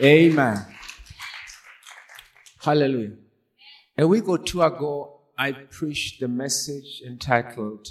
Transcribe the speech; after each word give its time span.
Amen. 0.00 0.64
Hallelujah. 2.60 3.12
A 3.98 4.06
week 4.06 4.28
or 4.28 4.38
two 4.38 4.62
ago, 4.62 5.20
I 5.36 5.52
preached 5.52 6.20
the 6.20 6.28
message 6.28 7.02
entitled 7.06 7.88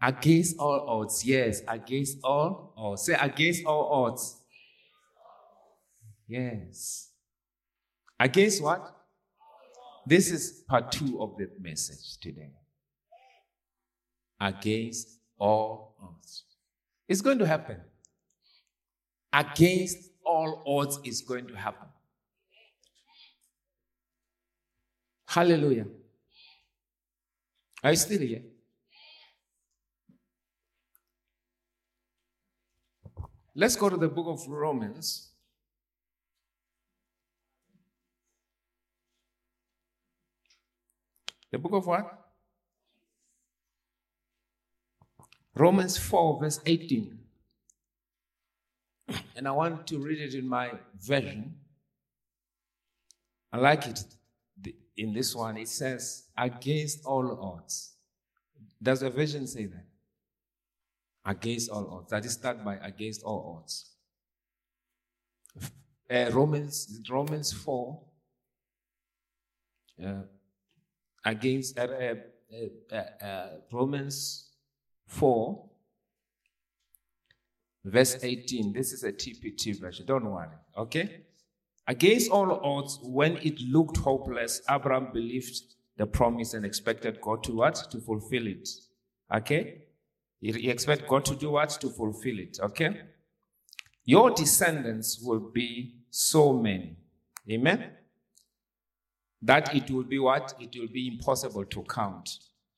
Against 0.00 0.56
All 0.58 0.86
Odds. 0.88 1.24
Yes, 1.24 1.62
against 1.66 2.18
all 2.22 2.72
odds. 2.76 3.06
Say 3.06 3.16
against 3.20 3.64
all 3.64 4.04
odds. 4.04 4.36
Yes. 6.28 7.10
Against 8.18 8.62
what? 8.62 8.96
This 10.06 10.30
is 10.30 10.62
part 10.68 10.92
two 10.92 11.20
of 11.22 11.36
the 11.36 11.48
message 11.60 12.18
today. 12.20 12.50
Against 14.40 15.08
all 15.38 15.96
odds. 16.02 16.44
It's 17.08 17.20
going 17.20 17.38
to 17.38 17.46
happen. 17.46 17.80
Against 19.32 20.11
all 20.24 20.62
odds 20.66 20.98
is 21.04 21.20
going 21.22 21.46
to 21.48 21.56
happen. 21.56 21.88
Hallelujah. 25.26 25.86
Are 27.82 27.90
you 27.90 27.96
still 27.96 28.20
here? 28.20 28.42
Let's 33.54 33.76
go 33.76 33.90
to 33.90 33.96
the 33.96 34.08
book 34.08 34.26
of 34.28 34.46
Romans. 34.48 35.30
The 41.50 41.58
book 41.58 41.72
of 41.72 41.86
what? 41.86 42.18
Romans 45.54 45.98
4, 45.98 46.40
verse 46.40 46.60
18. 46.64 47.21
And 49.36 49.48
I 49.48 49.50
want 49.52 49.86
to 49.88 49.98
read 49.98 50.20
it 50.20 50.34
in 50.34 50.48
my 50.48 50.72
version. 51.00 51.54
I 53.52 53.58
like 53.58 53.86
it 53.86 54.04
in 54.96 55.12
this 55.12 55.34
one. 55.34 55.56
It 55.56 55.68
says, 55.68 56.24
against 56.36 57.04
all 57.04 57.38
odds. 57.40 57.92
Does 58.82 59.00
the 59.00 59.10
version 59.10 59.46
say 59.46 59.66
that? 59.66 59.84
Against 61.24 61.70
all 61.70 61.88
odds. 61.90 62.10
That 62.10 62.24
is 62.24 62.32
start 62.32 62.64
by 62.64 62.76
against 62.76 63.22
all 63.22 63.60
odds. 63.60 63.90
Uh, 66.10 66.30
Romans, 66.32 67.00
Romans 67.08 67.52
4, 67.52 68.00
uh, 70.04 70.12
against 71.24 71.78
uh, 71.78 71.82
uh, 71.82 72.94
uh, 72.94 73.24
uh 73.24 73.48
Romans 73.70 74.50
4, 75.06 75.70
verse 77.84 78.18
18. 78.22 78.72
This 78.72 78.92
is 78.92 79.04
a 79.04 79.12
TPT 79.12 79.78
version. 79.80 80.06
Don't 80.06 80.24
worry. 80.24 80.48
Okay? 80.76 81.22
Against 81.86 82.30
all 82.30 82.52
odds, 82.62 82.98
when 83.02 83.36
it 83.38 83.60
looked 83.60 83.96
hopeless, 83.96 84.62
Abraham 84.70 85.08
believed 85.12 85.74
the 85.96 86.06
promise 86.06 86.54
and 86.54 86.64
expected 86.64 87.20
God 87.20 87.42
to 87.44 87.52
what? 87.56 87.74
To 87.90 88.00
fulfill 88.00 88.46
it. 88.46 88.68
Okay? 89.34 89.82
He 90.40 90.70
expect 90.70 91.08
God 91.08 91.24
to 91.26 91.34
do 91.34 91.50
what? 91.50 91.70
To 91.80 91.88
fulfill 91.88 92.38
it. 92.38 92.58
Okay? 92.60 93.00
Your 94.04 94.30
descendants 94.30 95.20
will 95.22 95.50
be 95.52 95.94
so 96.10 96.52
many. 96.52 96.96
Amen? 97.50 97.90
That 99.40 99.74
it 99.74 99.90
will 99.90 100.04
be 100.04 100.18
what? 100.18 100.54
It 100.60 100.76
will 100.78 100.88
be 100.88 101.08
impossible 101.08 101.64
to 101.64 101.82
count. 101.82 102.30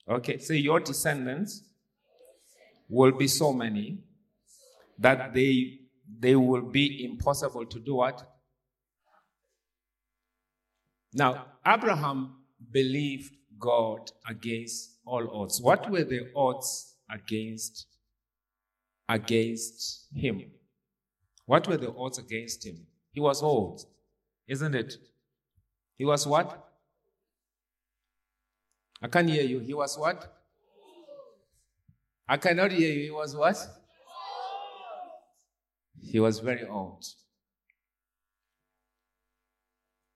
Okay? 0.09 0.39
So 0.39 0.55
your 0.55 0.81
descendants 0.81 1.63
will 2.89 3.13
be 3.13 3.29
so 3.29 3.53
many 3.53 3.99
that 4.99 5.35
they 5.35 5.81
they 6.19 6.37
will 6.37 6.63
be 6.63 7.05
impossible 7.05 7.67
to 7.67 7.79
do 7.79 7.97
what? 7.97 8.23
Now, 11.13 11.47
Abraham 11.67 12.37
believed 12.71 13.35
God 13.59 14.11
against 14.29 14.99
all 15.07 15.43
odds. 15.43 15.61
What 15.61 15.91
were 15.91 16.05
the 16.05 16.31
odds 16.35 16.97
against 17.11 17.87
against 19.09 20.09
him? 20.15 20.43
What 21.47 21.69
were 21.69 21.77
the 21.77 21.93
odds 21.93 22.19
against 22.19 22.67
him? 22.67 22.87
He 23.13 23.21
was 23.21 23.43
old, 23.43 23.85
isn't 24.49 24.75
it? 24.75 24.97
He 25.97 26.05
was 26.05 26.27
what? 26.27 26.69
I 29.01 29.09
can't 29.09 29.29
hear 29.29 29.43
you. 29.45 29.61
He 29.61 29.75
was 29.75 29.99
what? 29.99 30.33
I 32.27 32.39
cannot 32.39 32.73
hear 32.73 32.91
you. 32.91 33.03
He 33.05 33.11
was 33.11 33.37
what? 33.37 33.57
He 36.05 36.21
was 36.21 36.39
very 36.39 36.67
old. 36.67 37.05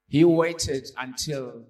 He 0.07 0.25
waited 0.25 0.89
until 0.97 1.65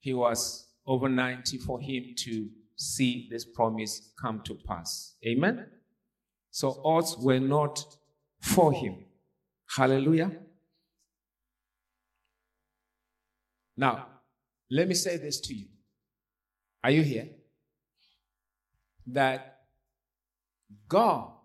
he 0.00 0.14
was 0.14 0.66
over 0.86 1.08
90 1.08 1.58
for 1.58 1.80
him 1.80 2.14
to 2.18 2.48
see 2.76 3.28
this 3.30 3.44
promise 3.44 4.12
come 4.20 4.40
to 4.44 4.54
pass. 4.54 5.16
Amen? 5.26 5.66
So 6.50 6.80
odds 6.84 7.16
were 7.18 7.40
not 7.40 7.82
for 8.40 8.72
him. 8.72 9.04
Hallelujah. 9.76 10.32
Now, 13.76 14.06
let 14.70 14.88
me 14.88 14.94
say 14.94 15.16
this 15.16 15.40
to 15.40 15.54
you. 15.54 15.66
Are 16.82 16.90
you 16.90 17.02
here? 17.02 17.28
That 19.06 19.60
God 20.88 21.35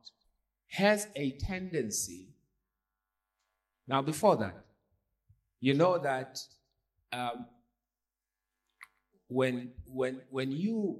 has 0.71 1.07
a 1.17 1.31
tendency. 1.31 2.29
Now, 3.87 4.01
before 4.01 4.37
that, 4.37 4.55
you 5.59 5.73
know 5.73 5.97
that 5.97 6.39
um, 7.11 7.45
when, 9.27 9.71
when, 9.85 10.21
when 10.29 10.51
you 10.53 10.99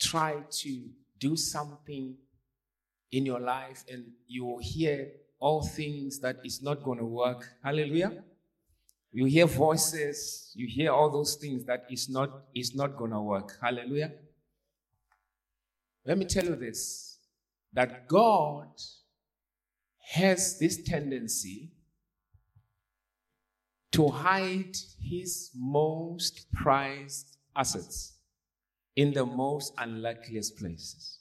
try 0.00 0.38
to 0.50 0.82
do 1.20 1.36
something 1.36 2.16
in 3.12 3.24
your 3.24 3.38
life 3.38 3.84
and 3.88 4.04
you 4.26 4.58
hear 4.60 5.12
all 5.38 5.62
things 5.62 6.18
that 6.20 6.38
is 6.44 6.60
not 6.60 6.82
going 6.82 6.98
to 6.98 7.04
work, 7.04 7.48
hallelujah. 7.62 8.24
You 9.12 9.26
hear 9.26 9.46
voices, 9.46 10.50
you 10.54 10.66
hear 10.66 10.90
all 10.90 11.08
those 11.08 11.36
things 11.36 11.64
that 11.66 11.84
is 11.88 12.08
not 12.08 12.30
is 12.54 12.74
not 12.74 12.96
going 12.96 13.10
to 13.10 13.20
work. 13.20 13.58
Hallelujah. 13.60 14.12
Let 16.06 16.16
me 16.16 16.24
tell 16.24 16.46
you 16.46 16.56
this 16.56 17.11
that 17.72 18.08
God 18.08 18.68
has 20.12 20.58
this 20.58 20.82
tendency 20.82 21.72
to 23.92 24.08
hide 24.08 24.76
his 25.00 25.50
most 25.54 26.50
prized 26.52 27.36
assets 27.56 28.14
in 28.96 29.12
the 29.12 29.24
most 29.24 29.72
unlikeliest 29.78 30.58
places. 30.58 31.18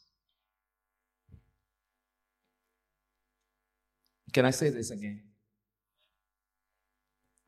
Can 4.33 4.45
I 4.45 4.51
say 4.51 4.69
this 4.69 4.91
again? 4.91 5.21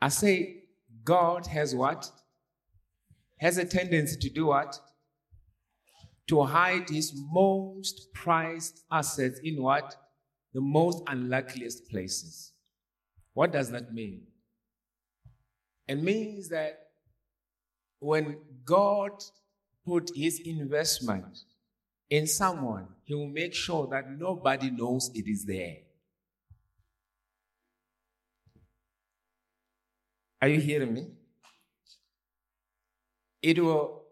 I 0.01 0.09
say 0.09 0.63
God 1.03 1.47
has 1.47 1.73
what? 1.73 2.11
Has 3.37 3.57
a 3.57 3.65
tendency 3.65 4.19
to 4.19 4.29
do 4.29 4.47
what? 4.47 4.79
To 6.27 6.43
hide 6.43 6.89
his 6.89 7.13
most 7.31 8.13
prized 8.13 8.83
assets 8.91 9.39
in 9.43 9.61
what? 9.61 9.95
The 10.53 10.61
most 10.61 11.03
unlikeliest 11.07 11.89
places. 11.89 12.53
What 13.33 13.51
does 13.51 13.71
that 13.71 13.93
mean? 13.93 14.27
It 15.87 15.95
means 15.95 16.49
that 16.49 16.79
when 17.99 18.37
God 18.63 19.11
put 19.85 20.11
his 20.15 20.39
investment 20.39 21.39
in 22.09 22.27
someone, 22.27 22.87
he 23.03 23.15
will 23.15 23.27
make 23.27 23.53
sure 23.53 23.87
that 23.87 24.11
nobody 24.11 24.69
knows 24.69 25.09
it 25.13 25.27
is 25.27 25.45
there. 25.45 25.77
Are 30.41 30.47
you 30.47 30.59
hearing 30.59 30.93
me? 30.93 31.07
It 33.41 33.61
will 33.63 34.02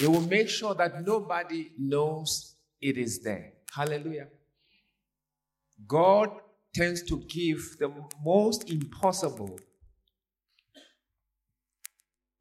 it 0.00 0.08
will 0.08 0.20
make 0.22 0.48
sure 0.48 0.74
that 0.74 1.06
nobody 1.06 1.72
knows 1.78 2.56
it 2.80 2.98
is 2.98 3.22
there. 3.22 3.52
Hallelujah. 3.74 4.28
God 5.86 6.30
tends 6.74 7.02
to 7.04 7.18
give 7.28 7.76
the 7.78 7.92
most 8.24 8.70
impossible 8.70 9.58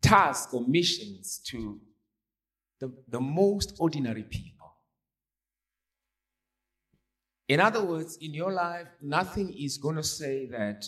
tasks 0.01 0.53
or 0.53 0.65
missions 0.67 1.41
to 1.47 1.79
the, 2.79 2.93
the 3.07 3.19
most 3.19 3.75
ordinary 3.79 4.23
people. 4.23 4.73
In 7.47 7.59
other 7.59 7.83
words, 7.83 8.17
in 8.21 8.33
your 8.33 8.51
life, 8.51 8.87
nothing 9.01 9.53
is 9.57 9.77
going 9.77 9.95
to 9.95 10.03
say 10.03 10.47
that 10.47 10.85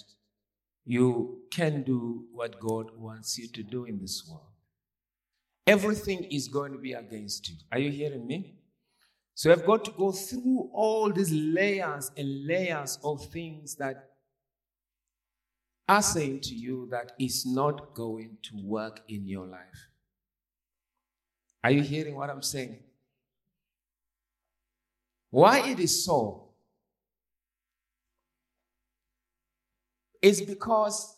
you 0.86 1.44
can 1.52 1.84
do 1.84 2.26
what 2.32 2.60
God 2.60 2.92
wants 2.98 3.38
you 3.38 3.48
to 3.50 3.64
do 3.64 3.86
in 3.86 4.00
this 4.00 4.28
world. 4.30 4.57
Everything 5.68 6.24
is 6.24 6.48
going 6.48 6.72
to 6.72 6.78
be 6.78 6.94
against 6.94 7.50
you. 7.50 7.56
Are 7.72 7.80
you 7.80 7.92
hearing 7.92 8.26
me? 8.26 8.56
So 9.36 9.52
I've 9.52 9.66
got 9.66 9.84
to 9.86 9.92
go 9.92 10.12
through 10.12 10.70
all 10.74 11.12
these 11.12 11.32
layers 11.32 12.10
and 12.16 12.48
layers 12.48 12.98
of 13.04 13.24
things 13.28 13.76
that 13.76 14.12
are 15.90 16.02
saying 16.02 16.42
to 16.42 16.56
you 16.56 16.88
that 16.92 17.12
it's 17.20 17.46
not 17.46 17.94
going 17.94 18.38
to 18.44 18.56
work 18.64 19.02
in 19.10 19.28
your 19.28 19.46
life. 19.46 19.90
Are 21.64 21.72
you 21.72 21.82
hearing 21.82 22.16
what 22.16 22.30
I'm 22.30 22.42
saying? 22.42 22.80
Why 25.30 25.60
it 25.70 25.80
is 25.80 26.06
so 26.06 26.50
is 30.22 30.42
because 30.42 31.17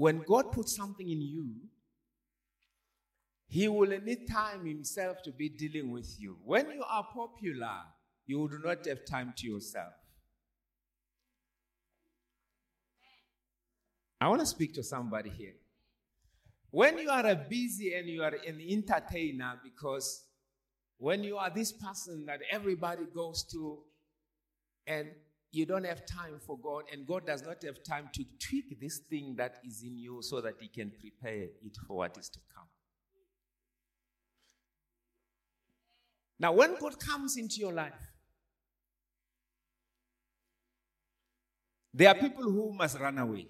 when 0.00 0.22
God 0.26 0.50
puts 0.50 0.74
something 0.74 1.06
in 1.06 1.20
you, 1.20 1.56
He 3.48 3.68
will 3.68 3.90
need 4.00 4.26
time 4.30 4.64
Himself 4.64 5.18
to 5.24 5.30
be 5.30 5.50
dealing 5.50 5.90
with 5.90 6.16
you. 6.18 6.38
When 6.42 6.70
you 6.70 6.82
are 6.88 7.06
popular, 7.12 7.82
you 8.24 8.48
do 8.48 8.60
not 8.64 8.86
have 8.86 9.04
time 9.04 9.34
to 9.36 9.46
yourself. 9.46 9.92
I 14.18 14.28
want 14.28 14.40
to 14.40 14.46
speak 14.46 14.72
to 14.76 14.82
somebody 14.82 15.28
here. 15.28 15.56
When 16.70 16.96
you 16.96 17.10
are 17.10 17.26
a 17.26 17.36
busy 17.36 17.92
and 17.92 18.08
you 18.08 18.22
are 18.22 18.34
an 18.48 18.58
entertainer, 18.58 19.60
because 19.62 20.24
when 20.96 21.22
you 21.22 21.36
are 21.36 21.50
this 21.50 21.72
person 21.72 22.24
that 22.24 22.40
everybody 22.50 23.04
goes 23.14 23.42
to 23.52 23.80
and 24.86 25.08
you 25.52 25.66
don't 25.66 25.84
have 25.84 26.06
time 26.06 26.38
for 26.46 26.58
God, 26.58 26.84
and 26.92 27.06
God 27.06 27.26
does 27.26 27.42
not 27.42 27.62
have 27.64 27.82
time 27.82 28.08
to 28.14 28.24
tweak 28.38 28.80
this 28.80 28.98
thing 28.98 29.34
that 29.36 29.56
is 29.64 29.82
in 29.82 29.98
you 29.98 30.22
so 30.22 30.40
that 30.40 30.54
He 30.60 30.68
can 30.68 30.90
prepare 30.90 31.42
it 31.42 31.76
for 31.86 31.98
what 31.98 32.16
is 32.16 32.28
to 32.28 32.38
come. 32.54 32.66
Now, 36.38 36.52
when 36.52 36.76
God 36.78 36.98
comes 36.98 37.36
into 37.36 37.56
your 37.56 37.72
life, 37.72 37.92
there 41.92 42.08
are 42.08 42.14
people 42.14 42.44
who 42.44 42.72
must 42.72 42.98
run 42.98 43.18
away. 43.18 43.48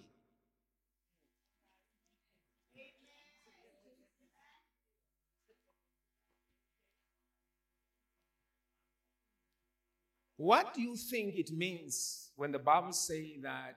What 10.41 10.73
do 10.73 10.81
you 10.81 10.97
think 10.97 11.35
it 11.35 11.53
means 11.53 12.31
when 12.35 12.51
the 12.51 12.59
Bible 12.59 12.95
says 12.95 13.27
that 13.43 13.77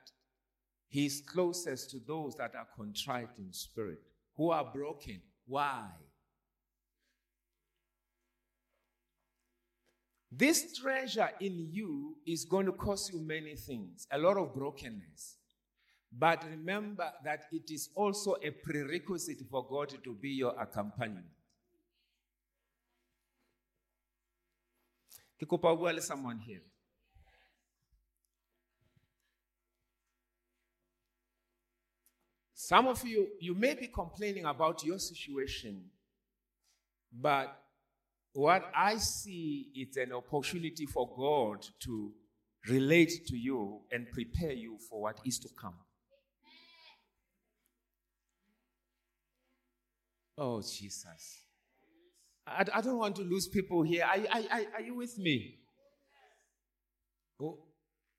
He 0.88 1.04
is 1.04 1.20
closest 1.20 1.90
to 1.90 1.98
those 2.06 2.36
that 2.36 2.54
are 2.54 2.66
contrite 2.74 3.36
in 3.36 3.52
spirit, 3.52 3.98
who 4.34 4.48
are 4.50 4.64
broken? 4.64 5.20
Why? 5.46 5.84
This 10.32 10.74
treasure 10.78 11.28
in 11.38 11.68
you 11.70 12.16
is 12.26 12.46
going 12.46 12.64
to 12.64 12.72
cost 12.72 13.12
you 13.12 13.20
many 13.20 13.56
things, 13.56 14.06
a 14.10 14.16
lot 14.16 14.38
of 14.38 14.54
brokenness. 14.54 15.36
But 16.10 16.46
remember 16.48 17.12
that 17.26 17.44
it 17.52 17.70
is 17.70 17.90
also 17.94 18.36
a 18.42 18.50
prerequisite 18.50 19.42
for 19.50 19.66
God 19.68 19.92
to 20.02 20.14
be 20.14 20.30
your 20.30 20.58
accompaniment. 20.58 21.26
Ke 25.44 25.48
kopa 25.48 25.76
bua 25.76 25.92
le 25.92 26.00
someone 26.00 26.38
here. 26.38 26.62
Some 32.54 32.88
of 32.88 33.04
you, 33.04 33.28
you 33.40 33.54
may 33.54 33.74
be 33.74 33.88
complaining 33.88 34.46
about 34.46 34.82
your 34.84 34.98
situation, 34.98 35.90
but 37.12 37.60
what 38.32 38.70
I 38.74 38.96
see 38.96 39.70
is 39.76 39.98
an 39.98 40.12
opportunity 40.12 40.86
for 40.86 41.14
God 41.14 41.66
to 41.80 42.12
relate 42.66 43.26
to 43.26 43.36
you 43.36 43.82
and 43.92 44.10
prepare 44.10 44.52
you 44.52 44.78
for 44.88 45.02
what 45.02 45.20
is 45.26 45.38
to 45.40 45.48
come. 45.60 45.74
Oh, 50.38 50.62
Jesus. 50.62 51.43
I, 52.46 52.64
I 52.74 52.80
don't 52.80 52.98
want 52.98 53.16
to 53.16 53.22
lose 53.22 53.48
people 53.48 53.82
here. 53.82 54.04
Are, 54.04 54.18
are, 54.32 54.62
are 54.74 54.82
you 54.82 54.94
with 54.94 55.18
me? 55.18 55.58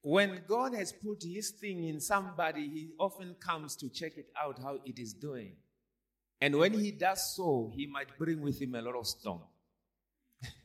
When 0.02 0.44
God 0.48 0.76
has 0.76 0.92
put 0.94 1.24
his 1.24 1.52
thing 1.52 1.86
in 1.86 2.00
somebody, 2.00 2.70
he 2.70 2.92
often 3.00 3.36
comes 3.40 3.76
to 3.78 3.90
check 3.90 4.18
it 4.18 4.28
out 4.40 4.60
how 4.62 4.78
it 4.86 5.00
is 5.00 5.14
doing. 5.14 5.56
And 6.42 6.56
when 6.58 6.74
he 6.74 6.92
does 6.92 7.36
so, 7.36 7.72
he 7.74 7.88
might 7.88 8.16
bring 8.18 8.42
with 8.42 8.62
him 8.62 8.76
a 8.76 8.82
lot 8.82 8.96
of 8.96 9.08
storm. 9.08 9.42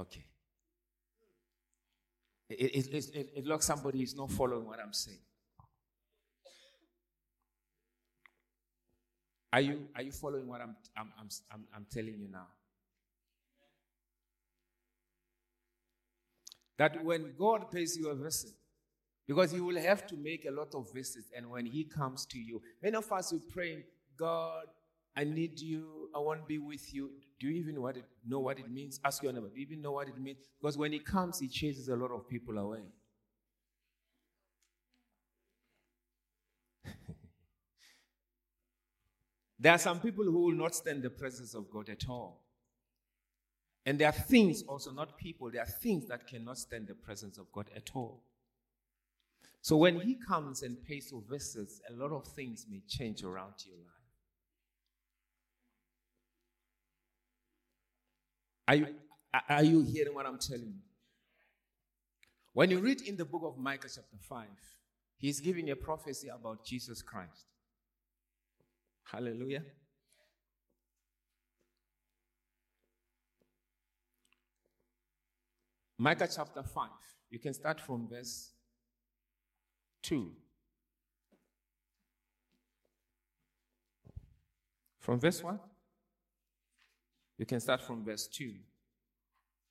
okay. 0.00 0.24
It, 2.48 2.54
it, 2.54 2.94
it, 3.14 3.28
it, 3.36 3.44
looks 3.44 3.66
somebody 3.66 4.02
is 4.02 4.16
not 4.16 4.30
following 4.30 4.66
what 4.66 4.80
I'm 4.80 4.92
saying. 4.92 5.18
Are 9.56 9.60
you, 9.62 9.88
are 9.96 10.02
you 10.02 10.12
following 10.12 10.46
what 10.46 10.60
I'm, 10.60 10.76
I'm, 10.94 11.10
I'm, 11.18 11.28
I'm, 11.50 11.64
I'm 11.74 11.86
telling 11.90 12.18
you 12.18 12.28
now? 12.30 12.46
That 16.76 17.02
when 17.02 17.32
God 17.38 17.70
pays 17.70 17.96
you 17.96 18.10
a 18.10 18.14
visit, 18.14 18.52
because 19.26 19.52
He 19.52 19.60
will 19.60 19.78
have 19.78 20.06
to 20.08 20.14
make 20.14 20.44
a 20.44 20.50
lot 20.50 20.74
of 20.74 20.92
visits, 20.92 21.30
and 21.34 21.48
when 21.48 21.64
He 21.64 21.84
comes 21.84 22.26
to 22.26 22.38
you, 22.38 22.60
many 22.82 22.96
of 22.96 23.10
us 23.10 23.32
will 23.32 23.40
pray, 23.50 23.82
God, 24.18 24.66
I 25.16 25.24
need 25.24 25.58
you, 25.58 26.10
I 26.14 26.18
want 26.18 26.42
to 26.42 26.46
be 26.46 26.58
with 26.58 26.92
you. 26.92 27.12
Do 27.40 27.48
you 27.48 27.54
even 27.54 27.80
what 27.80 27.96
it, 27.96 28.04
know 28.28 28.40
what 28.40 28.58
it 28.58 28.70
means? 28.70 29.00
Ask 29.02 29.22
your 29.22 29.32
neighbor, 29.32 29.48
do 29.48 29.58
you 29.58 29.66
even 29.66 29.80
know 29.80 29.92
what 29.92 30.06
it 30.06 30.20
means? 30.20 30.36
Because 30.60 30.76
when 30.76 30.92
He 30.92 30.98
comes, 30.98 31.38
He 31.38 31.48
chases 31.48 31.88
a 31.88 31.96
lot 31.96 32.10
of 32.10 32.28
people 32.28 32.58
away. 32.58 32.82
There 39.58 39.72
are 39.72 39.78
some 39.78 40.00
people 40.00 40.24
who 40.24 40.42
will 40.44 40.54
not 40.54 40.74
stand 40.74 41.02
the 41.02 41.10
presence 41.10 41.54
of 41.54 41.70
God 41.70 41.88
at 41.88 42.08
all. 42.08 42.42
And 43.86 43.98
there 43.98 44.08
are 44.08 44.12
things, 44.12 44.62
also 44.68 44.90
not 44.90 45.16
people, 45.16 45.50
there 45.50 45.62
are 45.62 45.66
things 45.82 46.06
that 46.08 46.26
cannot 46.26 46.58
stand 46.58 46.88
the 46.88 46.94
presence 46.94 47.38
of 47.38 47.50
God 47.52 47.70
at 47.74 47.90
all. 47.94 48.22
So 49.62 49.76
when 49.76 50.00
He 50.00 50.16
comes 50.28 50.62
and 50.62 50.76
pays 50.84 51.10
your 51.10 51.22
visits, 51.28 51.80
a 51.88 51.92
lot 51.92 52.12
of 52.12 52.26
things 52.26 52.66
may 52.68 52.82
change 52.88 53.22
around 53.22 53.54
your 53.64 53.76
life. 53.76 53.96
Are 58.68 58.74
you, 58.74 58.86
are 59.48 59.62
you 59.62 59.82
hearing 59.82 60.14
what 60.14 60.26
I'm 60.26 60.38
telling 60.38 60.66
you? 60.66 60.82
When 62.52 62.70
you 62.70 62.80
read 62.80 63.02
in 63.02 63.16
the 63.16 63.24
book 63.24 63.42
of 63.44 63.56
Micah, 63.58 63.88
chapter 63.88 64.16
5, 64.28 64.46
he's 65.18 65.40
giving 65.40 65.70
a 65.70 65.76
prophecy 65.76 66.28
about 66.28 66.64
Jesus 66.64 67.02
Christ. 67.02 67.46
Hallelujah. 69.12 69.64
Micah 75.98 76.28
chapter 76.34 76.62
5. 76.62 76.90
You 77.30 77.38
can 77.38 77.54
start 77.54 77.80
from 77.80 78.08
verse 78.08 78.52
2. 80.02 80.30
From 85.00 85.20
verse 85.20 85.42
1? 85.42 85.58
You 87.38 87.46
can 87.46 87.60
start 87.60 87.80
from 87.82 88.04
verse 88.04 88.26
2. 88.28 88.54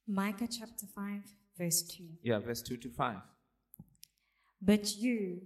Micah 0.08 0.48
chapter 0.48 0.86
5, 0.94 1.22
verse 1.58 1.82
2. 1.84 2.04
Yeah, 2.24 2.40
verse 2.40 2.62
2 2.62 2.78
to 2.78 2.90
5. 2.90 3.18
But 4.62 4.96
you, 4.98 5.42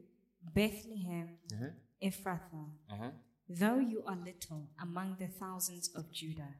Bethlehem, 0.53 1.37
Uh-huh. 1.53 1.65
Ephrathah, 2.01 2.69
Uh-huh. 2.91 3.11
Though 3.49 3.79
you 3.79 4.03
are 4.05 4.15
little 4.15 4.69
among 4.81 5.17
the 5.19 5.27
thousands 5.27 5.89
of 5.95 6.11
Judah, 6.11 6.55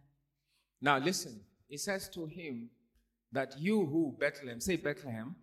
Now 0.81 0.97
listen, 0.97 1.41
it 1.69 1.79
says 1.79 2.09
to 2.09 2.25
him 2.25 2.69
that 3.31 3.59
you 3.59 3.85
who, 3.85 4.15
Bethlehem, 4.19 4.59
say 4.59 4.77
Bethlehem, 4.77 5.35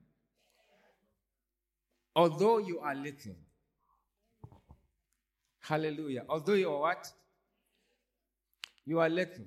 although 2.15 2.59
you 2.59 2.81
are 2.81 2.95
little, 2.95 3.37
hallelujah, 5.61 6.25
although 6.29 6.55
you 6.55 6.71
are 6.71 6.81
what? 6.81 7.13
You 8.85 9.01
are 9.01 9.09
little. 9.09 9.45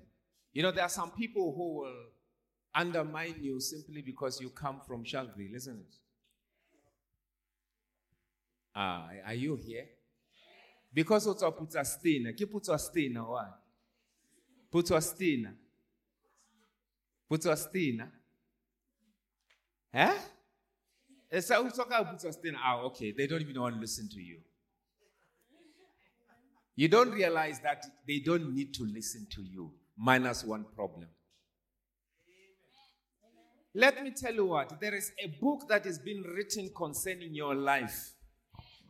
You 0.53 0.63
know, 0.63 0.71
there 0.71 0.83
are 0.83 0.89
some 0.89 1.11
people 1.11 1.53
who 1.55 1.79
will 1.79 2.05
undermine 2.73 3.35
you 3.41 3.59
simply 3.59 4.01
because 4.01 4.39
you 4.39 4.49
come 4.49 4.81
from 4.85 5.03
Shelby, 5.03 5.51
isn't 5.53 5.79
it? 5.79 5.95
Ah, 8.75 9.09
are 9.25 9.33
you 9.33 9.55
here? 9.55 9.85
Because 10.93 11.27
what's 11.27 11.43
up 11.43 11.57
put 11.57 11.75
a 11.75 11.85
stain? 11.85 12.33
Keep 12.35 12.51
put 12.51 12.67
a 12.69 12.79
stain 12.79 13.17
or 13.17 13.31
what? 13.31 13.59
Put 14.71 14.91
a 14.91 15.01
stain. 15.01 15.53
Put 17.29 17.45
a 17.45 17.55
stain. 17.55 18.03
Eh? 19.93 20.17
Put 21.31 21.37
a 21.37 22.33
stain. 22.33 22.55
Ah, 22.57 22.81
okay. 22.81 23.11
They 23.11 23.27
don't 23.27 23.41
even 23.41 23.61
want 23.61 23.75
to 23.75 23.81
listen 23.81 24.09
to 24.09 24.19
you. 24.19 24.39
You 26.75 26.87
don't 26.87 27.11
realize 27.11 27.59
that 27.59 27.85
they 28.07 28.19
don't 28.19 28.55
need 28.55 28.73
to 28.75 28.83
listen 28.85 29.27
to 29.31 29.41
you, 29.41 29.69
minus 29.97 30.45
one 30.45 30.65
problem. 30.75 31.09
Let 33.73 34.01
me 34.01 34.11
tell 34.11 34.33
you 34.33 34.45
what, 34.45 34.79
there 34.79 34.95
is 34.95 35.11
a 35.21 35.27
book 35.27 35.67
that 35.67 35.85
is 35.85 35.99
being 35.99 36.23
written 36.23 36.71
concerning 36.75 37.35
your 37.35 37.53
life. 37.53 38.13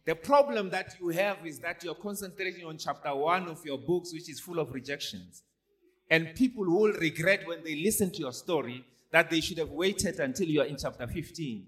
The 0.09 0.15
problem 0.15 0.71
that 0.71 0.95
you 0.99 1.09
have 1.09 1.45
is 1.45 1.59
that 1.59 1.83
you're 1.83 1.93
concentrating 1.93 2.65
on 2.65 2.79
chapter 2.79 3.13
one 3.13 3.47
of 3.47 3.63
your 3.63 3.77
books, 3.77 4.11
which 4.11 4.27
is 4.27 4.39
full 4.39 4.57
of 4.57 4.73
rejections. 4.73 5.43
And 6.09 6.33
people 6.33 6.65
will 6.65 6.93
regret 6.93 7.47
when 7.47 7.63
they 7.63 7.75
listen 7.75 8.09
to 8.13 8.17
your 8.17 8.31
story 8.31 8.83
that 9.11 9.29
they 9.29 9.39
should 9.39 9.59
have 9.59 9.69
waited 9.69 10.19
until 10.19 10.47
you 10.47 10.61
are 10.61 10.65
in 10.65 10.77
chapter 10.77 11.05
15. 11.05 11.67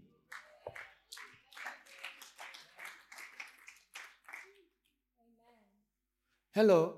Hello. 6.55 6.95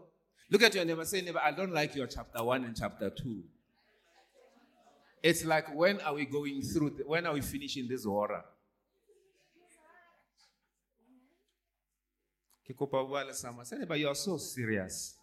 Look 0.50 0.64
at 0.64 0.74
your 0.76 0.86
neighbor. 0.86 1.04
Say, 1.04 1.24
neighbor, 1.24 1.42
I 1.44 1.52
don't 1.52 1.74
like 1.74 1.94
your 1.94 2.08
chapter 2.08 2.42
1 2.42 2.64
and 2.64 2.74
chapter 2.74 3.10
2. 3.10 3.44
It's 5.22 5.44
like, 5.44 5.76
when 5.76 6.00
are 6.00 6.14
we 6.14 6.24
going 6.24 6.62
through? 6.62 7.00
When 7.06 7.28
are 7.28 7.34
we 7.34 7.42
finishing 7.42 7.90
this 7.90 8.06
horror? 8.06 8.46
Say, 12.66 13.78
neighbor, 13.78 13.96
you're 13.96 14.16
so 14.16 14.38
serious. 14.38 15.16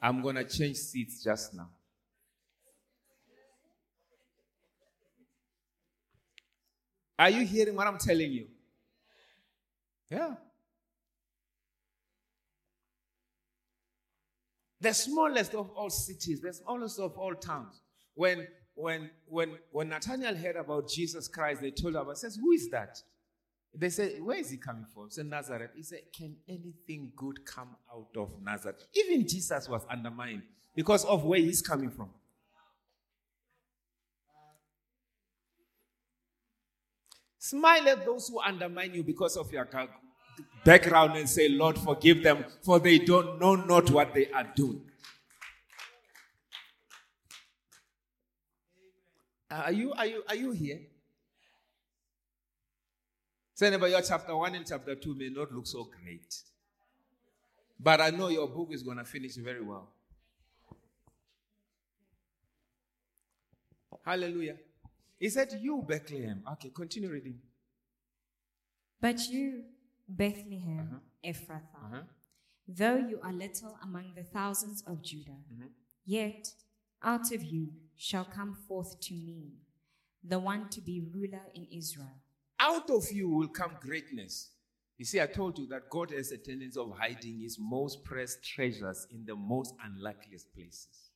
I'm 0.00 0.20
going 0.20 0.36
to 0.36 0.44
change 0.44 0.76
seats 0.76 1.22
just 1.24 1.54
now. 1.54 1.68
Are 7.18 7.30
you 7.30 7.46
hearing 7.46 7.76
what 7.76 7.86
I'm 7.86 7.98
telling 7.98 8.30
you? 8.30 8.46
Yeah. 10.10 10.34
The 14.80 14.92
smallest 14.92 15.54
of 15.54 15.70
all 15.70 15.88
cities, 15.88 16.40
the 16.42 16.52
smallest 16.52 16.98
of 16.98 17.16
all 17.16 17.34
towns. 17.34 17.80
When 18.14 18.46
when 18.74 19.10
when 19.26 19.56
when 19.70 19.88
Nathaniel 19.88 20.36
heard 20.36 20.56
about 20.56 20.88
Jesus 20.88 21.28
Christ, 21.28 21.62
they 21.62 21.70
told 21.70 21.94
him, 21.94 22.04
says, 22.14 22.36
Who 22.36 22.52
is 22.52 22.68
that? 22.70 22.98
They 23.76 23.90
said, 23.90 24.22
Where 24.22 24.38
is 24.38 24.50
he 24.50 24.56
coming 24.56 24.86
from? 24.92 25.06
He 25.06 25.10
said, 25.10 25.26
Nazareth. 25.26 25.72
He 25.74 25.82
said, 25.82 26.00
Can 26.16 26.36
anything 26.48 27.12
good 27.16 27.44
come 27.44 27.76
out 27.92 28.16
of 28.16 28.30
Nazareth? 28.42 28.86
Even 28.94 29.26
Jesus 29.26 29.68
was 29.68 29.82
undermined 29.90 30.42
because 30.74 31.04
of 31.04 31.24
where 31.24 31.40
he's 31.40 31.60
coming 31.60 31.90
from. 31.90 32.10
Smile 37.38 37.88
at 37.88 38.06
those 38.06 38.28
who 38.28 38.40
undermine 38.40 38.94
you 38.94 39.02
because 39.02 39.36
of 39.36 39.52
your 39.52 39.68
background 40.64 41.16
and 41.16 41.28
say, 41.28 41.48
Lord, 41.48 41.76
forgive 41.76 42.22
them, 42.22 42.44
for 42.62 42.78
they 42.78 42.98
don't 42.98 43.38
know 43.38 43.54
not 43.54 43.90
what 43.90 44.14
they 44.14 44.30
are 44.30 44.50
doing. 44.56 44.80
Uh, 49.50 49.54
are 49.66 49.72
you, 49.72 49.92
are 49.92 50.06
you, 50.06 50.22
are 50.26 50.34
you 50.34 50.50
here? 50.52 50.80
Say, 53.54 53.70
neighbor, 53.70 53.86
your 53.86 54.02
chapter 54.02 54.36
1 54.36 54.54
and 54.56 54.66
chapter 54.66 54.96
2 54.96 55.14
may 55.14 55.28
not 55.28 55.52
look 55.52 55.66
so 55.66 55.84
great. 56.02 56.42
But 57.78 58.00
I 58.00 58.10
know 58.10 58.28
your 58.28 58.48
book 58.48 58.68
is 58.72 58.82
going 58.82 58.98
to 58.98 59.04
finish 59.04 59.36
very 59.36 59.62
well. 59.62 59.90
Hallelujah. 64.04 64.56
He 65.18 65.28
said, 65.30 65.58
You, 65.60 65.84
Bethlehem. 65.86 66.42
Okay, 66.52 66.70
continue 66.74 67.10
reading. 67.10 67.38
But 69.00 69.20
you, 69.28 69.62
Bethlehem, 70.08 71.00
uh-huh. 71.24 71.32
Ephrathah, 71.32 71.84
uh-huh. 71.84 72.02
though 72.66 72.96
you 72.96 73.20
are 73.22 73.32
little 73.32 73.78
among 73.82 74.12
the 74.16 74.24
thousands 74.24 74.82
of 74.86 75.00
Judah, 75.00 75.30
uh-huh. 75.30 75.68
yet 76.04 76.48
out 77.02 77.32
of 77.32 77.42
you 77.42 77.68
shall 77.96 78.24
come 78.24 78.56
forth 78.66 79.00
to 79.00 79.14
me 79.14 79.52
the 80.22 80.38
one 80.38 80.68
to 80.70 80.80
be 80.80 81.02
ruler 81.14 81.42
in 81.54 81.66
Israel. 81.70 82.23
Out 82.64 82.88
of 82.88 83.12
you 83.12 83.28
will 83.28 83.48
come 83.48 83.72
greatness. 83.78 84.48
You 84.96 85.04
see, 85.04 85.20
I 85.20 85.26
told 85.26 85.58
you 85.58 85.66
that 85.66 85.90
God 85.90 86.12
has 86.12 86.32
a 86.32 86.38
tendency 86.38 86.80
of 86.80 86.96
hiding 86.98 87.40
his 87.40 87.58
most 87.60 88.02
precious 88.04 88.38
treasures 88.42 89.06
in 89.10 89.26
the 89.26 89.36
most 89.36 89.74
unlikeliest 89.84 90.50
places. 90.54 91.10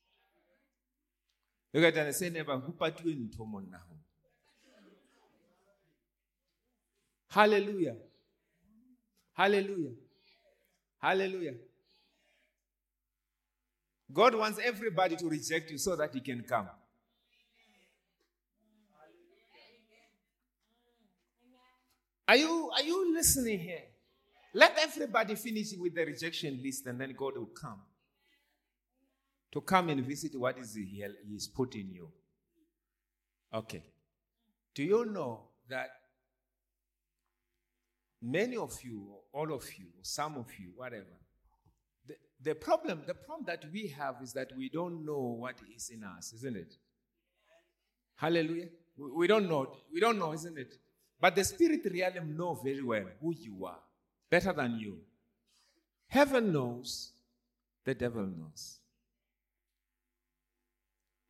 Look 1.72 1.84
at 1.84 1.94
that 1.94 2.06
and 2.06 2.14
say, 2.14 2.28
never, 2.28 2.60
Hallelujah. 7.30 7.96
Hallelujah. 9.32 9.92
Hallelujah. 11.00 11.54
God 14.12 14.34
wants 14.34 14.58
everybody 14.62 15.16
to 15.16 15.28
reject 15.28 15.70
you 15.70 15.78
so 15.78 15.96
that 15.96 16.12
he 16.12 16.20
can 16.20 16.42
come. 16.42 16.68
Are 22.28 22.36
you, 22.36 22.70
are 22.74 22.82
you 22.82 23.14
listening 23.14 23.58
here? 23.58 23.84
Let 24.52 24.78
everybody 24.78 25.34
finish 25.34 25.72
with 25.78 25.94
the 25.94 26.04
rejection 26.04 26.60
list 26.62 26.86
and 26.86 27.00
then 27.00 27.14
God 27.16 27.38
will 27.38 27.46
come. 27.46 27.80
To 29.52 29.62
come 29.62 29.88
and 29.88 30.04
visit 30.04 30.38
what 30.38 30.58
is 30.58 30.74
he, 30.74 31.02
he's 31.26 31.48
put 31.48 31.74
in 31.74 31.90
you. 31.90 32.10
Okay. 33.52 33.82
Do 34.74 34.84
you 34.84 35.06
know 35.06 35.44
that 35.70 35.88
many 38.20 38.58
of 38.58 38.78
you, 38.82 39.06
all 39.32 39.52
of 39.54 39.64
you, 39.78 39.86
some 40.02 40.36
of 40.36 40.46
you, 40.58 40.72
whatever, 40.76 41.06
the, 42.06 42.14
the 42.42 42.54
problem, 42.54 43.04
the 43.06 43.14
problem 43.14 43.46
that 43.46 43.64
we 43.72 43.88
have 43.88 44.16
is 44.22 44.34
that 44.34 44.50
we 44.54 44.68
don't 44.68 45.04
know 45.04 45.38
what 45.38 45.56
is 45.74 45.88
in 45.88 46.04
us, 46.04 46.34
isn't 46.34 46.56
it? 46.56 46.74
Hallelujah. 48.16 48.68
We, 48.98 49.10
we 49.12 49.26
don't 49.26 49.48
know. 49.48 49.74
We 49.90 50.00
don't 50.00 50.18
know, 50.18 50.34
isn't 50.34 50.58
it? 50.58 50.74
But 51.20 51.34
the 51.34 51.44
spirit 51.44 51.80
realm 51.84 52.36
know 52.36 52.54
very 52.54 52.82
well 52.82 53.04
who 53.20 53.34
you 53.34 53.66
are, 53.66 53.80
better 54.30 54.52
than 54.52 54.78
you. 54.78 54.98
Heaven 56.06 56.52
knows, 56.52 57.12
the 57.84 57.94
devil 57.94 58.22
knows. 58.22 58.78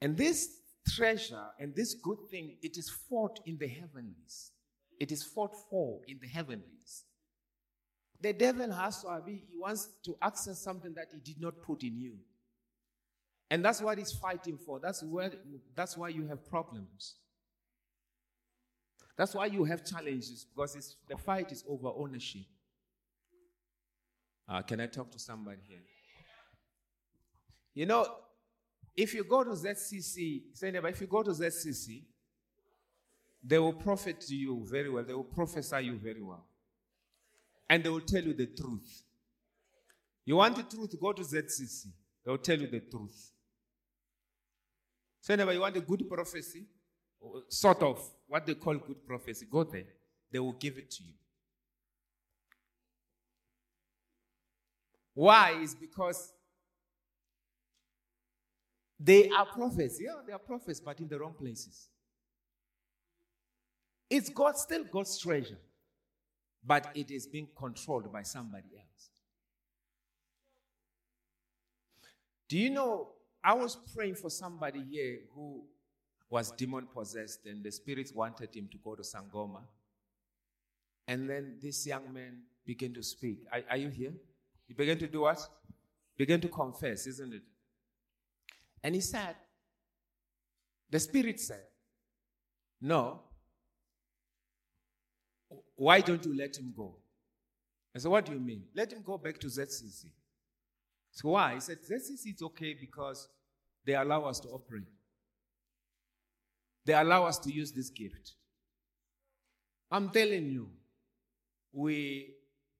And 0.00 0.16
this 0.16 0.48
treasure 0.88 1.46
and 1.58 1.74
this 1.74 1.94
good 1.94 2.18
thing, 2.30 2.56
it 2.62 2.76
is 2.76 2.88
fought 2.88 3.40
in 3.46 3.58
the 3.58 3.66
heavenlies. 3.66 4.52
It 5.00 5.12
is 5.12 5.22
fought 5.22 5.54
for 5.70 6.00
in 6.06 6.18
the 6.20 6.28
heavenlies. 6.28 7.04
The 8.20 8.32
devil 8.32 8.72
has 8.72 9.02
to 9.02 9.22
be, 9.24 9.44
he 9.50 9.56
wants 9.56 9.88
to 10.04 10.16
access 10.20 10.60
something 10.60 10.92
that 10.94 11.08
he 11.12 11.20
did 11.20 11.40
not 11.40 11.62
put 11.62 11.82
in 11.82 11.96
you. 11.96 12.14
And 13.50 13.64
that's 13.64 13.80
what 13.80 13.98
he's 13.98 14.12
fighting 14.12 14.58
for. 14.58 14.78
That's 14.78 15.02
where 15.02 15.30
that's 15.74 15.96
why 15.96 16.08
you 16.10 16.26
have 16.26 16.46
problems. 16.48 17.14
That's 19.18 19.34
why 19.34 19.46
you 19.46 19.64
have 19.64 19.84
challenges, 19.84 20.46
because 20.54 20.96
the 21.08 21.16
fight 21.16 21.50
is 21.50 21.64
over 21.68 21.88
ownership. 21.88 22.46
Uh, 24.48 24.62
can 24.62 24.80
I 24.80 24.86
talk 24.86 25.10
to 25.10 25.18
somebody 25.18 25.58
here? 25.68 25.82
You 27.74 27.86
know, 27.86 28.06
if 28.96 29.12
you 29.14 29.24
go 29.24 29.42
to 29.42 29.50
ZCC, 29.50 30.42
say 30.54 30.70
never, 30.70 30.86
if 30.86 31.00
you 31.00 31.08
go 31.08 31.24
to 31.24 31.30
ZCC, 31.32 32.04
they 33.42 33.58
will 33.58 33.72
profit 33.72 34.20
to 34.22 34.36
you 34.36 34.64
very 34.70 34.88
well. 34.88 35.02
They 35.02 35.14
will 35.14 35.24
prophesy 35.24 35.80
you 35.86 35.96
very 35.98 36.22
well. 36.22 36.46
And 37.68 37.82
they 37.82 37.88
will 37.88 38.00
tell 38.00 38.22
you 38.22 38.34
the 38.34 38.46
truth. 38.46 39.02
You 40.24 40.36
want 40.36 40.56
the 40.56 40.62
truth, 40.62 40.94
go 41.00 41.12
to 41.12 41.22
ZCC. 41.22 41.86
They 42.24 42.30
will 42.30 42.38
tell 42.38 42.58
you 42.58 42.68
the 42.68 42.80
truth. 42.80 43.32
Say 45.20 45.34
never, 45.34 45.52
you 45.52 45.60
want 45.60 45.76
a 45.76 45.80
good 45.80 46.08
prophecy, 46.08 46.66
sort 47.48 47.82
of 47.82 48.00
what 48.26 48.46
they 48.46 48.54
call 48.54 48.74
good 48.76 49.06
prophecy, 49.06 49.46
go 49.50 49.64
there. 49.64 49.84
They 50.30 50.38
will 50.38 50.52
give 50.52 50.76
it 50.78 50.90
to 50.90 51.02
you. 51.02 51.14
Why? 55.14 55.58
Is 55.62 55.74
because 55.74 56.32
they 59.00 59.28
are 59.30 59.46
prophets. 59.46 59.98
Yeah, 60.00 60.20
they 60.26 60.32
are 60.32 60.38
prophets, 60.38 60.80
but 60.80 61.00
in 61.00 61.08
the 61.08 61.18
wrong 61.18 61.34
places. 61.38 61.88
It's 64.10 64.28
God, 64.28 64.56
still 64.56 64.84
God's 64.84 65.18
treasure, 65.18 65.58
but 66.64 66.90
it 66.94 67.10
is 67.10 67.26
being 67.26 67.48
controlled 67.56 68.12
by 68.12 68.22
somebody 68.22 68.68
else. 68.76 69.10
Do 72.48 72.58
you 72.58 72.70
know? 72.70 73.08
I 73.42 73.54
was 73.54 73.76
praying 73.94 74.16
for 74.16 74.30
somebody 74.30 74.82
here 74.90 75.20
who 75.34 75.64
was 76.30 76.50
demon 76.52 76.86
possessed, 76.92 77.46
and 77.46 77.64
the 77.64 77.70
spirits 77.70 78.12
wanted 78.12 78.54
him 78.54 78.68
to 78.70 78.78
go 78.78 78.94
to 78.94 79.02
Sangoma. 79.02 79.62
And 81.06 81.28
then 81.28 81.58
this 81.62 81.86
young 81.86 82.12
man 82.12 82.42
began 82.66 82.92
to 82.94 83.02
speak. 83.02 83.38
Are, 83.50 83.62
are 83.70 83.76
you 83.76 83.88
here? 83.88 84.12
He 84.66 84.74
began 84.74 84.98
to 84.98 85.06
do 85.06 85.22
what? 85.22 85.40
Began 86.18 86.40
to 86.42 86.48
confess, 86.48 87.06
isn't 87.06 87.32
it? 87.32 87.42
And 88.82 88.94
he 88.94 89.00
said, 89.00 89.34
the 90.90 91.00
spirit 91.00 91.40
said, 91.40 91.64
No. 92.80 93.20
Why 95.76 96.00
don't 96.00 96.24
you 96.24 96.36
let 96.36 96.56
him 96.56 96.74
go? 96.76 96.96
I 97.94 97.98
said, 98.00 98.10
What 98.10 98.26
do 98.26 98.32
you 98.32 98.40
mean? 98.40 98.64
Let 98.74 98.92
him 98.92 99.02
go 99.04 99.16
back 99.18 99.38
to 99.40 99.46
ZCC. 99.46 100.06
So 101.10 101.30
why? 101.30 101.54
He 101.54 101.60
said, 101.60 101.78
ZCC 101.82 102.34
is 102.34 102.42
okay 102.42 102.74
because 102.74 103.28
they 103.84 103.94
allow 103.94 104.24
us 104.24 104.40
to 104.40 104.48
operate. 104.48 104.84
They 106.88 106.94
allow 106.94 107.26
us 107.26 107.38
to 107.40 107.52
use 107.52 107.70
this 107.70 107.90
gift. 107.90 108.32
I'm 109.90 110.08
telling 110.08 110.50
you, 110.50 110.70
we 111.70 112.30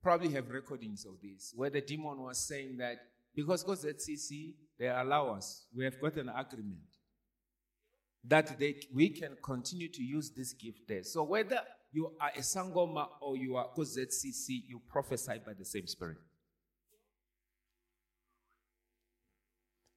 probably 0.03 0.33
have 0.33 0.49
recordings 0.49 1.05
of 1.05 1.21
this 1.23 1.53
where 1.55 1.69
the 1.69 1.83
demon 1.83 2.23
was 2.23 2.39
saying 2.39 2.79
that 2.79 2.97
because 3.35 3.63
God 3.63 3.77
ZCC, 3.77 4.55
they 4.79 4.89
allow 4.89 5.35
us. 5.35 5.67
We 5.77 5.85
have 5.85 6.01
got 6.01 6.17
an 6.17 6.31
agreement 6.31 6.89
that 8.25 8.59
they, 8.59 8.77
we 8.95 9.11
can 9.11 9.37
continue 9.45 9.91
to 9.91 10.03
use 10.03 10.31
this 10.31 10.55
gift 10.55 10.89
there. 10.89 11.05
So 11.05 11.25
whether 11.25 11.61
you 11.93 12.11
are 12.19 12.31
a 12.35 12.41
Sangoma 12.41 13.09
or 13.21 13.37
you 13.37 13.57
are 13.57 13.69
ZCC, 13.77 14.63
you 14.69 14.81
prophesy 14.89 15.35
by 15.45 15.53
the 15.53 15.67
same 15.67 15.87
spirit. 15.87 16.17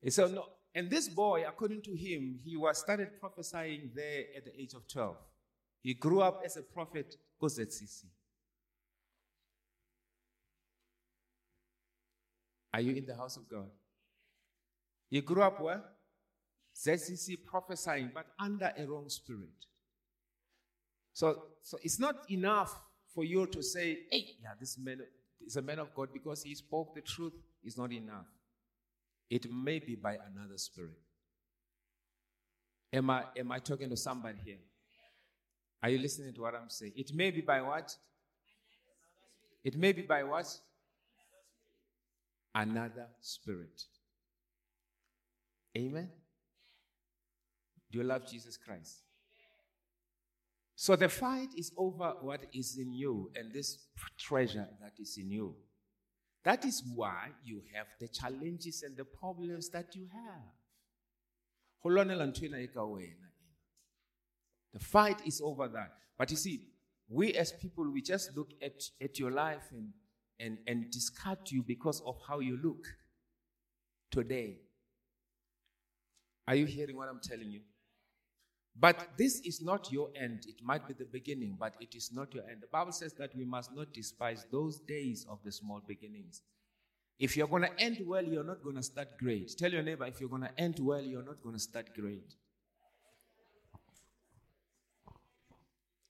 Said, 0.09 0.33
no. 0.33 0.47
And 0.73 0.89
this 0.89 1.09
boy, 1.09 1.43
according 1.47 1.81
to 1.83 1.95
him, 1.95 2.39
he 2.43 2.55
was 2.55 2.79
started 2.79 3.19
prophesying 3.19 3.91
there 3.93 4.23
at 4.35 4.45
the 4.45 4.61
age 4.61 4.73
of 4.73 4.87
12. 4.87 5.17
He 5.81 5.93
grew 5.93 6.21
up 6.21 6.41
as 6.45 6.57
a 6.57 6.61
prophet, 6.61 7.15
ZCC. 7.41 8.05
Are 12.73 12.79
you 12.79 12.95
in 12.95 13.05
the 13.05 13.15
house 13.15 13.35
of 13.35 13.49
God? 13.49 13.69
You 15.09 15.21
grew 15.21 15.41
up 15.41 15.59
where? 15.59 15.83
ZCC 16.73 17.45
prophesying, 17.45 18.11
but 18.13 18.27
under 18.39 18.71
a 18.77 18.85
wrong 18.85 19.09
spirit. 19.09 19.49
So, 21.13 21.43
so 21.61 21.77
it's 21.83 21.99
not 21.99 22.29
enough 22.31 22.79
for 23.13 23.25
you 23.25 23.45
to 23.47 23.61
say, 23.61 23.99
hey, 24.09 24.25
yeah, 24.41 24.51
this 24.57 24.77
man 24.77 25.01
is 25.45 25.57
a 25.57 25.61
man 25.61 25.79
of 25.79 25.93
God 25.93 26.09
because 26.13 26.43
he 26.43 26.55
spoke 26.55 26.95
the 26.95 27.01
truth. 27.01 27.33
It's 27.63 27.77
not 27.77 27.91
enough. 27.91 28.25
It 29.31 29.49
may 29.49 29.79
be 29.79 29.95
by 29.95 30.17
another 30.29 30.57
spirit. 30.57 30.99
Am 32.91 33.09
I, 33.09 33.23
am 33.37 33.49
I 33.49 33.59
talking 33.59 33.89
to 33.89 33.95
somebody 33.95 34.37
here? 34.43 34.59
Are 35.81 35.89
you 35.89 35.99
listening 35.99 36.33
to 36.33 36.41
what 36.41 36.53
I'm 36.53 36.69
saying? 36.69 36.91
It 36.97 37.13
may 37.15 37.31
be 37.31 37.39
by 37.39 37.61
what? 37.61 37.95
It 39.63 39.77
may 39.77 39.93
be 39.93 40.01
by 40.01 40.23
what? 40.23 40.53
Another 42.53 43.07
spirit. 43.21 43.81
Amen. 45.77 46.09
Do 47.89 47.99
you 47.99 48.03
love 48.03 48.27
Jesus 48.29 48.57
Christ? 48.57 48.97
So 50.75 50.97
the 50.97 51.07
fight 51.07 51.49
is 51.55 51.71
over 51.77 52.15
what 52.19 52.41
is 52.53 52.77
in 52.77 52.91
you 52.91 53.31
and 53.35 53.53
this 53.53 53.85
treasure 54.17 54.67
that 54.81 54.93
is 54.99 55.17
in 55.17 55.31
you. 55.31 55.55
That 56.43 56.65
is 56.65 56.83
why 56.95 57.29
you 57.43 57.61
have 57.73 57.87
the 57.99 58.07
challenges 58.07 58.83
and 58.83 58.97
the 58.97 59.05
problems 59.05 59.69
that 59.69 59.95
you 59.95 60.07
have. 60.11 60.43
The 64.73 64.79
fight 64.79 65.21
is 65.25 65.41
over 65.43 65.67
that. 65.67 65.93
But 66.17 66.31
you 66.31 66.37
see, 66.37 66.67
we 67.09 67.33
as 67.33 67.51
people, 67.51 67.91
we 67.91 68.01
just 68.01 68.35
look 68.35 68.49
at, 68.61 68.81
at 69.01 69.19
your 69.19 69.31
life 69.31 69.67
and, 69.71 69.89
and, 70.39 70.57
and 70.65 70.89
discard 70.89 71.39
you 71.49 71.61
because 71.61 72.01
of 72.05 72.17
how 72.27 72.39
you 72.39 72.57
look 72.63 72.85
today. 74.09 74.57
Are 76.47 76.55
you 76.55 76.65
hearing 76.65 76.95
what 76.95 77.09
I'm 77.09 77.19
telling 77.21 77.51
you? 77.51 77.61
But 78.79 79.09
this 79.17 79.41
is 79.41 79.61
not 79.61 79.91
your 79.91 80.09
end. 80.15 80.45
It 80.47 80.63
might 80.63 80.87
be 80.87 80.93
the 80.93 81.05
beginning, 81.05 81.57
but 81.59 81.75
it 81.79 81.93
is 81.93 82.11
not 82.13 82.33
your 82.33 82.43
end. 82.49 82.61
The 82.61 82.67
Bible 82.67 82.93
says 82.93 83.13
that 83.13 83.35
we 83.35 83.45
must 83.45 83.75
not 83.75 83.93
despise 83.93 84.45
those 84.51 84.79
days 84.79 85.25
of 85.29 85.39
the 85.43 85.51
small 85.51 85.81
beginnings. 85.85 86.41
If 87.19 87.37
you're 87.37 87.47
going 87.47 87.63
to 87.63 87.79
end 87.79 87.99
well, 88.05 88.23
you're 88.23 88.43
not 88.43 88.63
going 88.63 88.77
to 88.77 88.83
start 88.83 89.09
great. 89.19 89.55
Tell 89.57 89.71
your 89.71 89.83
neighbor, 89.83 90.05
if 90.05 90.19
you're 90.19 90.29
going 90.29 90.41
to 90.43 90.59
end 90.59 90.79
well, 90.79 91.01
you're 91.01 91.23
not 91.23 91.41
going 91.43 91.55
to 91.55 91.61
start 91.61 91.93
great. 91.93 92.33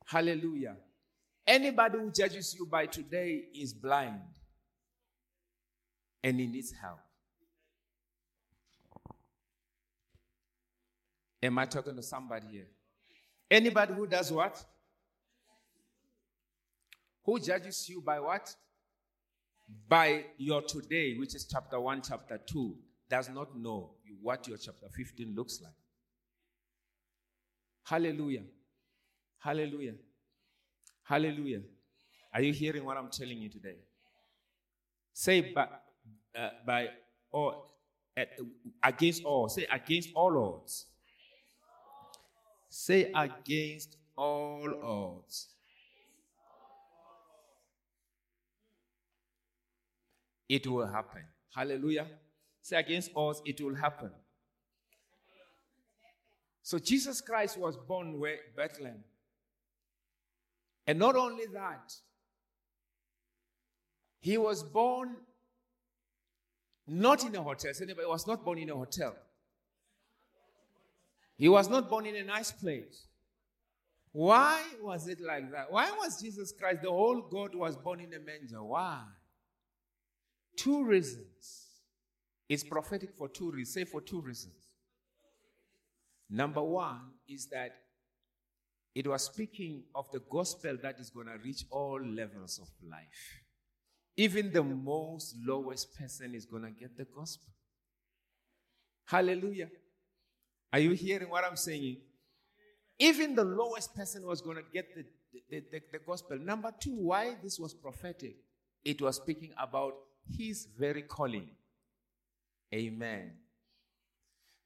Hallelujah. 0.06 0.78
Anybody 1.46 1.98
who 1.98 2.12
judges 2.12 2.56
you 2.58 2.66
by 2.66 2.86
today 2.86 3.44
is 3.54 3.74
blind 3.74 4.22
and 6.24 6.40
he 6.40 6.48
needs 6.48 6.72
help. 6.72 7.00
Am 11.44 11.58
I 11.58 11.66
talking 11.66 11.96
to 11.96 12.04
somebody 12.04 12.48
here? 12.52 12.68
Anybody 13.50 13.94
who 13.94 14.08
does 14.08 14.32
what? 14.32 14.64
Who 17.24 17.40
judges 17.40 17.88
you 17.90 18.02
by 18.02 18.20
what? 18.20 18.54
By 19.88 20.26
your 20.38 20.62
today, 20.62 21.16
which 21.18 21.36
is 21.36 21.46
chapter 21.46 21.80
1, 21.80 22.02
chapter 22.08 22.38
2, 22.38 22.76
does 23.10 23.30
not 23.30 23.58
know 23.58 23.92
what 24.22 24.48
your 24.48 24.58
chapter 24.58 24.88
15 24.96 25.36
looks 25.36 25.60
like. 25.62 25.74
Hallelujah. 27.84 28.44
Hallelujah. 29.40 29.94
Hallelujah. 31.04 31.62
Are 32.34 32.42
you 32.42 32.54
hearing 32.54 32.86
what 32.86 32.98
I'm 32.98 33.10
telling 33.10 33.40
you 33.40 33.50
today? 33.50 33.76
Say 35.14 35.54
by, 35.54 35.68
uh, 36.38 36.50
by 36.66 36.90
or 37.32 37.64
against 38.84 39.24
all. 39.24 39.50
Say 39.50 39.68
against 39.72 40.10
all 40.16 40.56
odds. 40.62 40.86
Say 42.74 43.12
against 43.14 43.98
all 44.16 44.74
odds. 44.82 45.50
It 50.48 50.66
will 50.66 50.88
happen. 50.88 51.24
Hallelujah. 51.54 52.08
Say 52.62 52.78
against 52.78 53.12
odds, 53.14 53.42
it 53.46 53.60
will 53.60 53.76
happen. 53.76 54.12
So 56.64 56.80
Jesus 56.80 57.20
Christ 57.20 57.58
was 57.58 57.76
born 57.76 58.18
where 58.18 58.38
Bethlehem. 58.56 59.04
And 60.88 60.98
not 60.98 61.18
only 61.18 61.48
that, 61.48 61.94
he 64.22 64.38
was 64.38 64.64
born 64.64 65.18
not 66.88 67.26
in 67.26 67.36
a 67.36 67.44
hotel. 67.44 67.72
Anybody 67.82 68.08
was 68.08 68.26
not 68.26 68.46
born 68.46 68.60
in 68.60 68.70
a 68.70 68.76
hotel. 68.76 69.14
He 71.42 71.50
was 71.50 71.68
not 71.68 71.90
born 71.90 72.06
in 72.06 72.16
a 72.18 72.24
nice 72.24 72.52
place. 72.52 73.08
Why 74.12 74.62
was 74.80 75.08
it 75.08 75.20
like 75.20 75.52
that? 75.52 75.72
Why 75.72 75.90
was 75.90 76.22
Jesus 76.22 76.52
Christ, 76.52 76.84
the 76.84 76.92
whole 76.92 77.20
God, 77.20 77.56
was 77.56 77.76
born 77.76 78.00
in 78.00 78.14
a 78.14 78.20
manger? 78.20 78.62
Why? 78.62 79.02
Two 80.56 80.86
reasons. 80.86 81.66
It's 82.48 82.64
prophetic 82.64 83.16
for 83.18 83.28
two 83.28 83.50
reasons. 83.50 83.74
Say 83.74 83.86
for 83.86 84.02
two 84.02 84.22
reasons. 84.22 84.54
Number 86.30 86.62
one 86.62 87.00
is 87.28 87.48
that 87.48 87.72
it 88.94 89.08
was 89.08 89.24
speaking 89.24 89.86
of 89.96 90.12
the 90.12 90.22
gospel 90.30 90.78
that 90.84 91.00
is 91.00 91.10
going 91.10 91.26
to 91.26 91.40
reach 91.44 91.66
all 91.72 92.00
levels 92.00 92.60
of 92.62 92.70
life. 92.88 93.42
Even 94.16 94.54
the 94.54 94.62
most 94.62 95.36
lowest 95.44 95.98
person 95.98 96.36
is 96.36 96.46
going 96.46 96.66
to 96.66 96.70
get 96.70 96.96
the 96.96 97.06
gospel. 97.06 97.52
Hallelujah. 99.06 99.70
Are 100.74 100.80
you 100.80 100.92
hearing 100.92 101.30
what 101.30 101.44
I'm 101.44 101.58
saying? 101.58 101.98
Even 103.00 103.36
the 103.36 103.44
lowest 103.44 103.96
person 103.96 104.26
was 104.26 104.42
going 104.42 104.58
to 104.58 104.64
get 104.74 104.96
the, 104.96 105.04
the, 105.50 105.64
the, 105.72 105.82
the, 105.92 106.00
gospel. 106.00 106.38
Number 106.38 106.72
two, 106.80 106.96
why 106.96 107.36
this 107.44 107.60
was 107.60 107.74
prophetic? 107.74 108.36
It 108.84 109.02
was 109.02 109.18
speaking 109.18 109.52
about 109.60 109.94
his 110.38 110.68
very 110.78 111.02
calling. 111.02 111.50
Amen. 112.74 113.32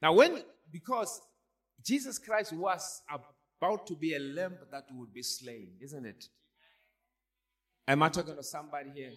Now, 0.01 0.13
when, 0.13 0.43
because 0.71 1.21
Jesus 1.83 2.19
Christ 2.19 2.53
was 2.53 3.01
about 3.09 3.87
to 3.87 3.95
be 3.95 4.13
a 4.13 4.19
lamb 4.19 4.57
that 4.71 4.85
would 4.91 5.13
be 5.13 5.23
slain, 5.23 5.69
isn't 5.81 6.05
it? 6.05 6.25
Am 7.87 8.03
I 8.03 8.09
talking 8.09 8.35
to 8.35 8.43
somebody 8.43 8.91
here? 8.93 9.11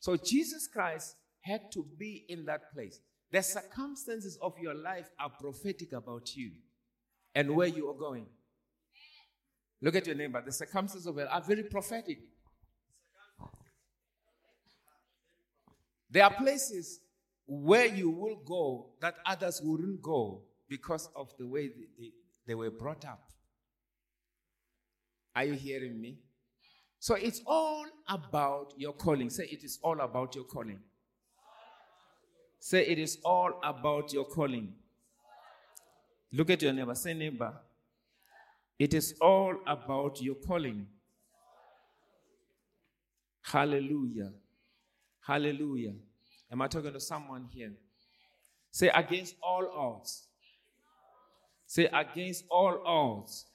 So, 0.00 0.16
Jesus 0.16 0.68
Christ 0.72 1.16
had 1.40 1.70
to 1.72 1.84
be 1.98 2.24
in 2.28 2.44
that 2.46 2.72
place. 2.72 3.00
The 3.36 3.42
circumstances 3.42 4.38
of 4.40 4.58
your 4.58 4.72
life 4.72 5.10
are 5.20 5.28
prophetic 5.28 5.92
about 5.92 6.34
you 6.34 6.52
and 7.34 7.54
where 7.54 7.66
you 7.66 7.86
are 7.90 7.94
going. 7.94 8.24
Look 9.82 9.94
at 9.94 10.06
your 10.06 10.16
neighbor. 10.16 10.42
The 10.42 10.52
circumstances 10.52 11.06
of 11.06 11.18
it 11.18 11.28
are 11.30 11.42
very 11.42 11.64
prophetic. 11.64 12.16
There 16.08 16.24
are 16.24 16.32
places 16.32 17.00
where 17.46 17.84
you 17.84 18.08
will 18.08 18.36
go 18.36 18.92
that 19.02 19.16
others 19.26 19.60
wouldn't 19.62 20.00
go 20.00 20.40
because 20.66 21.10
of 21.14 21.30
the 21.38 21.46
way 21.46 21.68
they, 21.68 21.88
they, 21.98 22.10
they 22.46 22.54
were 22.54 22.70
brought 22.70 23.04
up. 23.04 23.22
Are 25.34 25.44
you 25.44 25.52
hearing 25.52 26.00
me? 26.00 26.20
So 27.00 27.16
it's 27.16 27.42
all 27.46 27.84
about 28.08 28.72
your 28.78 28.94
calling. 28.94 29.28
Say 29.28 29.44
it 29.52 29.62
is 29.62 29.78
all 29.82 30.00
about 30.00 30.34
your 30.34 30.44
calling. 30.44 30.80
Say, 32.58 32.86
it 32.86 32.98
is 32.98 33.18
all 33.24 33.60
about 33.62 34.12
your 34.12 34.24
calling. 34.24 34.72
Look 36.32 36.50
at 36.50 36.62
your 36.62 36.72
neighbor. 36.72 36.94
Say, 36.94 37.14
neighbor. 37.14 37.54
It 38.78 38.92
is 38.92 39.14
all 39.20 39.56
about 39.66 40.20
your 40.20 40.34
calling. 40.34 40.86
Hallelujah. 43.42 44.32
Hallelujah. 45.24 45.94
Am 46.50 46.62
I 46.62 46.66
talking 46.68 46.92
to 46.92 47.00
someone 47.00 47.48
here? 47.52 47.72
Say, 48.70 48.88
against 48.88 49.36
all 49.42 49.68
odds. 49.74 50.26
Say, 51.66 51.86
against 51.86 52.44
all 52.50 52.82
odds. 52.84 53.46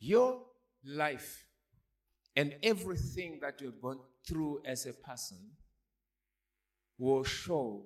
Your 0.00 0.42
life 0.84 1.44
and 2.36 2.54
everything 2.62 3.38
that 3.42 3.60
you've 3.60 3.80
gone 3.80 3.98
through 4.28 4.60
as 4.64 4.86
a 4.86 4.92
person 4.92 5.38
will 6.98 7.24
show 7.24 7.84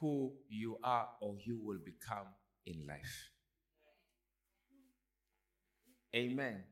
who 0.00 0.32
you 0.48 0.78
are 0.82 1.08
or 1.20 1.36
you 1.44 1.58
will 1.62 1.78
become 1.84 2.26
in 2.66 2.86
life. 2.86 3.30
Amen. 6.14 6.62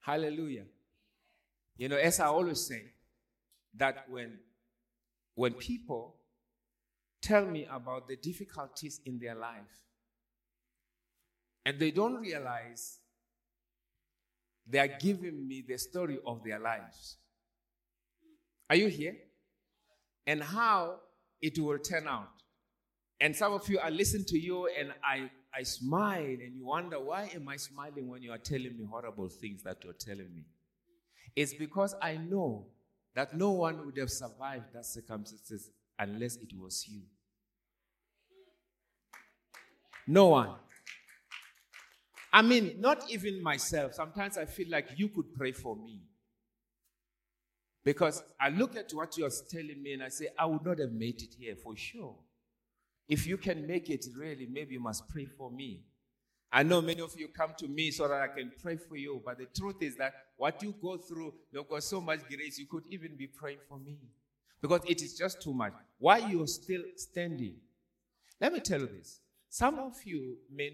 Hallelujah. 0.00 0.64
You 1.76 1.88
know, 1.88 1.96
as 1.96 2.20
I 2.20 2.26
always 2.26 2.66
say, 2.66 2.82
that 3.74 4.08
when 4.08 4.38
when 5.34 5.52
people 5.52 6.16
tell 7.20 7.44
me 7.44 7.66
about 7.70 8.08
the 8.08 8.16
difficulties 8.16 9.00
in 9.04 9.18
their 9.18 9.34
life 9.34 9.82
and 11.64 11.78
they 11.78 11.90
don't 11.90 12.14
realize 12.14 13.00
they 14.66 14.78
are 14.78 14.96
giving 14.98 15.46
me 15.46 15.62
the 15.66 15.76
story 15.76 16.18
of 16.26 16.42
their 16.42 16.58
lives. 16.58 17.18
Are 18.68 18.76
you 18.76 18.88
here? 18.88 19.16
And 20.26 20.42
how 20.42 20.96
it 21.40 21.58
will 21.58 21.78
turn 21.78 22.08
out. 22.08 22.30
And 23.20 23.34
some 23.34 23.52
of 23.52 23.68
you, 23.68 23.78
I 23.78 23.90
listen 23.90 24.24
to 24.26 24.38
you 24.38 24.68
and 24.78 24.92
I, 25.02 25.30
I 25.54 25.62
smile 25.62 26.22
and 26.24 26.54
you 26.54 26.66
wonder, 26.66 27.00
why 27.00 27.30
am 27.34 27.48
I 27.48 27.56
smiling 27.56 28.08
when 28.08 28.22
you 28.22 28.32
are 28.32 28.38
telling 28.38 28.76
me 28.76 28.84
horrible 28.90 29.28
things 29.28 29.62
that 29.62 29.84
you're 29.84 29.94
telling 29.94 30.34
me? 30.34 30.44
It's 31.34 31.54
because 31.54 31.94
I 32.02 32.16
know 32.16 32.66
that 33.14 33.34
no 33.36 33.52
one 33.52 33.86
would 33.86 33.96
have 33.98 34.10
survived 34.10 34.72
that 34.74 34.84
circumstances 34.84 35.70
unless 35.98 36.36
it 36.36 36.50
was 36.58 36.86
you. 36.88 37.02
No 40.06 40.28
one. 40.28 40.50
I 42.32 42.42
mean, 42.42 42.76
not 42.78 43.10
even 43.10 43.42
myself. 43.42 43.94
Sometimes 43.94 44.36
I 44.36 44.44
feel 44.44 44.66
like 44.70 44.88
you 44.96 45.08
could 45.08 45.34
pray 45.34 45.52
for 45.52 45.74
me. 45.74 46.02
Because 47.86 48.24
I 48.40 48.48
look 48.48 48.74
at 48.74 48.90
what 48.92 49.16
you're 49.16 49.30
telling 49.48 49.80
me 49.80 49.92
and 49.92 50.02
I 50.02 50.08
say, 50.08 50.26
I 50.36 50.44
would 50.44 50.66
not 50.66 50.80
have 50.80 50.90
made 50.90 51.22
it 51.22 51.36
here 51.38 51.54
for 51.54 51.76
sure. 51.76 52.16
If 53.08 53.28
you 53.28 53.36
can 53.36 53.64
make 53.64 53.88
it, 53.90 54.04
really, 54.18 54.48
maybe 54.50 54.74
you 54.74 54.80
must 54.80 55.08
pray 55.08 55.26
for 55.26 55.52
me. 55.52 55.84
I 56.50 56.64
know 56.64 56.82
many 56.82 57.00
of 57.00 57.14
you 57.16 57.28
come 57.28 57.52
to 57.58 57.68
me 57.68 57.92
so 57.92 58.08
that 58.08 58.20
I 58.20 58.26
can 58.26 58.50
pray 58.60 58.76
for 58.76 58.96
you, 58.96 59.22
but 59.24 59.38
the 59.38 59.46
truth 59.56 59.76
is 59.82 59.94
that 59.98 60.14
what 60.36 60.60
you 60.64 60.74
go 60.82 60.96
through, 60.96 61.32
you've 61.52 61.68
got 61.68 61.84
so 61.84 62.00
much 62.00 62.26
grace, 62.28 62.58
you 62.58 62.66
could 62.66 62.82
even 62.90 63.14
be 63.16 63.28
praying 63.28 63.60
for 63.68 63.78
me. 63.78 64.00
Because 64.60 64.80
it 64.88 65.00
is 65.00 65.16
just 65.16 65.40
too 65.40 65.54
much. 65.54 65.72
Why 65.98 66.18
you're 66.18 66.48
still 66.48 66.82
standing? 66.96 67.54
Let 68.40 68.52
me 68.52 68.58
tell 68.58 68.80
you 68.80 68.88
this. 68.88 69.20
Some 69.48 69.78
of 69.78 69.94
you 70.04 70.38
may 70.52 70.72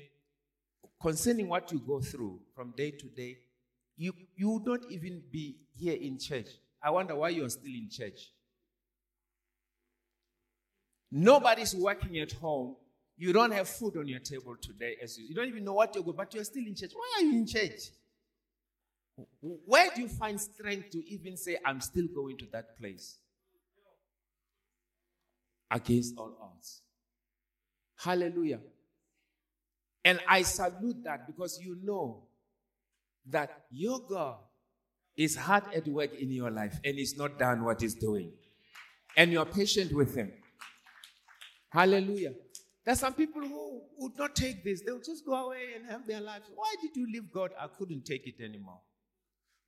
concerning 0.98 1.50
what 1.50 1.70
you 1.72 1.82
go 1.86 2.00
through 2.00 2.40
from 2.54 2.72
day 2.74 2.92
to 2.92 3.06
day, 3.08 3.36
you, 3.98 4.14
you 4.34 4.48
would 4.48 4.64
not 4.64 4.80
even 4.90 5.20
be 5.30 5.58
here 5.78 5.98
in 6.00 6.18
church. 6.18 6.48
I 6.82 6.90
wonder 6.90 7.14
why 7.14 7.30
you're 7.30 7.48
still 7.48 7.72
in 7.72 7.88
church. 7.90 8.32
Nobody's 11.10 11.74
working 11.74 12.18
at 12.18 12.32
home. 12.32 12.76
You 13.16 13.32
don't 13.32 13.52
have 13.52 13.68
food 13.68 13.96
on 13.98 14.08
your 14.08 14.18
table 14.18 14.56
today. 14.60 14.96
As 15.02 15.18
you, 15.18 15.26
you 15.28 15.34
don't 15.34 15.46
even 15.46 15.64
know 15.64 15.74
what 15.74 15.94
you're 15.94 16.02
going, 16.02 16.16
but 16.16 16.34
you're 16.34 16.44
still 16.44 16.66
in 16.66 16.74
church. 16.74 16.92
Why 16.94 17.12
are 17.18 17.24
you 17.24 17.38
in 17.38 17.46
church? 17.46 17.90
Where 19.40 19.90
do 19.94 20.00
you 20.00 20.08
find 20.08 20.40
strength 20.40 20.90
to 20.90 21.06
even 21.08 21.36
say, 21.36 21.58
I'm 21.64 21.80
still 21.80 22.06
going 22.14 22.38
to 22.38 22.46
that 22.52 22.78
place? 22.78 23.18
Against 25.70 26.16
all 26.16 26.36
odds. 26.40 26.80
Hallelujah. 27.96 28.60
And 30.04 30.18
I 30.26 30.42
salute 30.42 31.04
that 31.04 31.26
because 31.26 31.60
you 31.60 31.76
know 31.82 32.24
that 33.26 33.64
your 33.70 34.00
God 34.00 34.38
is 35.16 35.36
hard 35.36 35.64
at 35.74 35.86
work 35.88 36.14
in 36.14 36.30
your 36.30 36.50
life 36.50 36.78
and 36.84 36.98
is 36.98 37.16
not 37.16 37.38
done 37.38 37.64
what 37.64 37.80
he's 37.80 37.94
doing. 37.94 38.32
And 39.16 39.30
you're 39.30 39.44
patient 39.44 39.92
with 39.92 40.14
him. 40.14 40.32
Hallelujah. 41.70 42.32
There's 42.84 43.00
some 43.00 43.14
people 43.14 43.42
who 43.42 43.82
would 43.98 44.18
not 44.18 44.34
take 44.34 44.64
this. 44.64 44.82
They'll 44.84 44.98
just 44.98 45.24
go 45.24 45.34
away 45.34 45.74
and 45.76 45.86
have 45.90 46.06
their 46.06 46.20
lives. 46.20 46.50
Why 46.54 46.74
did 46.80 46.96
you 46.96 47.06
leave 47.12 47.32
God? 47.32 47.52
I 47.58 47.68
couldn't 47.68 48.04
take 48.04 48.26
it 48.26 48.42
anymore. 48.42 48.80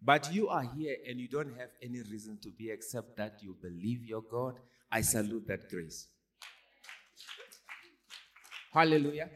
But 0.03 0.33
you 0.35 0.49
are 0.49 0.63
here 0.77 0.97
and 1.09 1.19
you 1.19 1.29
don't 1.29 1.57
have 1.59 1.71
any 1.83 2.03
reason 2.11 2.39
to 2.43 2.51
be 2.51 2.71
except 2.71 3.17
that 3.17 3.39
you 3.43 3.57
believe 3.63 4.05
your 4.05 4.23
God. 4.23 4.55
I 4.91 5.01
salute 5.01 5.47
that 5.49 5.71
grace. 5.71 6.09
Hallelujah. 8.73 9.31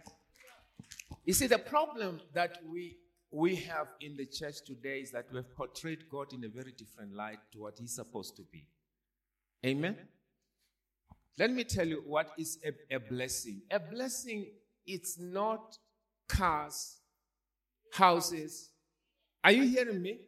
You 1.25 1.33
see, 1.33 1.47
the 1.47 1.59
problem 1.59 2.21
that 2.35 2.59
we, 2.68 2.97
we 3.31 3.57
have 3.57 3.88
in 4.01 4.17
the 4.17 4.27
church 4.27 4.62
today 4.67 5.01
is 5.01 5.11
that 5.12 5.27
we 5.31 5.37
have 5.37 5.55
portrayed 5.55 6.09
God 6.11 6.33
in 6.33 6.45
a 6.45 6.49
very 6.49 6.73
different 6.73 7.12
light 7.14 7.38
to 7.53 7.61
what 7.61 7.79
He's 7.79 7.95
supposed 7.95 8.37
to 8.37 8.43
be. 8.51 8.67
Amen? 9.67 9.97
Let 11.38 11.53
me 11.53 11.64
tell 11.64 11.87
you 11.87 12.03
what 12.07 12.31
is 12.38 12.59
a, 12.64 12.97
a 12.97 12.99
blessing. 12.99 13.62
A 13.71 13.79
blessing, 13.79 14.47
it's 14.87 15.19
not 15.19 15.77
cars, 16.29 16.99
houses. 17.93 18.71
Are 19.45 19.53
you 19.53 19.64
hearing 19.64 20.03
me? 20.03 20.21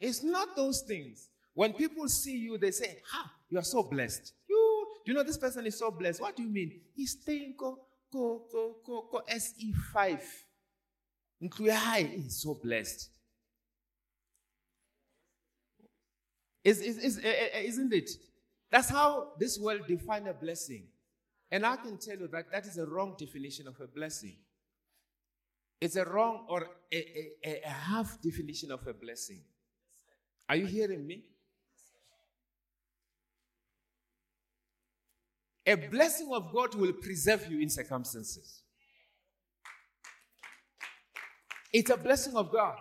It's 0.00 0.22
not 0.22 0.56
those 0.56 0.82
things. 0.82 1.28
When 1.52 1.72
people 1.72 2.08
see 2.08 2.38
you, 2.38 2.58
they 2.58 2.70
say, 2.70 2.98
Ha, 3.10 3.30
you 3.50 3.58
are 3.58 3.64
so 3.64 3.82
blessed. 3.82 4.32
You, 4.48 4.86
you 5.04 5.14
know 5.14 5.22
this 5.22 5.36
person 5.36 5.66
is 5.66 5.78
so 5.78 5.90
blessed? 5.90 6.20
What 6.20 6.36
do 6.36 6.42
you 6.42 6.48
mean? 6.48 6.80
He's 6.94 7.12
staying, 7.20 7.54
go, 7.58 7.78
go, 8.12 8.42
go, 8.50 8.76
go, 8.86 9.08
go, 9.10 9.22
SE5. 9.28 10.20
High 11.48 12.10
is 12.14 12.42
so 12.42 12.54
blessed. 12.54 13.08
Is, 16.62 16.80
is, 16.80 16.98
is, 16.98 17.18
eh, 17.18 17.22
eh, 17.24 17.48
eh, 17.54 17.60
isn't 17.62 17.92
it? 17.92 18.10
That's 18.70 18.90
how 18.90 19.32
this 19.38 19.58
world 19.58 19.82
define 19.88 20.26
a 20.26 20.34
blessing. 20.34 20.84
And 21.50 21.64
I 21.64 21.76
can 21.76 21.96
tell 21.98 22.18
you 22.18 22.28
that 22.28 22.52
that 22.52 22.66
is 22.66 22.76
a 22.76 22.86
wrong 22.86 23.16
definition 23.18 23.66
of 23.66 23.80
a 23.80 23.86
blessing. 23.86 24.36
It's 25.80 25.96
a 25.96 26.04
wrong 26.04 26.44
or 26.48 26.68
a, 26.92 27.28
a, 27.42 27.62
a 27.64 27.70
half 27.70 28.20
definition 28.20 28.70
of 28.70 28.86
a 28.86 28.92
blessing. 28.92 29.40
Are 30.48 30.56
you 30.56 30.66
hearing 30.66 31.06
me? 31.06 31.24
A 35.66 35.74
blessing 35.76 36.28
of 36.32 36.52
God 36.52 36.74
will 36.74 36.92
preserve 36.92 37.50
you 37.50 37.60
in 37.60 37.70
circumstances. 37.70 38.62
It's 41.72 41.90
a 41.90 41.96
blessing 41.96 42.34
of 42.36 42.50
God. 42.50 42.76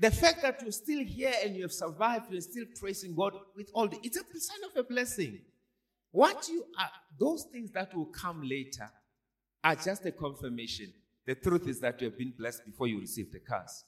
The 0.00 0.10
fact 0.10 0.42
that 0.42 0.62
you're 0.62 0.72
still 0.72 1.04
here 1.04 1.32
and 1.44 1.54
you 1.54 1.62
have 1.62 1.72
survived, 1.72 2.26
you're 2.30 2.40
still 2.40 2.64
praising 2.80 3.14
God 3.14 3.34
with 3.54 3.70
all 3.74 3.86
the, 3.86 3.98
it's 4.02 4.16
a 4.16 4.40
sign 4.40 4.70
of 4.70 4.76
a 4.76 4.88
blessing. 4.88 5.40
What 6.10 6.48
you 6.48 6.64
are, 6.78 6.90
those 7.18 7.44
things 7.52 7.70
that 7.72 7.94
will 7.94 8.06
come 8.06 8.42
later 8.42 8.90
are 9.62 9.76
just 9.76 10.04
a 10.06 10.12
confirmation. 10.12 10.92
The 11.26 11.34
truth 11.34 11.68
is 11.68 11.80
that 11.80 12.00
you 12.00 12.08
have 12.08 12.18
been 12.18 12.32
blessed 12.36 12.64
before 12.64 12.86
you 12.86 12.98
received 12.98 13.32
the 13.32 13.40
curse. 13.40 13.84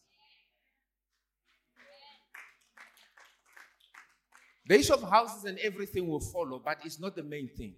The 4.67 4.79
issue 4.79 4.95
of 4.95 5.03
houses 5.03 5.45
and 5.45 5.59
everything 5.59 6.07
will 6.07 6.21
follow, 6.21 6.61
but 6.65 6.79
it's 6.85 7.01
not 7.01 7.17
the 7.17 7.23
main 7.23 7.49
thing. 7.57 7.75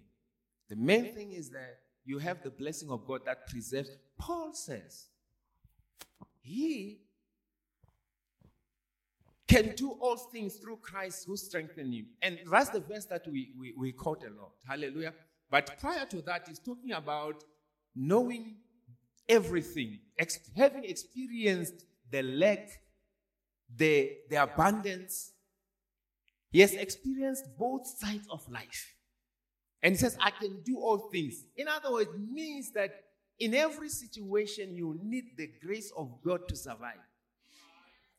The 0.69 0.75
main 0.75 1.15
thing 1.15 1.31
is 1.31 1.49
that 1.51 1.77
you 2.03 2.19
have 2.19 2.43
the 2.43 2.51
blessing 2.51 2.91
of 2.91 3.07
God 3.07 3.21
that 3.25 3.47
preserves. 3.47 3.89
Paul 4.19 4.53
says, 4.53 5.07
He 6.41 7.01
can 9.47 9.75
do 9.75 9.91
all 10.01 10.17
things 10.17 10.55
through 10.55 10.77
Christ 10.77 11.25
who 11.27 11.37
strengthens 11.37 11.95
him. 11.95 12.07
And 12.21 12.39
that's 12.51 12.69
the 12.69 12.79
verse 12.79 13.05
that 13.05 13.25
we, 13.27 13.51
we, 13.57 13.73
we 13.77 13.91
quote 13.91 14.23
a 14.23 14.29
lot. 14.29 14.51
Hallelujah. 14.67 15.13
But 15.49 15.79
prior 15.79 16.05
to 16.07 16.21
that, 16.23 16.47
he's 16.47 16.59
talking 16.59 16.91
about 16.91 17.43
knowing 17.95 18.55
everything, 19.29 19.99
ex- 20.17 20.51
having 20.57 20.83
experienced 20.83 21.85
the 22.11 22.23
lack, 22.23 22.69
the, 23.75 24.11
the 24.29 24.43
abundance, 24.43 25.31
he 26.49 26.61
has 26.61 26.73
experienced 26.73 27.45
both 27.57 27.87
sides 27.87 28.27
of 28.29 28.47
life. 28.49 28.93
And 29.83 29.93
he 29.93 29.97
says, 29.97 30.17
I 30.19 30.31
can 30.31 30.61
do 30.63 30.79
all 30.79 31.09
things. 31.11 31.43
In 31.55 31.67
other 31.67 31.91
words, 31.91 32.09
means 32.17 32.71
that 32.71 33.04
in 33.39 33.53
every 33.53 33.89
situation, 33.89 34.75
you 34.75 34.97
need 35.03 35.25
the 35.37 35.49
grace 35.63 35.91
of 35.97 36.09
God 36.23 36.47
to 36.47 36.55
survive. 36.55 37.03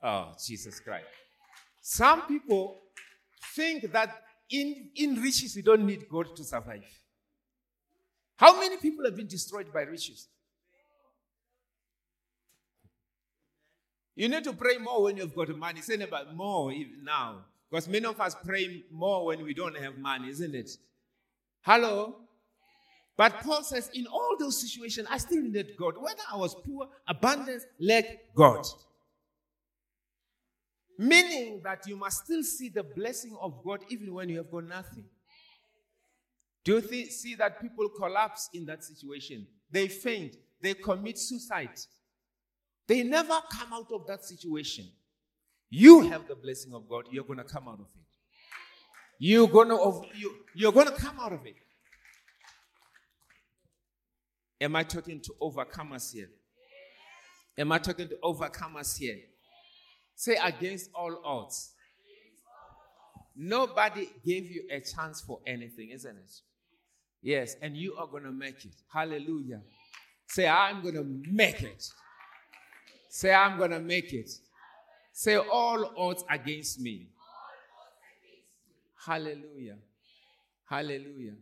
Oh, 0.02 0.32
Jesus 0.44 0.78
Christ. 0.80 1.06
Some 1.80 2.22
people 2.22 2.78
think 3.54 3.90
that 3.92 4.22
in, 4.50 4.90
in 4.94 5.20
riches, 5.22 5.56
you 5.56 5.62
don't 5.62 5.86
need 5.86 6.08
God 6.08 6.36
to 6.36 6.44
survive. 6.44 6.84
How 8.36 8.58
many 8.60 8.76
people 8.76 9.04
have 9.04 9.16
been 9.16 9.26
destroyed 9.26 9.72
by 9.72 9.82
riches? 9.82 10.28
You 14.14 14.28
need 14.28 14.44
to 14.44 14.52
pray 14.52 14.78
more 14.78 15.02
when 15.04 15.16
you've 15.16 15.34
got 15.34 15.48
money. 15.56 15.80
Say 15.80 16.00
about 16.00 16.34
more 16.34 16.72
now. 17.02 17.44
Because 17.70 17.88
many 17.88 18.06
of 18.06 18.20
us 18.20 18.36
pray 18.44 18.84
more 18.90 19.26
when 19.26 19.42
we 19.42 19.52
don't 19.52 19.76
have 19.76 19.98
money, 19.98 20.28
isn't 20.28 20.54
it? 20.54 20.70
Hello? 21.62 22.16
But 23.16 23.40
Paul 23.40 23.62
says, 23.62 23.90
in 23.94 24.06
all 24.06 24.36
those 24.38 24.60
situations, 24.60 25.08
I 25.10 25.18
still 25.18 25.42
needed 25.42 25.70
God. 25.78 25.94
Whether 25.98 26.20
I 26.30 26.36
was 26.36 26.54
poor, 26.54 26.88
abundance, 27.08 27.64
let 27.80 28.34
God. 28.34 28.66
Meaning 30.98 31.60
that 31.64 31.86
you 31.86 31.96
must 31.96 32.24
still 32.24 32.42
see 32.42 32.68
the 32.68 32.82
blessing 32.82 33.36
of 33.40 33.62
God 33.64 33.80
even 33.88 34.12
when 34.12 34.28
you 34.28 34.38
have 34.38 34.50
got 34.50 34.64
nothing. 34.64 35.04
Do 36.64 36.74
you 36.74 36.80
th- 36.80 37.10
see 37.10 37.34
that 37.36 37.60
people 37.60 37.88
collapse 37.88 38.50
in 38.52 38.66
that 38.66 38.82
situation? 38.82 39.46
They 39.70 39.88
faint, 39.88 40.36
they 40.60 40.74
commit 40.74 41.18
suicide. 41.18 41.78
They 42.86 43.02
never 43.02 43.40
come 43.50 43.72
out 43.72 43.90
of 43.92 44.06
that 44.06 44.24
situation. 44.24 44.86
You 45.70 46.08
have 46.08 46.28
the 46.28 46.34
blessing 46.34 46.72
of 46.74 46.88
God, 46.88 47.04
you're 47.10 47.24
going 47.24 47.38
to 47.38 47.44
come 47.44 47.68
out 47.68 47.80
of 47.80 47.86
it. 47.94 48.06
You're 49.18 49.48
going 49.48 49.68
to 49.68 50.02
you, 50.18 50.34
you're 50.54 50.72
going 50.72 50.86
to 50.86 50.92
come 50.92 51.18
out 51.20 51.32
of 51.32 51.44
it. 51.46 51.56
Am 54.60 54.74
I 54.74 54.82
talking 54.82 55.20
to 55.20 55.34
overcomers 55.40 56.12
here? 56.12 56.28
Am 57.58 57.72
I 57.72 57.78
talking 57.78 58.08
to 58.08 58.16
overcomers 58.22 58.98
here? 58.98 59.18
Say 60.14 60.36
against 60.42 60.90
all 60.94 61.20
odds. 61.24 61.72
Nobody 63.36 64.08
gave 64.24 64.50
you 64.50 64.64
a 64.70 64.80
chance 64.80 65.20
for 65.20 65.40
anything, 65.46 65.90
isn't 65.90 66.16
it? 66.16 66.32
Yes, 67.22 67.56
and 67.60 67.76
you 67.76 67.94
are 67.96 68.06
going 68.06 68.22
to 68.22 68.32
make 68.32 68.64
it. 68.64 68.74
Hallelujah. 68.90 69.60
Say, 70.28 70.48
I'm 70.48 70.82
going 70.82 70.94
to 70.94 71.04
make 71.04 71.62
it. 71.62 71.86
Say, 73.10 73.34
I'm 73.34 73.58
going 73.58 73.72
to 73.72 73.80
make 73.80 74.12
it. 74.12 74.30
Say, 75.12 75.36
all 75.36 75.92
odds 75.96 76.24
against 76.30 76.80
me. 76.80 77.08
Hallelujah. 79.04 79.76
Hallelujah. 80.68 81.34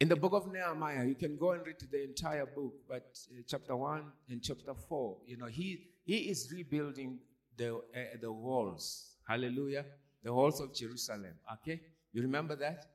In 0.00 0.08
the 0.08 0.16
book 0.16 0.32
of 0.32 0.52
Nehemiah, 0.52 1.04
you 1.04 1.16
can 1.16 1.36
go 1.36 1.52
and 1.52 1.66
read 1.66 1.76
the 1.90 2.04
entire 2.04 2.46
book, 2.46 2.72
but 2.88 3.18
uh, 3.32 3.42
chapter 3.46 3.74
1 3.74 4.02
and 4.30 4.42
chapter 4.42 4.72
4, 4.74 5.16
you 5.26 5.36
know, 5.36 5.46
he, 5.46 5.88
he 6.04 6.30
is 6.30 6.52
rebuilding 6.52 7.18
the, 7.56 7.74
uh, 7.74 7.80
the 8.20 8.30
walls. 8.30 9.16
Hallelujah. 9.26 9.84
The 10.22 10.32
walls 10.32 10.60
of 10.60 10.72
Jerusalem. 10.72 11.34
Okay? 11.54 11.80
You 12.12 12.22
remember 12.22 12.54
that? 12.56 12.86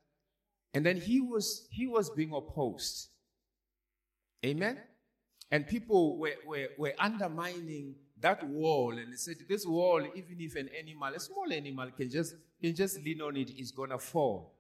And 0.74 0.86
then 0.86 0.98
he 0.98 1.22
was 1.22 1.68
he 1.70 1.88
was 1.88 2.10
being 2.10 2.34
opposed. 2.34 3.10
Amen. 4.44 4.80
And 5.52 5.68
people 5.68 6.18
were, 6.18 6.34
were, 6.48 6.70
were 6.78 6.94
undermining 6.98 7.96
that 8.20 8.48
wall, 8.48 8.98
and 8.98 9.12
they 9.12 9.18
said, 9.18 9.36
This 9.48 9.68
wall, 9.68 10.02
even 10.16 10.38
if 10.40 10.56
an 10.56 10.70
animal, 10.78 11.14
a 11.14 11.20
small 11.20 11.52
animal, 11.52 11.92
can 11.92 12.10
just 12.10 12.34
can 12.60 12.74
just 12.74 13.00
lean 13.04 13.22
on 13.22 13.38
it, 13.38 13.52
is 13.52 13.72
gonna 13.72 14.00
fall. 14.00 14.53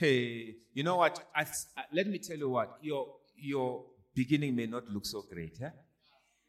Hey, 0.00 0.54
you 0.72 0.82
know 0.82 0.96
what? 0.96 1.22
I, 1.36 1.42
I, 1.42 1.82
let 1.92 2.06
me 2.06 2.16
tell 2.16 2.38
you 2.38 2.48
what. 2.48 2.78
Your 2.80 3.16
your 3.36 3.84
beginning 4.14 4.56
may 4.56 4.64
not 4.64 4.88
look 4.88 5.04
so 5.04 5.22
great, 5.30 5.58
eh? 5.62 5.68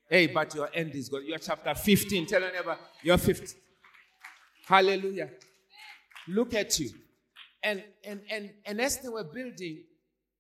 Hey, 0.10 0.28
but 0.28 0.56
your 0.56 0.70
end 0.74 0.96
is 0.96 1.10
good. 1.10 1.26
You're 1.26 1.38
chapter 1.38 1.76
15. 1.76 2.28
Tell 2.28 2.40
your 2.40 2.54
neighbor, 2.54 2.78
you're 3.04 3.18
15. 3.18 3.60
Hallelujah. 4.66 5.32
Look 6.30 6.54
at 6.54 6.80
you. 6.80 6.92
And 7.62 7.84
and 8.06 8.22
and 8.32 8.52
and 8.66 8.80
as 8.80 9.00
they 9.00 9.10
were 9.10 9.26
building, 9.26 9.84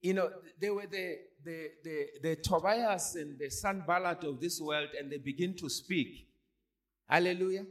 you 0.02 0.14
know, 0.14 0.30
they 0.62 0.70
were 0.70 0.88
the 0.90 1.18
the 1.44 1.68
the, 1.84 2.06
the 2.24 2.36
Tobias 2.38 3.16
and 3.16 3.38
the 3.38 3.50
Sanballat 3.50 4.24
of 4.24 4.40
this 4.40 4.62
world, 4.62 4.88
and 4.98 5.12
they 5.12 5.18
begin 5.18 5.54
to 5.58 5.70
speak. 5.70 6.30
Hallelujah. 7.10 7.66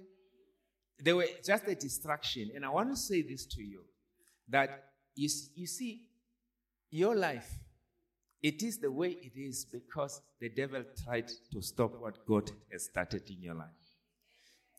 They 1.02 1.14
were 1.14 1.28
just 1.42 1.66
a 1.66 1.74
distraction. 1.74 2.50
And 2.54 2.62
I 2.62 2.68
want 2.68 2.90
to 2.90 2.96
say 2.96 3.22
this 3.22 3.46
to 3.46 3.62
you 3.62 3.84
that 4.50 4.89
you, 5.14 5.28
you 5.54 5.66
see, 5.66 6.02
your 6.90 7.14
life, 7.14 7.48
it 8.42 8.62
is 8.62 8.78
the 8.78 8.90
way 8.90 9.10
it 9.10 9.38
is 9.38 9.66
because 9.70 10.20
the 10.40 10.48
devil 10.48 10.82
tried 11.04 11.28
to 11.52 11.60
stop 11.60 11.92
what 12.00 12.26
God 12.26 12.50
has 12.72 12.84
started 12.84 13.22
in 13.28 13.42
your 13.42 13.54
life. 13.54 13.68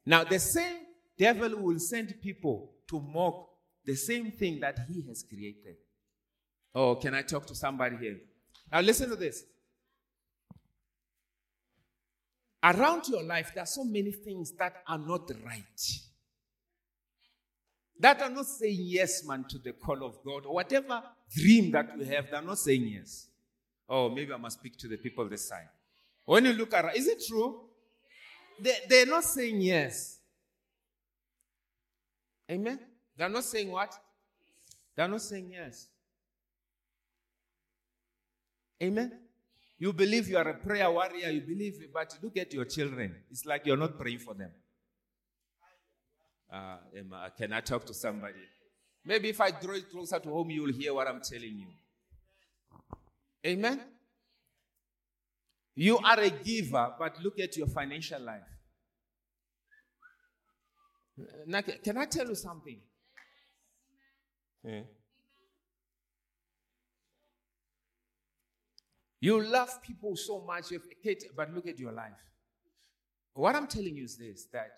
Now, 0.05 0.23
the 0.23 0.39
same 0.39 0.77
devil 1.17 1.57
will 1.57 1.79
send 1.79 2.15
people 2.21 2.71
to 2.89 2.99
mock 2.99 3.47
the 3.85 3.95
same 3.95 4.31
thing 4.31 4.59
that 4.61 4.79
he 4.87 5.03
has 5.07 5.23
created. 5.23 5.75
Oh, 6.73 6.95
can 6.95 7.13
I 7.13 7.21
talk 7.21 7.45
to 7.47 7.55
somebody 7.55 7.97
here? 7.97 8.17
Now, 8.71 8.81
listen 8.81 9.09
to 9.09 9.15
this. 9.15 9.43
Around 12.63 13.07
your 13.09 13.23
life, 13.23 13.51
there 13.53 13.63
are 13.63 13.67
so 13.67 13.83
many 13.83 14.11
things 14.11 14.53
that 14.53 14.83
are 14.87 14.97
not 14.97 15.29
right. 15.45 15.63
That 18.01 18.19
are 18.23 18.31
not 18.31 18.47
saying 18.47 18.79
yes, 18.79 19.23
man, 19.25 19.45
to 19.49 19.59
the 19.59 19.73
call 19.73 20.03
of 20.03 20.17
God, 20.25 20.47
or 20.47 20.55
whatever 20.55 21.03
dream 21.31 21.69
that 21.71 21.95
we 21.95 22.05
have, 22.05 22.31
they're 22.31 22.41
not 22.41 22.57
saying 22.57 22.87
yes. 22.87 23.27
Oh, 23.87 24.09
maybe 24.09 24.33
I 24.33 24.37
must 24.37 24.57
speak 24.57 24.75
to 24.79 24.87
the 24.87 24.97
people 24.97 25.29
this 25.29 25.47
side. 25.47 25.69
When 26.25 26.45
you 26.45 26.53
look 26.53 26.73
around, 26.73 26.95
is 26.95 27.07
it 27.07 27.21
true? 27.27 27.61
They, 28.59 28.75
they're 28.89 29.05
not 29.05 29.23
saying 29.23 29.61
yes. 29.61 30.17
Amen? 32.49 32.79
They're 33.15 33.29
not 33.29 33.43
saying 33.43 33.69
what? 33.69 33.93
They're 34.95 35.07
not 35.07 35.21
saying 35.21 35.51
yes. 35.51 35.87
Amen? 38.81 39.11
You 39.77 39.93
believe 39.93 40.27
you 40.27 40.37
are 40.37 40.47
a 40.47 40.55
prayer 40.55 40.89
warrior, 40.89 41.29
you 41.29 41.41
believe, 41.41 41.87
but 41.93 42.17
look 42.23 42.35
at 42.37 42.51
your 42.51 42.65
children. 42.65 43.15
It's 43.29 43.45
like 43.45 43.67
you're 43.67 43.77
not 43.77 43.99
praying 43.99 44.19
for 44.19 44.33
them. 44.33 44.49
Uh, 46.51 46.77
can 47.37 47.53
I 47.53 47.61
talk 47.61 47.85
to 47.85 47.93
somebody? 47.93 48.39
Maybe 49.05 49.29
if 49.29 49.39
I 49.39 49.51
draw 49.51 49.75
it 49.75 49.89
closer 49.89 50.19
to 50.19 50.29
home, 50.29 50.49
you 50.49 50.63
will 50.63 50.73
hear 50.73 50.93
what 50.93 51.07
I'm 51.07 51.21
telling 51.21 51.57
you. 51.57 51.67
Amen? 53.45 53.81
You 55.75 55.97
are 55.97 56.19
a 56.19 56.29
giver, 56.29 56.93
but 56.99 57.21
look 57.23 57.39
at 57.39 57.55
your 57.55 57.67
financial 57.67 58.21
life. 58.21 58.41
Now, 61.47 61.61
can 61.61 61.97
I 61.97 62.05
tell 62.05 62.27
you 62.27 62.35
something? 62.35 62.79
Yeah. 64.63 64.81
You 69.19 69.41
love 69.41 69.81
people 69.81 70.15
so 70.15 70.41
much, 70.41 70.65
but 71.35 71.53
look 71.53 71.67
at 71.67 71.79
your 71.79 71.91
life. 71.91 72.11
What 73.33 73.55
I'm 73.55 73.67
telling 73.67 73.95
you 73.95 74.03
is 74.03 74.17
this 74.17 74.47
that 74.51 74.71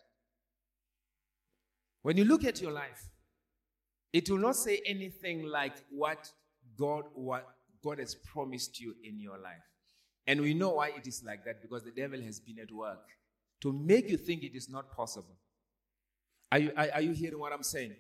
when 2.04 2.18
you 2.18 2.26
look 2.26 2.46
at 2.46 2.62
your 2.62 2.72
life, 2.72 3.10
it 4.12 4.30
will 4.30 4.38
not 4.38 4.56
say 4.56 4.82
anything 4.86 5.48
like 5.48 5.74
what 5.90 6.32
God 6.78 7.06
what 7.16 7.48
God 7.84 8.00
has 8.00 8.16
promised 8.16 8.80
you 8.80 8.96
in 9.04 9.20
your 9.20 9.38
life. 9.38 9.64
And 10.28 10.40
we 10.42 10.54
know 10.54 10.76
why 10.76 10.90
it 10.90 11.08
is 11.08 11.24
like 11.26 11.44
that 11.46 11.62
because 11.62 11.84
the 11.84 11.92
devil 11.92 12.22
has 12.22 12.40
been 12.40 12.60
at 12.60 12.72
work 12.72 13.10
to 13.62 13.74
make 13.74 14.10
you 14.10 14.18
think 14.18 14.44
it 14.44 14.56
is 14.56 14.70
not 14.70 14.92
possible. 14.92 15.36
Are 16.52 16.60
you, 16.60 16.72
are, 16.78 16.88
are 16.94 17.02
you 17.02 17.12
hearing 17.12 17.40
what 17.40 17.52
I'm 17.52 17.64
saying? 17.64 17.96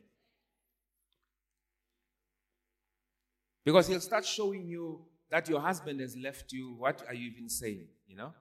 Because 3.66 3.88
he'll 3.88 4.00
start 4.00 4.26
showing 4.26 4.68
you 4.68 5.02
that 5.32 5.50
your 5.50 5.60
husband 5.60 6.00
has 6.02 6.16
left 6.16 6.52
you. 6.52 6.76
What 6.78 7.04
are 7.08 7.13
you 7.13 7.32
even 7.32 7.50
saying? 7.50 7.88
You 8.08 8.18
know? 8.18 8.34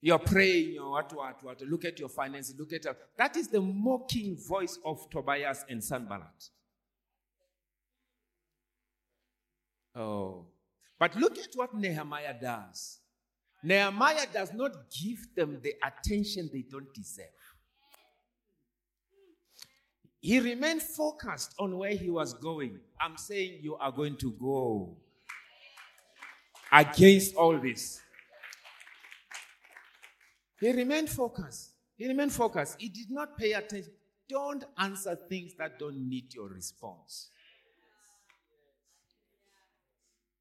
You're 0.00 0.18
praying, 0.18 0.72
you 0.72 0.80
know, 0.80 0.90
what, 0.90 1.12
what, 1.14 1.42
what. 1.42 1.60
Look 1.62 1.84
at 1.84 1.98
your 1.98 2.08
finances, 2.08 2.54
look 2.58 2.72
at 2.72 2.82
that. 2.82 2.96
That 3.16 3.36
is 3.36 3.48
the 3.48 3.60
mocking 3.60 4.36
voice 4.36 4.78
of 4.84 5.08
Tobias 5.10 5.64
and 5.68 5.82
Sanballat. 5.82 6.50
Oh. 9.94 10.46
But 10.98 11.16
look 11.16 11.38
at 11.38 11.48
what 11.54 11.74
Nehemiah 11.74 12.34
does. 12.40 13.00
Nehemiah 13.62 14.26
does 14.32 14.52
not 14.52 14.72
give 14.90 15.34
them 15.34 15.58
the 15.62 15.74
attention 15.82 16.50
they 16.52 16.62
don't 16.70 16.92
deserve. 16.94 17.26
He 20.20 20.40
remained 20.40 20.82
focused 20.82 21.54
on 21.58 21.76
where 21.78 21.92
he 21.92 22.10
was 22.10 22.34
going. 22.34 22.80
I'm 23.00 23.16
saying 23.16 23.60
you 23.62 23.76
are 23.76 23.92
going 23.92 24.16
to 24.18 24.32
go 24.32 24.96
against 26.72 27.34
all 27.34 27.58
this. 27.58 28.00
He 30.58 30.72
remained 30.72 31.10
focused. 31.10 31.72
He 31.96 32.06
remained 32.08 32.32
focused. 32.32 32.76
He 32.78 32.88
did 32.88 33.10
not 33.10 33.36
pay 33.36 33.52
attention. 33.52 33.92
Don't 34.28 34.64
answer 34.78 35.16
things 35.28 35.54
that 35.58 35.78
don't 35.78 36.08
need 36.08 36.34
your 36.34 36.48
response. 36.48 37.30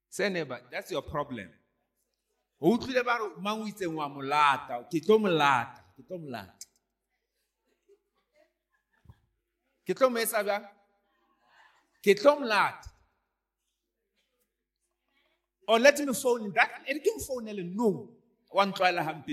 Say 0.10 0.30
neighbor, 0.30 0.62
that's 0.72 0.92
your 0.92 1.02
problem. 1.02 1.50
o 2.62 2.78
or 15.68 15.80
let 15.80 16.00
me 16.00 16.14
phone 16.14 16.54
that 16.54 16.72
no 17.76 18.10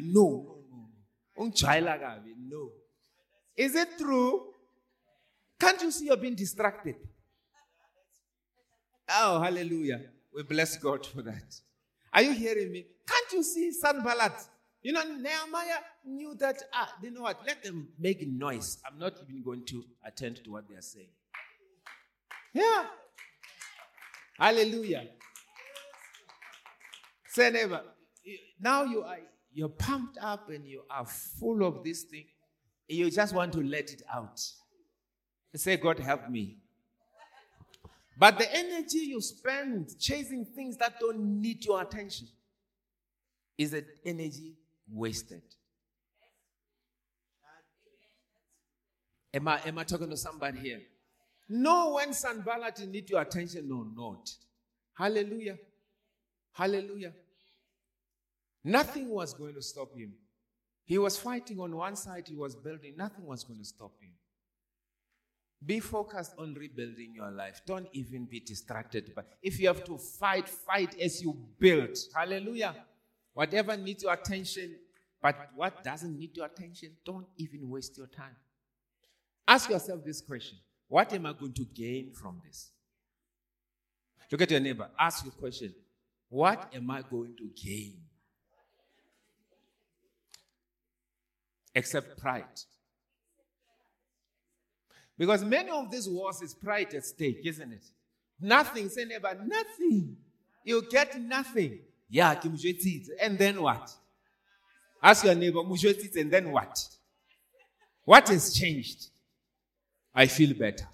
no 0.02 0.51
no 1.42 1.48
ungijwayela 1.50 1.98
kabi 1.98 2.34
no. 2.48 2.72
Is 3.56 3.74
it 3.74 3.98
true? 3.98 4.54
Can't 5.60 5.82
you 5.82 5.90
see 5.90 6.06
you're 6.06 6.16
being 6.16 6.34
distracted? 6.34 6.96
Oh 9.08 9.40
hallelujah. 9.40 10.00
We 10.34 10.42
bless 10.42 10.78
god 10.78 11.06
for 11.06 11.22
that. 11.22 11.60
Are 12.12 12.22
you 12.22 12.32
hearing 12.32 12.72
me? 12.72 12.86
Can't 13.06 13.32
you 13.32 13.42
see 13.42 13.72
sanballat? 13.72 14.48
You 14.82 14.92
know 14.92 15.02
nehemiah 15.02 15.80
knew 16.04 16.34
that 16.36 16.62
ah 16.72 16.92
you 17.02 17.10
know 17.10 17.22
what? 17.22 17.40
Let 17.46 17.62
them 17.62 17.88
make 17.98 18.26
noise. 18.26 18.78
I'm 18.86 18.98
not 18.98 19.14
even 19.22 19.42
going 19.42 19.64
to 19.66 19.84
attend 20.04 20.44
to 20.44 20.50
what 20.50 20.68
they 20.68 20.74
are 20.76 20.82
saying. 20.82 21.10
Yeah. 22.52 22.86
Hallelujah. 24.38 25.08
Say 27.28 27.50
neighbor 27.50 27.82
now 28.60 28.84
you 28.84 29.02
are 29.02 29.18
you're 29.54 29.68
pumped 29.68 30.18
up 30.20 30.50
and 30.50 30.66
you 30.66 30.82
are 30.90 31.06
full 31.06 31.64
of 31.64 31.84
this 31.84 32.02
thing. 32.02 32.26
You 32.88 33.10
just 33.10 33.34
want 33.34 33.52
to 33.52 33.62
let 33.62 33.92
it 33.92 34.02
out. 34.12 34.40
Say, 35.54 35.76
God, 35.76 35.98
help 35.98 36.30
me. 36.30 36.58
But 38.18 38.38
the 38.38 38.54
energy 38.54 38.98
you 38.98 39.20
spend 39.20 39.98
chasing 39.98 40.44
things 40.44 40.76
that 40.78 41.00
don't 41.00 41.40
need 41.40 41.64
your 41.64 41.80
attention 41.82 42.28
is 43.58 43.72
an 43.72 43.84
energy 44.04 44.54
wasted. 44.90 45.42
Am 49.34 49.48
I, 49.48 49.60
am 49.66 49.78
I 49.78 49.84
talking 49.84 50.10
to 50.10 50.16
somebody 50.16 50.58
here? 50.58 50.80
Know 51.48 51.94
when 51.94 52.12
Sanballat 52.12 52.86
need 52.88 53.10
your 53.10 53.20
attention 53.20 53.70
or 53.72 53.86
not. 53.94 54.30
Hallelujah. 54.94 55.58
Hallelujah. 56.52 57.12
Nothing 58.64 59.08
was 59.08 59.34
going 59.34 59.54
to 59.54 59.62
stop 59.62 59.96
him. 59.96 60.14
He 60.84 60.98
was 60.98 61.16
fighting 61.16 61.58
on 61.60 61.74
one 61.76 61.96
side, 61.96 62.24
he 62.28 62.34
was 62.34 62.54
building, 62.54 62.94
nothing 62.96 63.26
was 63.26 63.44
going 63.44 63.58
to 63.58 63.64
stop 63.64 63.92
him. 64.00 64.10
Be 65.64 65.78
focused 65.78 66.32
on 66.38 66.54
rebuilding 66.54 67.12
your 67.14 67.30
life. 67.30 67.62
Don't 67.64 67.88
even 67.92 68.24
be 68.24 68.40
distracted. 68.40 69.12
But 69.14 69.28
if 69.42 69.60
you 69.60 69.68
have 69.68 69.84
to 69.84 69.96
fight, 69.96 70.48
fight 70.48 71.00
as 71.00 71.22
you 71.22 71.38
build. 71.58 71.96
Hallelujah. 72.14 72.74
Whatever 73.32 73.76
needs 73.76 74.02
your 74.02 74.12
attention, 74.12 74.74
but 75.20 75.36
what 75.54 75.84
doesn't 75.84 76.18
need 76.18 76.36
your 76.36 76.46
attention, 76.46 76.96
don't 77.04 77.26
even 77.36 77.70
waste 77.70 77.96
your 77.96 78.08
time. 78.08 78.34
Ask 79.46 79.70
yourself 79.70 80.04
this 80.04 80.20
question 80.20 80.58
What 80.88 81.12
am 81.12 81.26
I 81.26 81.32
going 81.32 81.54
to 81.54 81.64
gain 81.64 82.12
from 82.12 82.40
this? 82.44 82.70
Look 84.30 84.42
at 84.42 84.50
your 84.50 84.60
neighbor. 84.60 84.88
Ask 84.98 85.24
your 85.24 85.32
question 85.32 85.74
What 86.28 86.72
am 86.74 86.90
I 86.90 87.02
going 87.02 87.36
to 87.36 87.48
gain? 87.54 87.98
Except 91.74 92.18
pride. 92.18 92.44
Because 95.18 95.44
many 95.44 95.70
of 95.70 95.90
these 95.90 96.08
wars 96.08 96.42
is 96.42 96.54
pride 96.54 96.92
at 96.94 97.04
stake, 97.04 97.40
isn't 97.44 97.72
it? 97.72 97.84
Nothing, 98.40 98.88
say 98.88 99.04
never, 99.04 99.34
nothing. 99.44 100.16
You 100.64 100.82
get 100.90 101.20
nothing. 101.20 101.80
Yeah, 102.08 102.34
and 103.20 103.38
then 103.38 103.62
what? 103.62 103.90
Ask 105.02 105.24
your 105.24 105.34
neighbor, 105.34 105.60
and 105.60 106.30
then 106.30 106.50
what? 106.50 106.88
What 108.04 108.28
has 108.28 108.54
changed? 108.54 109.08
I 110.14 110.26
feel 110.26 110.54
better. 110.54 110.86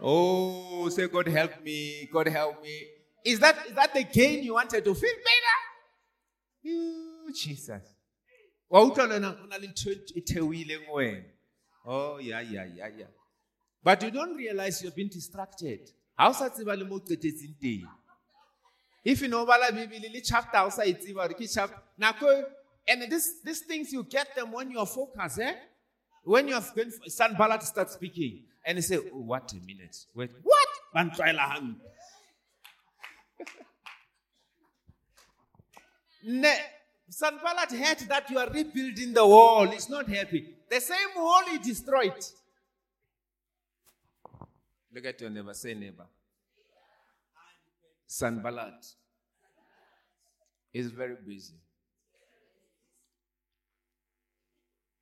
Oh, 0.00 0.88
say, 0.90 1.08
God 1.08 1.28
help 1.28 1.62
me, 1.62 2.08
God 2.12 2.28
help 2.28 2.62
me. 2.62 2.86
Is 3.24 3.40
that, 3.40 3.56
is 3.66 3.72
that 3.72 3.94
the 3.94 4.04
gain 4.04 4.44
you 4.44 4.54
wanted 4.54 4.84
to 4.84 4.94
feel 4.94 5.14
better? 5.14 5.58
You, 6.62 7.32
Jesus 7.34 7.97
wa 8.70 8.84
utlwa 8.84 9.08
lena 9.08 9.32
go 9.32 9.46
na 9.46 9.56
le 9.56 9.68
ntho 9.68 9.90
e 10.14 10.20
theoileng 10.20 10.88
wena. 10.92 11.24
Oh 11.84 12.18
yeah 12.18 12.40
yeah 12.40 12.64
yeah 12.64 12.88
yeah 12.96 13.06
but 13.82 14.02
you 14.02 14.10
don't 14.10 14.36
realize 14.36 14.82
you've 14.82 14.96
been 14.96 15.08
distracted. 15.08 15.90
Ha 16.18 16.28
o 16.28 16.32
sa 16.32 16.50
tseba 16.50 16.76
le 16.76 16.84
mo 16.84 17.00
qetetseng 17.00 17.54
teng. 17.60 17.88
If 19.04 19.22
you 19.22 19.28
know 19.28 19.46
bala 19.46 19.72
bibele 19.72 20.12
le 20.12 20.20
chapter 20.20 20.58
o 20.58 20.70
sa 20.70 20.82
e 20.82 20.94
tseba 20.94 21.28
gore 21.28 21.34
ke 21.34 21.48
chapter 21.50 21.78
nako 22.00 22.44
and 22.86 23.02
this, 23.10 23.40
these 23.44 23.60
things 23.60 23.92
you 23.92 24.02
get 24.04 24.34
them 24.34 24.52
when 24.52 24.70
you 24.70 24.78
are 24.78 24.86
focused 24.86 25.38
eh? 25.38 25.54
When 26.24 26.48
you 26.48 26.54
have 26.54 26.74
been 26.74 26.90
Sanballat 27.06 27.62
start 27.62 27.90
speaking 27.90 28.44
and 28.64 28.76
you 28.76 28.82
say 28.82 28.96
oh, 28.96 29.22
what 29.22 29.52
a 29.52 29.56
minute. 29.64 29.96
Wait 30.14 30.30
what? 30.42 30.68
Bantlwaela 30.94 31.38
hampe. 31.38 31.76
Ne 36.24 36.52
Sanballat 37.10 37.70
heard 37.70 37.98
that 38.08 38.28
you 38.30 38.38
are 38.38 38.50
rebuilding 38.50 39.14
the 39.14 39.26
wall. 39.26 39.66
He's 39.66 39.88
not 39.88 40.08
happy. 40.08 40.54
The 40.70 40.80
same 40.80 41.08
wall 41.16 41.42
he 41.50 41.58
destroyed. 41.58 42.24
Look 44.94 45.04
at 45.06 45.20
your 45.20 45.30
neighbor. 45.30 45.54
Say 45.54 45.74
neighbor. 45.74 46.06
Sanballat 48.06 48.86
is 50.72 50.90
very 50.90 51.16
busy. 51.26 51.54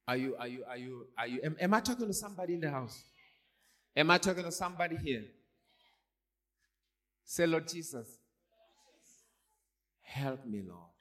Are 0.08 0.16
you, 0.16 0.36
are 0.38 0.46
you, 0.46 0.64
are 0.68 0.76
you, 0.76 1.06
are 1.18 1.26
you, 1.26 1.40
am, 1.42 1.56
am 1.60 1.74
I 1.74 1.80
talking 1.80 2.06
to 2.06 2.12
somebody 2.12 2.54
in 2.54 2.60
the 2.60 2.70
house? 2.70 3.02
Am 3.96 4.10
I 4.10 4.18
talking 4.18 4.44
to 4.44 4.52
somebody 4.52 4.96
here? 4.96 5.24
Say, 7.24 7.46
Lord 7.46 7.66
Jesus, 7.66 8.06
help 10.02 10.46
me, 10.46 10.62
Lord. 10.66 10.95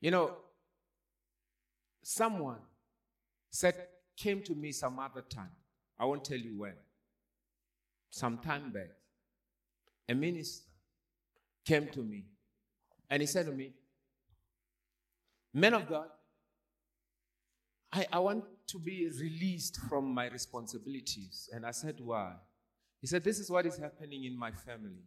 You 0.00 0.10
know, 0.10 0.36
someone 2.02 2.58
said, 3.50 3.74
came 4.16 4.42
to 4.42 4.54
me 4.54 4.72
some 4.72 4.98
other 4.98 5.22
time. 5.22 5.50
I 5.98 6.04
won't 6.04 6.24
tell 6.24 6.38
you 6.38 6.58
when. 6.58 6.74
Some 8.10 8.38
time 8.38 8.72
back, 8.72 8.90
a 10.08 10.14
minister 10.14 10.64
came 11.64 11.86
to 11.88 12.00
me 12.00 12.24
and 13.08 13.22
he 13.22 13.26
said 13.26 13.46
to 13.46 13.52
me, 13.52 13.72
Men 15.52 15.74
of 15.74 15.88
God, 15.88 16.06
I, 17.92 18.06
I 18.12 18.18
want 18.20 18.44
to 18.68 18.78
be 18.78 19.10
released 19.20 19.80
from 19.88 20.14
my 20.14 20.28
responsibilities. 20.28 21.48
And 21.52 21.66
I 21.66 21.72
said, 21.72 21.96
Why? 22.00 22.34
He 23.00 23.06
said, 23.06 23.24
This 23.24 23.40
is 23.40 23.50
what 23.50 23.66
is 23.66 23.76
happening 23.76 24.24
in 24.24 24.38
my 24.38 24.52
family. 24.52 25.02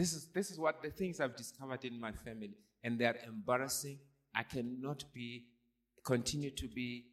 This 0.00 0.14
is, 0.14 0.28
this 0.32 0.50
is 0.50 0.58
what 0.58 0.82
the 0.82 0.88
things 0.88 1.20
I've 1.20 1.36
discovered 1.36 1.84
in 1.84 2.00
my 2.00 2.10
family, 2.10 2.54
and 2.82 2.98
they're 2.98 3.18
embarrassing. 3.26 3.98
I 4.34 4.44
cannot 4.44 5.04
be, 5.12 5.44
continue 6.02 6.48
to 6.52 6.68
be 6.68 7.04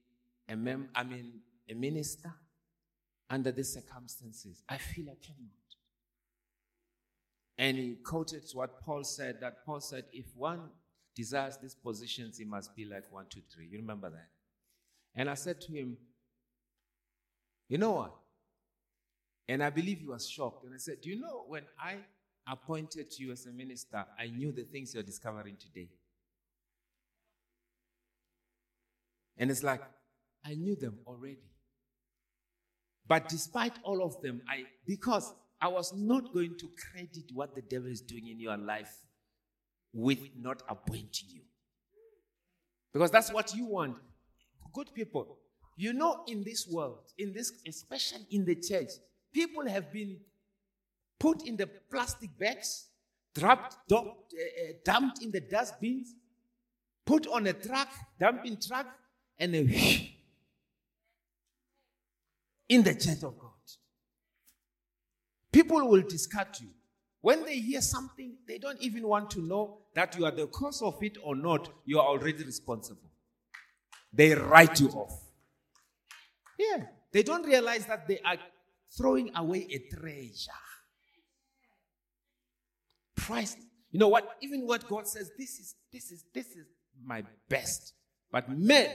a 0.47 0.55
mem, 0.55 0.87
I 0.95 1.03
mean, 1.03 1.41
a 1.69 1.73
minister 1.73 2.33
under 3.29 3.51
these 3.51 3.73
circumstances. 3.73 4.63
I 4.69 4.77
feel 4.77 5.07
I 5.09 5.17
cannot. 5.21 5.67
And 7.57 7.75
he 7.75 7.95
quoted 7.95 8.43
what 8.53 8.79
Paul 8.79 9.03
said 9.03 9.41
that 9.41 9.65
Paul 9.65 9.81
said, 9.81 10.05
if 10.13 10.27
one 10.33 10.69
desires 11.13 11.57
these 11.57 11.75
positions, 11.75 12.37
he 12.37 12.45
must 12.45 12.73
be 12.73 12.85
like 12.85 13.11
one, 13.11 13.25
two, 13.29 13.41
three. 13.53 13.67
You 13.69 13.79
remember 13.79 14.09
that? 14.11 14.29
And 15.13 15.29
I 15.29 15.33
said 15.33 15.59
to 15.59 15.73
him, 15.73 15.97
You 17.67 17.79
know 17.79 17.91
what? 17.91 18.13
And 19.49 19.61
I 19.61 19.71
believe 19.71 19.99
he 19.99 20.07
was 20.07 20.29
shocked. 20.29 20.63
And 20.63 20.73
I 20.73 20.77
said, 20.77 21.01
Do 21.01 21.09
you 21.09 21.19
know 21.19 21.43
when 21.49 21.63
I 21.77 21.97
appointed 22.49 23.07
you 23.17 23.31
as 23.31 23.45
a 23.45 23.51
minister, 23.51 24.05
I 24.19 24.27
knew 24.27 24.51
the 24.51 24.63
things 24.63 24.93
you're 24.93 25.03
discovering 25.03 25.57
today. 25.57 25.89
And 29.37 29.51
it's 29.51 29.63
like, 29.63 29.81
I 30.45 30.55
knew 30.55 30.75
them 30.75 30.97
already. 31.05 31.43
But 33.07 33.29
despite 33.29 33.73
all 33.83 34.03
of 34.03 34.21
them, 34.21 34.41
I 34.49 34.63
because 34.85 35.33
I 35.61 35.67
was 35.69 35.93
not 35.93 36.33
going 36.33 36.57
to 36.57 36.69
credit 36.91 37.31
what 37.33 37.55
the 37.55 37.61
devil 37.61 37.89
is 37.89 38.01
doing 38.01 38.27
in 38.27 38.39
your 38.39 38.57
life 38.57 38.93
with 39.93 40.19
not 40.39 40.61
appointing 40.69 41.29
you. 41.29 41.41
Because 42.93 43.11
that's 43.11 43.31
what 43.31 43.53
you 43.55 43.65
want. 43.65 43.95
Good 44.73 44.93
people, 44.93 45.37
you 45.75 45.93
know, 45.93 46.23
in 46.27 46.43
this 46.43 46.67
world, 46.67 46.99
in 47.17 47.33
this, 47.33 47.53
especially 47.67 48.25
in 48.31 48.45
the 48.45 48.55
church, 48.55 48.89
people 49.33 49.67
have 49.67 49.91
been 49.91 50.17
put 51.19 51.45
in 51.47 51.57
the 51.57 51.67
plastic 51.89 52.37
bags, 52.37 52.87
dropped, 53.33 53.77
dumped, 53.87 54.33
uh, 54.33 54.73
dumped 54.83 55.21
in 55.21 55.31
the 55.31 55.41
dustbins, 55.41 56.13
put 57.05 57.27
on 57.27 57.47
a 57.47 57.53
truck, 57.53 57.89
dumping 58.19 58.57
truck, 58.59 58.87
and 59.39 59.55
a 59.55 59.63
whoosh, 59.63 60.01
in 62.69 62.83
the 62.83 62.93
church 62.93 63.23
of 63.23 63.37
God. 63.37 63.51
People 65.51 65.87
will 65.89 66.01
discard 66.01 66.49
you. 66.59 66.67
When 67.21 67.43
they 67.43 67.59
hear 67.59 67.81
something, 67.81 68.35
they 68.47 68.57
don't 68.57 68.79
even 68.79 69.07
want 69.07 69.31
to 69.31 69.41
know 69.41 69.79
that 69.95 70.17
you 70.17 70.25
are 70.25 70.31
the 70.31 70.47
cause 70.47 70.81
of 70.81 71.01
it 71.01 71.17
or 71.23 71.35
not. 71.35 71.69
You 71.85 71.99
are 71.99 72.05
already 72.05 72.43
responsible. 72.43 73.09
They 74.13 74.33
write 74.35 74.79
you 74.79 74.89
off. 74.89 75.19
Yeah. 76.57 76.85
They 77.11 77.23
don't 77.23 77.45
realize 77.45 77.85
that 77.87 78.07
they 78.07 78.19
are 78.19 78.37
throwing 78.95 79.35
away 79.35 79.67
a 79.71 79.95
treasure. 79.95 80.51
Price. 83.27 83.57
You 83.91 83.99
know 83.99 84.07
what? 84.07 84.37
Even 84.41 84.65
what 84.65 84.87
God 84.87 85.07
says, 85.07 85.31
this 85.37 85.59
is 85.59 85.75
this 85.91 86.11
is 86.11 86.23
this 86.33 86.47
is 86.47 86.65
my 87.03 87.23
best. 87.49 87.93
But 88.31 88.49
men 88.49 88.89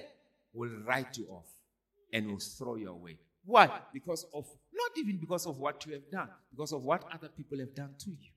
will 0.55 0.70
write 0.87 1.18
you 1.18 1.26
off 1.28 1.47
and 2.12 2.30
will 2.30 2.39
throw 2.39 2.76
you 2.76 2.91
away. 2.91 3.18
Why? 3.45 3.70
Because 3.93 4.24
of 4.35 4.47
not 4.72 4.91
even 4.97 5.18
because 5.18 5.47
of 5.47 5.59
what 5.59 5.85
you 5.85 5.93
have 5.93 6.11
done, 6.11 6.28
because 6.51 6.72
of 6.72 6.83
what 6.83 7.05
other 7.12 7.28
people 7.28 7.59
have 7.59 7.74
done 7.74 7.95
to 7.99 8.11
you. 8.11 8.30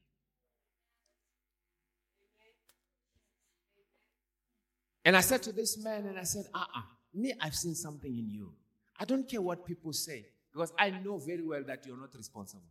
And 5.06 5.16
I 5.16 5.22
said 5.22 5.44
to 5.44 5.52
this 5.52 5.78
man, 5.84 6.08
and 6.08 6.18
I 6.18 6.24
said, 6.24 6.46
uh 6.54 6.58
uh-uh, 6.58 6.82
me, 7.14 7.34
I've 7.40 7.56
seen 7.56 7.76
something 7.76 8.12
in 8.12 8.28
you. 8.30 8.52
I 9.00 9.06
don't 9.06 9.30
care 9.30 9.42
what 9.42 9.66
people 9.66 9.94
say, 9.94 10.26
because 10.52 10.74
I 10.78 10.90
know 10.90 11.20
very 11.20 11.44
well 11.44 11.64
that 11.68 11.86
you're 11.86 12.00
not 12.00 12.16
responsible. 12.16 12.64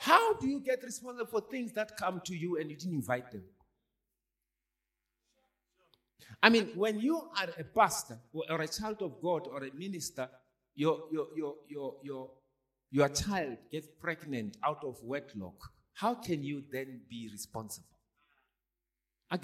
How 0.00 0.32
do 0.32 0.48
you 0.48 0.60
get 0.60 0.82
responsible 0.82 1.26
for 1.26 1.42
things 1.42 1.74
that 1.74 1.94
come 1.98 2.22
to 2.24 2.34
you 2.34 2.56
and 2.56 2.70
you 2.70 2.76
didn't 2.76 2.94
invite 2.94 3.30
them? 3.32 3.44
I 6.42 6.48
mean, 6.48 6.70
when 6.74 6.98
you 6.98 7.28
are 7.38 7.48
a 7.58 7.64
pastor 7.64 8.18
or 8.32 8.62
a 8.62 8.66
child 8.66 9.02
of 9.02 9.20
God 9.20 9.46
or 9.46 9.62
a 9.62 9.70
minister, 9.74 10.26
your, 10.74 11.02
your, 11.12 11.26
your, 11.36 11.54
your, 11.68 11.96
your, 12.02 12.30
your 12.90 13.10
child 13.10 13.58
gets 13.70 13.88
pregnant 14.00 14.56
out 14.64 14.82
of 14.84 14.96
wedlock, 15.02 15.70
how 15.92 16.14
can 16.14 16.42
you 16.42 16.64
then 16.72 17.02
be 17.10 17.28
responsible? 17.30 17.86
Are 19.30 19.38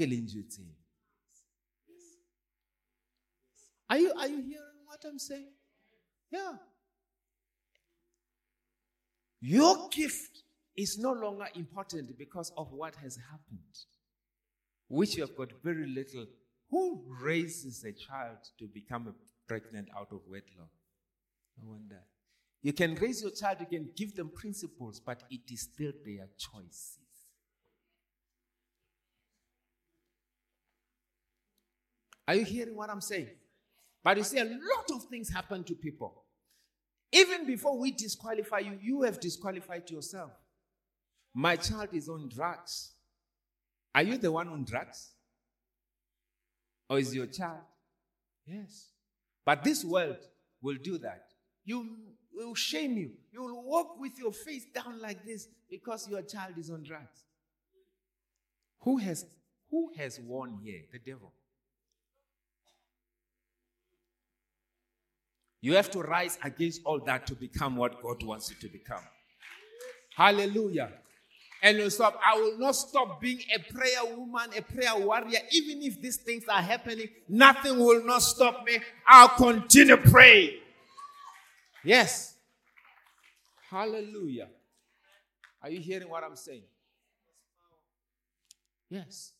you, 3.98 4.10
are 4.18 4.26
you 4.26 4.36
hearing 4.36 4.86
what 4.86 5.04
I'm 5.06 5.18
saying? 5.18 5.52
Yeah. 6.30 6.54
Your 9.42 9.90
gift 9.90 10.44
is 10.76 10.98
no 10.98 11.12
longer 11.12 11.46
important 11.54 12.16
because 12.18 12.52
of 12.56 12.72
what 12.72 12.94
has 12.96 13.16
happened, 13.16 13.76
which 14.88 15.16
you 15.16 15.22
have 15.22 15.36
got 15.36 15.50
very 15.64 15.86
little. 15.86 16.26
Who 16.70 17.02
raises 17.22 17.84
a 17.84 17.92
child 17.92 18.38
to 18.58 18.66
become 18.66 19.08
a 19.08 19.14
pregnant 19.48 19.88
out 19.96 20.08
of 20.12 20.20
wedlock? 20.28 20.70
No 21.62 21.70
wonder. 21.70 22.02
You 22.62 22.72
can 22.72 22.94
raise 22.96 23.22
your 23.22 23.30
child, 23.30 23.58
you 23.60 23.66
can 23.66 23.90
give 23.96 24.14
them 24.16 24.30
principles, 24.34 25.00
but 25.00 25.22
it 25.30 25.42
is 25.50 25.62
still 25.62 25.92
their 26.04 26.28
choices. 26.36 26.98
Are 32.28 32.34
you 32.34 32.44
hearing 32.44 32.74
what 32.74 32.90
I'm 32.90 33.00
saying? 33.00 33.28
But 34.02 34.16
you 34.16 34.24
see, 34.24 34.38
a 34.38 34.44
lot 34.44 34.90
of 34.92 35.04
things 35.04 35.32
happen 35.32 35.62
to 35.64 35.74
people. 35.74 36.24
Even 37.12 37.46
before 37.46 37.78
we 37.78 37.92
disqualify 37.92 38.58
you, 38.58 38.78
you 38.82 39.02
have 39.02 39.20
disqualified 39.20 39.88
yourself. 39.90 40.32
My 41.38 41.54
child 41.56 41.90
is 41.92 42.08
on 42.08 42.30
drugs. 42.34 42.92
Are 43.94 44.02
you 44.02 44.16
the 44.16 44.32
one 44.32 44.48
on 44.48 44.64
drugs? 44.64 45.10
Or 46.88 46.98
is 46.98 47.14
your 47.14 47.26
child? 47.26 47.60
Yes. 48.46 48.88
But 49.44 49.62
this 49.62 49.84
world 49.84 50.16
will 50.62 50.78
do 50.82 50.96
that. 50.96 51.26
You 51.66 51.90
will 52.34 52.54
shame 52.54 52.96
you. 52.96 53.10
You 53.32 53.42
will 53.42 53.62
walk 53.64 54.00
with 54.00 54.18
your 54.18 54.32
face 54.32 54.64
down 54.74 54.98
like 54.98 55.26
this 55.26 55.46
because 55.68 56.08
your 56.08 56.22
child 56.22 56.56
is 56.56 56.70
on 56.70 56.82
drugs. 56.82 57.24
Who 58.80 58.96
has 58.96 59.26
who 59.70 59.92
has 59.94 60.18
won 60.18 60.58
here? 60.64 60.84
The 60.90 60.98
devil. 60.98 61.34
You 65.60 65.74
have 65.74 65.90
to 65.90 66.00
rise 66.00 66.38
against 66.42 66.80
all 66.86 67.00
that 67.00 67.26
to 67.26 67.34
become 67.34 67.76
what 67.76 68.02
God 68.02 68.22
wants 68.22 68.48
you 68.48 68.56
to 68.66 68.68
become. 68.72 69.02
Hallelujah. 70.16 70.92
And 71.62 71.78
you 71.78 71.90
stop. 71.90 72.20
I 72.24 72.36
will 72.38 72.58
not 72.58 72.72
stop 72.72 73.20
being 73.20 73.40
a 73.54 73.72
prayer 73.72 74.16
woman, 74.16 74.50
a 74.56 74.62
prayer 74.62 74.96
warrior. 74.96 75.38
Even 75.52 75.82
if 75.82 76.00
these 76.00 76.16
things 76.16 76.44
are 76.48 76.60
happening, 76.60 77.08
nothing 77.28 77.78
will 77.78 78.04
not 78.04 78.22
stop 78.22 78.64
me. 78.64 78.78
I'll 79.06 79.30
continue 79.30 79.96
praying. 79.96 80.58
Yes. 81.82 82.34
Hallelujah. 83.70 84.48
Are 85.62 85.70
you 85.70 85.80
hearing 85.80 86.08
what 86.08 86.22
I'm 86.22 86.36
saying? 86.36 86.62
Yes. 88.88 89.32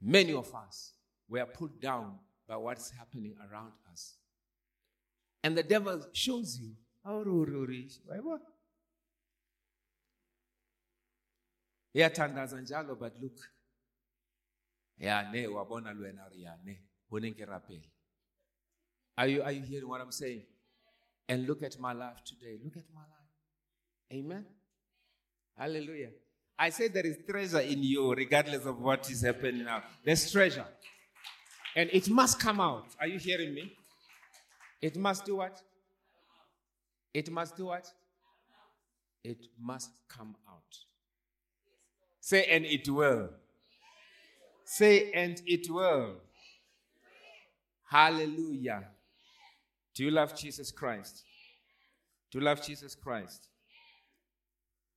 Many 0.00 0.32
of 0.32 0.54
us 0.54 0.92
were 1.28 1.44
put 1.44 1.80
down 1.80 2.18
by 2.48 2.56
what's 2.56 2.90
happening 2.90 3.34
around 3.50 3.72
us. 3.92 4.14
And 5.42 5.56
the 5.56 5.62
devil 5.62 6.00
shows 6.12 6.58
you. 6.58 6.72
Iyathandaza 11.96 12.60
njalo 12.60 12.94
but 13.02 13.14
look 13.22 13.38
yane 14.98 15.46
wabona 15.46 15.92
lwena 15.92 16.28
riyane 16.28 16.74
bonenkeraphela 17.10 17.90
are 19.16 19.32
you, 19.32 19.42
are 19.42 19.56
you 19.56 19.62
hearing 19.62 19.90
what 19.90 20.02
i'm 20.02 20.12
saying 20.12 20.46
and 21.28 21.48
look 21.48 21.62
at 21.62 21.78
my 21.78 21.94
life 21.94 22.20
today 22.24 22.58
look 22.64 22.76
at 22.76 22.90
my 22.90 23.06
life 23.14 23.32
amen 24.18 24.44
hallelujah 25.56 26.12
i 26.58 26.70
say 26.70 26.88
there 26.88 27.08
is 27.10 27.16
treasure 27.26 27.64
in 27.72 27.84
you 27.84 28.14
regardless 28.14 28.66
of 28.66 28.76
what 28.80 29.10
is 29.10 29.24
happening 29.24 29.64
now 29.64 29.82
there's 30.04 30.32
treasure 30.32 30.66
and 31.76 31.90
it 31.92 32.08
must 32.08 32.40
come 32.40 32.58
out. 32.58 32.86
Are 32.98 33.06
you 33.06 33.18
hearing 33.18 33.54
me? 33.54 33.72
It 34.80 34.96
must 34.96 35.26
do 35.26 35.36
what? 35.36 35.60
It 37.12 37.30
must 37.30 37.56
do 37.56 37.66
what? 37.66 37.86
It 39.22 39.46
must 39.60 39.90
come 40.08 40.34
out. 40.48 40.85
Say, 42.26 42.44
and 42.46 42.66
it 42.66 42.88
will. 42.88 43.28
Say, 44.64 45.12
and 45.12 45.40
it 45.46 45.70
will. 45.70 46.16
Hallelujah. 47.88 48.88
Do 49.94 50.02
you 50.02 50.10
love 50.10 50.36
Jesus 50.36 50.72
Christ? 50.72 51.22
Do 52.32 52.40
you 52.40 52.44
love 52.44 52.66
Jesus 52.66 52.96
Christ? 52.96 53.46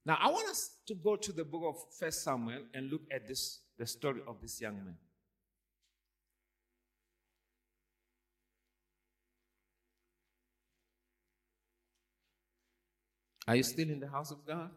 Now, 0.07 0.17
I 0.19 0.31
want 0.31 0.49
us 0.49 0.71
to 0.87 0.95
go 0.95 1.15
to 1.17 1.31
the 1.31 1.43
book 1.43 1.61
of 1.67 1.75
First 1.99 2.23
Samuel 2.23 2.63
and 2.73 2.89
look 2.89 3.03
at 3.11 3.27
this, 3.27 3.59
the 3.77 3.85
story 3.85 4.21
of 4.27 4.41
this 4.41 4.59
young 4.59 4.77
man. 4.77 4.97
Are 13.47 13.55
you 13.55 13.61
still 13.61 13.87
in 13.87 13.99
the 13.99 14.09
house 14.09 14.31
of 14.31 14.43
God? 14.47 14.71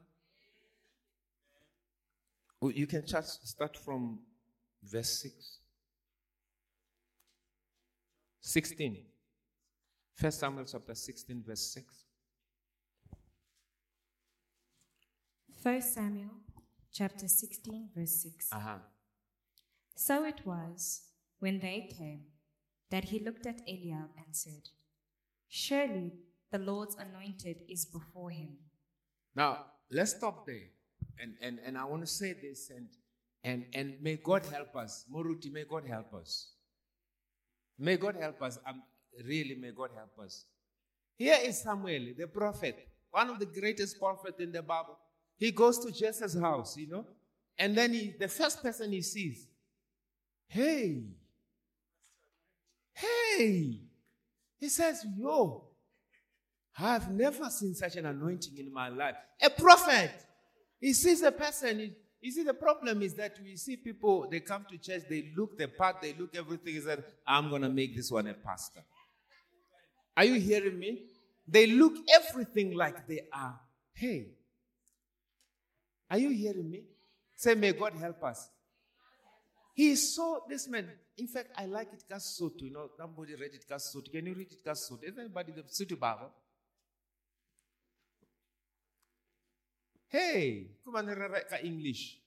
You 2.71 2.87
can 2.87 3.05
just 3.05 3.47
start 3.49 3.77
from 3.77 4.21
verse 4.83 5.23
6. 5.23 5.59
16. 8.41 9.05
First 10.15 10.41
Samuel 10.41 10.65
chapter 10.65 10.95
16, 10.95 11.43
verse 11.47 11.73
6. 11.73 12.05
First 15.63 15.95
Samuel 15.95 16.31
chapter 16.93 17.29
16, 17.29 17.89
verse 17.97 18.23
6. 18.23 18.49
Uh-huh. 18.53 18.79
So 19.97 20.25
it 20.25 20.45
was 20.45 21.03
when 21.39 21.61
they 21.61 21.89
came 21.97 22.23
that 22.91 23.05
he 23.05 23.21
looked 23.21 23.47
at 23.47 23.63
Eliab 23.67 24.11
and 24.17 24.27
said, 24.33 24.69
Surely 25.49 26.13
the 26.51 26.59
Lord's 26.59 26.97
anointed 26.97 27.63
is 27.69 27.85
before 27.85 28.31
him. 28.31 28.57
Now, 29.35 29.67
let's 29.91 30.15
stop 30.15 30.47
there. 30.47 30.69
And, 31.21 31.35
and, 31.41 31.59
and 31.65 31.79
I 31.79 31.85
want 31.85 32.03
to 32.03 32.07
say 32.07 32.33
this, 32.33 32.71
and, 32.71 32.89
and, 33.45 33.65
and 33.75 33.95
may 34.03 34.17
God 34.17 34.45
help 34.47 34.75
us. 34.77 35.05
Moruti, 35.13 35.53
may 35.53 35.65
God 35.65 35.85
help 35.89 36.15
us. 36.15 36.53
May 37.79 37.97
God 37.97 38.17
help 38.21 38.41
us. 38.43 38.59
Um, 38.67 38.83
really, 39.25 39.57
may 39.61 39.71
God 39.73 39.91
help 39.95 40.19
us. 40.25 40.47
Here 41.17 41.39
is 41.43 41.63
Samuel, 41.63 42.15
the 42.17 42.27
prophet, 42.27 42.89
one 43.11 43.31
of 43.31 43.39
the 43.39 43.47
greatest 43.47 43.99
prophets 43.99 44.41
in 44.41 44.53
the 44.53 44.63
Bible. 44.63 44.99
He 45.37 45.51
goes 45.51 45.79
to 45.81 45.93
Jesse's 45.93 46.39
house, 46.39 46.77
you 46.77 46.89
know, 46.89 47.07
and 47.59 47.77
then 47.77 47.93
he, 47.93 48.15
the 48.19 48.29
first 48.29 48.63
person 48.63 48.93
he 48.93 49.03
sees, 49.03 49.47
hey, 50.49 51.03
hey, 52.93 53.81
he 54.59 54.69
says, 54.69 55.05
yo, 55.19 55.65
I've 56.79 57.11
never 57.11 57.51
seen 57.51 57.75
such 57.75 57.97
an 57.97 58.07
anointing 58.07 58.57
in 58.57 58.73
my 58.73 58.89
life. 58.89 59.17
A 59.43 59.51
prophet. 59.51 60.11
He 60.83 60.93
sees 60.93 61.23
a 61.23 61.31
person. 61.31 61.79
He, 61.79 61.93
you 62.21 62.33
see, 62.33 62.43
the 62.43 62.55
problem 62.55 63.03
is 63.03 63.15
that 63.15 63.39
we 63.43 63.57
see 63.57 63.77
people, 63.77 64.27
they 64.29 64.41
come 64.41 64.67
to 64.69 64.77
church, 64.79 65.03
they 65.09 65.31
look 65.37 65.57
the 65.57 65.69
part, 65.69 66.03
they 66.03 66.13
look 66.19 66.35
everything. 66.35 66.75
He 66.75 66.81
said, 66.81 67.05
I'm 67.25 67.51
going 67.51 67.63
to 67.63 67.69
make 67.69 67.95
this 67.97 68.11
one 68.11 68.27
a 68.27 68.35
pastor. 68.35 68.83
Are 70.17 70.25
you 70.25 70.41
hearing 70.41 70.79
me? 70.79 71.05
They 71.47 71.69
look 71.69 71.95
everything 72.13 72.75
like 72.75 73.07
they 73.07 73.21
are. 73.33 73.61
Hey, 73.95 74.27
are 76.11 76.19
you 76.19 76.31
hearing 76.31 76.69
me? 76.69 76.83
Say, 77.37 77.55
may 77.55 77.73
God 77.73 77.95
help 77.95 78.23
us. 78.25 78.49
He 79.75 79.95
saw 79.95 80.41
this 80.49 80.69
man. 80.69 80.89
In 81.17 81.29
fact, 81.29 81.51
I 81.57 81.67
like 81.67 81.93
it 81.93 82.05
Kasutu. 82.11 82.63
You 82.63 82.73
know, 82.73 82.89
somebody 82.97 83.35
read 83.35 83.53
it 83.55 83.65
Kasutu. 83.71 84.11
Can 84.11 84.27
you 84.27 84.35
read 84.35 84.49
it 84.51 84.65
Kasutu? 84.67 85.05
Is 85.05 85.17
anybody 85.17 85.53
the 85.53 85.63
Sutu 85.63 85.99
Bible? 85.99 86.31
Hey, 90.13 90.69
come 90.85 90.97
on, 90.97 91.07
write 91.07 91.65
English. 91.65 92.19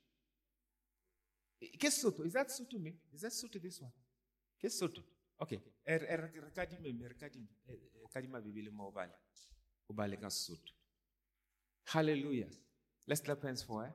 Kesoto, 1.78 2.26
is 2.26 2.34
that 2.34 2.48
Sutu 2.50 2.82
me? 2.82 2.96
Is 3.14 3.22
that 3.22 3.32
Sutu 3.32 3.62
this 3.62 3.80
one? 3.80 3.92
Kesoto. 4.60 5.04
Okay. 5.40 5.62
Er, 5.88 6.02
er, 6.10 6.32
rekadime, 6.48 7.08
rekadime, 7.08 7.48
rekadime 8.04 8.42
bibili 8.42 8.72
mo 8.72 8.88
ubale. 8.90 9.14
Ubale 9.88 10.18
Kasutu. 10.18 10.74
Hallelujah. 11.86 12.48
Let's 13.08 13.22
clap 13.22 13.44
hands 13.44 13.62
for 13.62 13.84
her. 13.84 13.94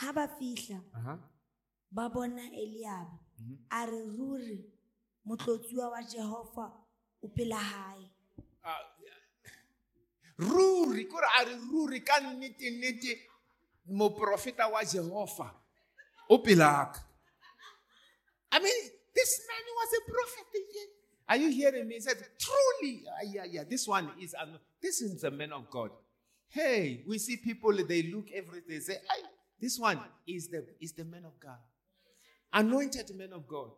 ha 0.00 0.12
ba 0.12 0.28
fihla 0.28 0.80
Uh-huh. 0.96 1.18
Bona 3.40 3.56
a 3.70 3.86
re 3.86 4.02
ruri 4.16 4.64
motlotsiwa 5.24 5.88
wa 5.90 6.02
jehova 6.02 6.72
o 7.22 7.28
pela 7.28 7.56
hae. 7.56 8.10
Ruri 10.38 11.04
kore 11.04 11.26
a 11.38 11.44
re 11.44 11.54
ruri 11.72 12.00
ka 12.04 12.20
nnete-nnete 12.20 13.18
moprofeta 13.90 14.68
wa 14.68 14.84
jehova 14.84 15.54
o 16.28 16.38
pelaka 16.38 17.04
i 18.52 18.58
mean 18.58 18.90
this 19.14 19.40
man 19.48 19.64
was 19.76 19.90
a 19.98 20.10
prophet 20.10 20.46
are 21.28 21.36
you 21.36 21.50
hearing 21.50 21.86
me? 21.86 21.94
He 21.94 22.00
said 22.00 22.16
truly 22.38 23.04
ah, 23.08 23.22
yeah 23.24 23.44
yeah 23.44 23.64
this 23.64 23.86
one 23.86 24.10
is 24.20 24.34
this 24.82 25.00
is 25.00 25.22
a 25.22 25.30
man 25.30 25.52
of 25.52 25.70
god. 25.70 25.90
Hey 26.48 27.04
we 27.06 27.18
see 27.18 27.36
people 27.36 27.72
they 27.86 28.02
look 28.02 28.26
everything 28.34 28.80
say 28.80 28.96
"Aye, 29.08 29.22
this 29.60 29.78
one 29.78 30.00
is 30.26 30.48
the 30.48 30.66
is 30.80 30.92
the 30.92 31.04
man 31.04 31.24
of 31.24 31.38
god 31.38 31.58
anointed 32.52 33.10
men 33.16 33.32
of 33.32 33.46
god 33.46 33.70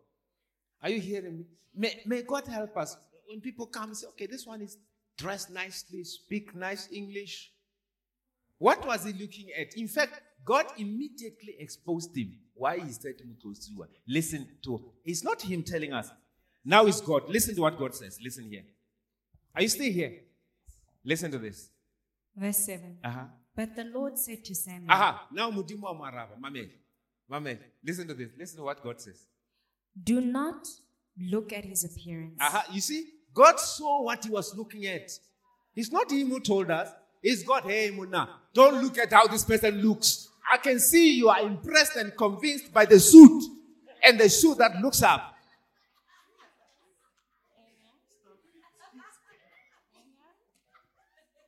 are 0.83 0.91
you 0.91 1.01
hearing 1.01 1.39
me? 1.39 1.45
May, 1.75 2.01
may 2.05 2.23
God 2.23 2.47
help 2.47 2.77
us. 2.77 2.97
When 3.27 3.41
people 3.41 3.67
come 3.67 3.85
and 3.91 3.97
say, 3.97 4.09
okay, 4.09 4.27
this 4.27 4.47
one 4.47 4.61
is 4.61 4.77
dressed 5.17 5.51
nicely, 5.51 6.03
speak 6.05 6.55
nice 6.55 6.89
English. 6.93 7.53
What 8.59 8.85
was 8.87 9.05
he 9.05 9.13
looking 9.13 9.49
at? 9.59 9.75
In 9.77 9.89
fact, 9.89 10.21
God 10.45 10.67
immediately 10.77 11.55
exposed 11.59 12.17
him. 12.17 12.33
Why 12.55 12.79
he 12.79 12.91
said 12.93 13.15
Mutosiwa. 13.27 13.87
Listen 14.07 14.47
to 14.65 14.93
it's 15.05 15.25
not 15.25 15.41
him 15.43 15.63
telling 15.63 15.93
us. 15.93 16.11
Now 16.65 16.87
it's 16.87 17.01
God. 17.01 17.29
Listen 17.29 17.55
to 17.55 17.63
what 17.63 17.79
God 17.79 17.95
says. 17.95 18.19
Listen 18.23 18.49
here. 18.49 18.63
Are 19.55 19.63
you 19.63 19.69
still 19.69 19.91
here? 19.91 20.21
Listen 21.05 21.31
to 21.31 21.39
this. 21.39 21.71
Verse 22.37 22.59
7. 22.59 22.99
Uh-huh. 23.05 23.21
But 23.55 23.75
the 23.75 23.85
Lord 23.85 24.19
said 24.19 24.45
to 24.45 24.55
Samuel, 24.55 24.91
Aha. 24.91 25.27
Now 25.33 25.51
Mudimu 25.51 25.83
Amarava. 25.83 26.39
Mamel. 27.33 27.45
Mamel. 27.45 27.59
Listen 27.85 28.07
to 28.09 28.15
this. 28.15 28.29
Listen 28.39 28.59
to 28.59 28.65
what 28.65 28.83
God 28.83 29.01
says. 29.01 29.27
Do 30.03 30.21
not 30.21 30.69
look 31.19 31.53
at 31.53 31.65
his 31.65 31.85
appearance. 31.85 32.39
Aha, 32.41 32.67
you 32.71 32.81
see, 32.81 33.07
God 33.35 33.59
saw 33.59 34.03
what 34.03 34.25
he 34.25 34.31
was 34.31 34.55
looking 34.57 34.87
at. 34.87 35.11
It's 35.75 35.91
not 35.91 36.11
him 36.11 36.29
who 36.29 36.41
told 36.41 36.71
us. 36.71 36.91
It's 37.23 37.43
God. 37.43 37.65
Hey, 37.65 37.91
Muna, 37.91 38.29
don't 38.53 38.83
look 38.83 38.99
at 38.99 39.13
how 39.13 39.27
this 39.27 39.45
person 39.45 39.81
looks. 39.81 40.29
I 40.51 40.57
can 40.59 40.79
see 40.79 41.17
you 41.17 41.29
are 41.29 41.41
impressed 41.41 41.97
and 41.97 42.17
convinced 42.17 42.73
by 42.73 42.85
the 42.85 42.99
suit 42.99 43.45
and 44.03 44.19
the 44.19 44.29
shoe 44.29 44.55
that 44.57 44.81
looks 44.83 45.03
up. 45.03 45.35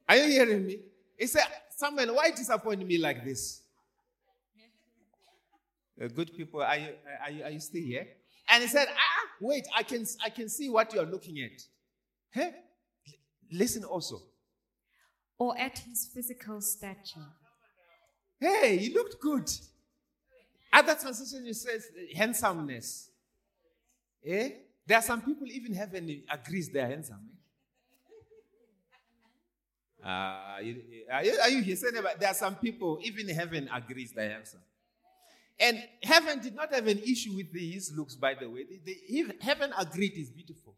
Are 0.09 0.17
you 0.17 0.25
hearing 0.27 0.67
me? 0.67 0.79
He 1.19 1.27
said, 1.27 1.45
Samuel, 1.71 2.15
why 2.15 2.31
disappoint 2.31 2.87
me 2.87 2.99
like 2.99 3.25
this? 3.25 3.64
Uh, 6.03 6.09
good 6.09 6.35
people, 6.37 6.61
are 6.63 6.77
you, 6.77 6.89
are, 7.25 7.31
you, 7.31 7.45
are 7.45 7.51
you 7.51 7.61
still 7.61 7.83
here? 7.83 8.07
And 8.49 8.63
he 8.63 8.69
said, 8.69 8.89
Ah, 8.91 9.29
wait, 9.41 9.65
I 9.75 9.83
can, 9.83 10.05
I 10.25 10.29
can 10.31 10.49
see 10.49 10.69
what 10.69 10.93
you're 10.93 11.07
looking 11.07 11.39
at. 11.41 11.61
Hey, 12.31 12.53
listen 13.53 13.85
also. 13.85 14.21
Or 15.39 15.57
at 15.59 15.79
his 15.79 16.09
physical 16.13 16.61
stature. 16.61 17.27
Hey, 18.41 18.77
he 18.79 18.93
looked 18.93 19.21
good. 19.21 19.49
Other 20.73 20.95
translation 20.97 21.47
it 21.47 21.55
says 21.55 21.87
uh, 21.97 22.17
handsomeness. 22.19 23.09
Eh? 24.27 24.51
There 24.87 24.99
are 24.99 25.03
some 25.03 25.23
people 25.23 25.47
even 25.47 25.73
heaven 25.73 26.23
agrees 26.31 26.69
they're 26.71 26.89
handsome. 26.89 27.21
Eh? 30.05 30.09
Uh, 30.09 30.59
you- 30.63 30.83
are, 31.11 31.25
you, 31.25 31.39
are 31.41 31.49
you 31.49 31.63
here? 31.63 31.77
Saying 31.77 31.97
about- 31.97 32.19
There 32.19 32.29
are 32.29 32.35
some 32.35 32.57
people 32.57 32.99
even 33.03 33.29
heaven 33.29 33.69
agrees 33.73 34.13
they're 34.13 34.31
handsome. 34.31 34.61
And 35.59 35.83
heaven 36.03 36.41
did 36.41 36.55
not 36.55 36.75
have 36.75 36.87
an 36.89 36.99
issue 36.99 37.37
with 37.37 37.53
his 37.55 37.93
looks, 37.97 38.17
by 38.17 38.35
the 38.35 38.49
way. 38.51 38.65
The- 38.65 38.81
the- 38.85 39.39
heaven 39.41 39.73
agreed 39.79 40.13
he's 40.13 40.31
beautiful. 40.31 40.77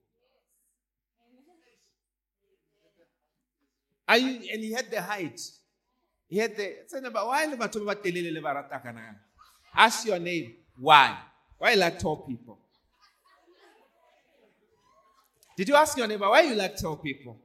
Are 4.08 4.18
you, 4.18 4.48
and 4.52 4.62
he 4.62 4.72
had 4.72 4.90
the 4.90 5.02
height. 5.02 5.40
He 6.28 6.38
had 6.38 6.56
the. 6.56 6.76
Ask 9.74 10.06
your 10.06 10.18
name. 10.18 10.56
Why? 10.78 11.18
Why 11.58 11.72
you 11.72 11.78
like 11.78 11.98
tall 11.98 12.16
people? 12.26 12.58
Did 15.56 15.68
you 15.68 15.74
ask 15.74 15.96
your 15.96 16.06
neighbor 16.06 16.28
why 16.28 16.42
you 16.42 16.54
like 16.54 16.76
tall 16.76 16.96
people? 16.96 17.40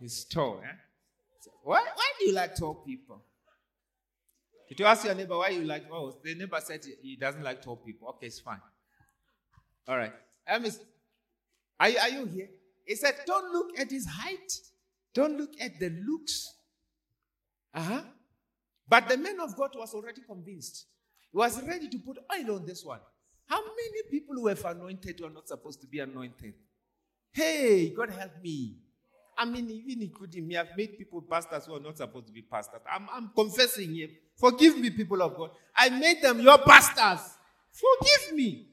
He's 0.00 0.24
tall, 0.24 0.62
eh? 0.64 0.76
Why, 1.68 1.82
why 1.82 2.12
do 2.18 2.24
you 2.24 2.32
like 2.32 2.56
tall 2.56 2.76
people? 2.76 3.22
Did 4.70 4.80
you 4.80 4.86
ask 4.86 5.04
your 5.04 5.14
neighbor 5.14 5.36
why 5.36 5.50
you 5.50 5.64
like? 5.64 5.84
Oh, 5.92 6.16
the 6.24 6.34
neighbor 6.34 6.58
said 6.64 6.80
he 7.02 7.14
doesn't 7.16 7.42
like 7.42 7.60
tall 7.60 7.76
people. 7.76 8.08
Okay, 8.08 8.28
it's 8.28 8.40
fine. 8.40 8.62
All 9.86 9.98
right. 9.98 10.14
Um, 10.48 10.64
are, 11.78 11.90
you- 11.90 11.98
are 11.98 12.08
you 12.08 12.24
here? 12.24 12.48
He 12.86 12.94
said, 12.94 13.16
don't 13.26 13.52
look 13.52 13.78
at 13.78 13.90
his 13.90 14.06
height. 14.06 14.50
Don't 15.12 15.36
look 15.36 15.60
at 15.60 15.78
the 15.78 15.90
looks. 15.90 16.54
Uh-huh. 17.74 18.00
But 18.88 19.06
the 19.10 19.18
man 19.18 19.38
of 19.40 19.54
God 19.54 19.72
was 19.74 19.92
already 19.92 20.22
convinced. 20.22 20.86
He 21.30 21.36
was 21.36 21.62
ready 21.64 21.90
to 21.90 21.98
put 21.98 22.16
oil 22.34 22.56
on 22.56 22.64
this 22.64 22.82
one. 22.82 23.00
How 23.44 23.60
many 23.60 24.10
people 24.10 24.36
who 24.36 24.46
have 24.46 24.64
anointed 24.64 25.16
who 25.18 25.26
are 25.26 25.30
not 25.30 25.46
supposed 25.46 25.82
to 25.82 25.86
be 25.86 25.98
anointed? 25.98 26.54
Hey, 27.30 27.90
God 27.90 28.08
help 28.08 28.40
me. 28.42 28.78
I 29.38 29.44
mean, 29.44 29.70
even 29.70 30.02
including 30.02 30.48
me, 30.48 30.56
I've 30.56 30.76
made 30.76 30.98
people 30.98 31.22
pastors 31.22 31.66
who 31.66 31.76
are 31.76 31.80
not 31.80 31.96
supposed 31.96 32.26
to 32.26 32.32
be 32.32 32.42
pastors. 32.42 32.80
I'm, 32.92 33.06
I'm 33.12 33.30
confessing 33.34 33.94
here. 33.94 34.08
Forgive 34.36 34.76
me, 34.78 34.90
people 34.90 35.22
of 35.22 35.36
God. 35.36 35.50
I 35.76 35.90
made 35.90 36.20
them 36.20 36.40
your 36.40 36.58
pastors. 36.58 37.36
Forgive 37.70 38.34
me. 38.34 38.66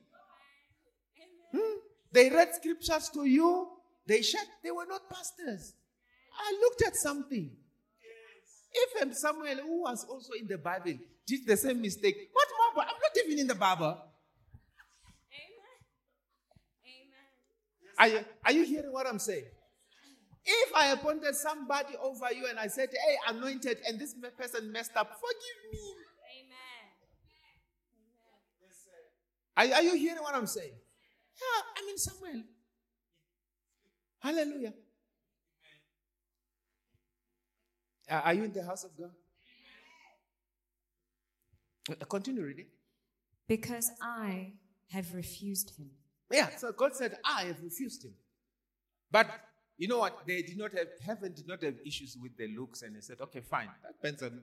Hmm? 1.55 1.77
They 2.11 2.31
read 2.31 2.55
scriptures 2.55 3.09
to 3.13 3.25
you. 3.25 3.67
They 4.07 4.23
shared. 4.23 4.47
They 4.63 4.71
were 4.71 4.87
not 4.87 5.07
pastors. 5.07 5.73
I 6.35 6.57
looked 6.59 6.81
at 6.81 6.95
something. 6.95 7.51
If 8.73 9.15
Samuel, 9.15 9.57
who 9.57 9.83
was 9.83 10.03
also 10.03 10.33
in 10.33 10.47
the 10.47 10.57
Bible, 10.57 10.93
did 11.27 11.45
the 11.45 11.55
same 11.55 11.79
mistake, 11.79 12.29
what 12.33 12.47
more? 12.75 12.83
I'm 12.83 12.89
not 12.89 13.25
even 13.25 13.39
in 13.39 13.47
the 13.47 13.55
Bible. 13.55 13.97
Amen. 15.31 15.77
Amen. 16.83 17.95
Are 17.97 18.07
you, 18.07 18.25
are 18.43 18.51
you 18.51 18.65
hearing 18.65 18.91
what 18.91 19.07
I'm 19.07 19.19
saying? 19.19 19.45
If 20.45 20.75
I 20.75 20.91
appointed 20.91 21.35
somebody 21.35 21.95
over 22.01 22.31
you 22.31 22.47
and 22.47 22.59
I 22.59 22.67
said, 22.67 22.89
hey, 22.91 23.17
anointed, 23.27 23.77
and 23.87 23.99
this 23.99 24.15
person 24.37 24.71
messed 24.71 24.95
up, 24.95 25.07
forgive 25.07 25.71
me. 25.71 25.79
Are, 29.57 29.65
are 29.65 29.81
you 29.81 29.95
hearing 29.95 30.21
what 30.21 30.35
I'm 30.35 30.47
saying? 30.47 30.73
Yeah, 30.73 31.61
I 31.77 31.85
mean, 31.85 31.97
Samuel. 31.97 32.43
Hallelujah. 34.19 34.73
Uh, 38.09 38.21
Are 38.23 38.33
you 38.33 38.43
in 38.43 38.53
the 38.53 38.63
house 38.63 38.83
of 38.83 38.91
God? 38.97 39.11
Uh, 41.89 42.05
Continue 42.05 42.43
reading. 42.43 42.67
Because 43.47 43.89
I 44.01 44.53
have 44.91 45.13
refused 45.13 45.71
him. 45.77 45.89
Yeah, 46.31 46.49
so 46.57 46.71
God 46.71 46.95
said, 46.95 47.17
I 47.23 47.43
have 47.43 47.61
refused 47.63 48.03
him. 48.03 48.13
But 49.11 49.27
you 49.77 49.87
know 49.87 49.99
what? 49.99 50.19
They 50.25 50.41
did 50.41 50.57
not 50.57 50.71
have, 50.73 50.87
heaven 51.05 51.33
did 51.33 51.47
not 51.47 51.63
have 51.63 51.75
issues 51.85 52.17
with 52.21 52.37
the 52.37 52.47
looks, 52.47 52.81
and 52.81 52.95
they 52.95 53.01
said, 53.01 53.19
okay, 53.21 53.41
fine. 53.41 53.69
That 53.83 54.01
person 54.01 54.41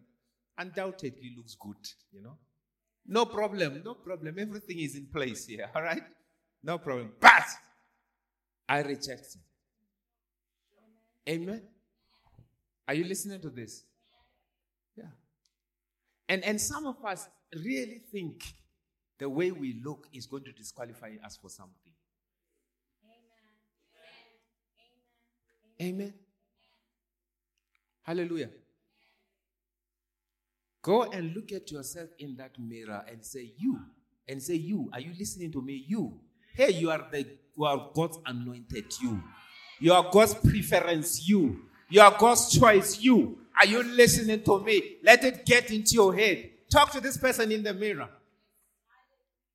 undoubtedly 0.58 1.32
looks 1.36 1.56
good, 1.58 1.76
you 2.12 2.22
know? 2.22 2.36
No 3.06 3.26
problem, 3.26 3.82
no 3.84 3.94
problem. 3.94 4.38
Everything 4.38 4.78
is 4.78 4.94
in 4.94 5.06
place 5.06 5.46
here, 5.46 5.68
all 5.74 5.82
right? 5.82 6.02
No 6.62 6.78
problem. 6.78 7.12
But 7.20 7.44
I 8.68 8.80
reject 8.80 9.34
him. 9.34 9.42
Amen. 11.28 11.62
Are 12.86 12.94
you 12.94 13.04
listening 13.04 13.40
to 13.40 13.50
this? 13.50 13.84
Yeah. 14.96 15.04
And 16.28 16.44
and 16.44 16.60
some 16.60 16.86
of 16.86 16.96
us 17.04 17.28
really 17.54 18.00
think 18.10 18.42
the 19.18 19.28
way 19.28 19.52
we 19.52 19.80
look 19.84 20.06
is 20.12 20.26
going 20.26 20.44
to 20.44 20.52
disqualify 20.52 21.12
us 21.24 21.38
for 21.40 21.48
something. 21.48 21.91
Amen. 25.82 26.14
Hallelujah. 28.02 28.50
Go 30.82 31.04
and 31.04 31.34
look 31.34 31.52
at 31.52 31.70
yourself 31.70 32.08
in 32.18 32.36
that 32.36 32.58
mirror 32.58 33.04
and 33.08 33.24
say, 33.24 33.52
You. 33.56 33.80
And 34.28 34.42
say, 34.42 34.54
You. 34.54 34.90
Are 34.92 35.00
you 35.00 35.12
listening 35.18 35.50
to 35.52 35.62
me? 35.62 35.84
You. 35.86 36.20
Hey, 36.54 36.72
you 36.72 36.90
are 36.90 37.06
the 37.10 37.26
you 37.56 37.64
are 37.64 37.90
God's 37.94 38.18
anointed 38.26 38.92
you. 39.00 39.22
You 39.80 39.92
are 39.92 40.08
God's 40.10 40.34
preference 40.34 41.28
you. 41.28 41.60
You 41.88 42.00
are 42.00 42.16
God's 42.18 42.58
choice 42.58 43.00
you. 43.00 43.38
Are 43.60 43.66
you 43.66 43.82
listening 43.82 44.42
to 44.44 44.60
me? 44.60 44.96
Let 45.02 45.24
it 45.24 45.44
get 45.44 45.70
into 45.70 45.94
your 45.94 46.14
head. 46.14 46.50
Talk 46.70 46.92
to 46.92 47.00
this 47.00 47.18
person 47.18 47.52
in 47.52 47.62
the 47.62 47.74
mirror. 47.74 48.08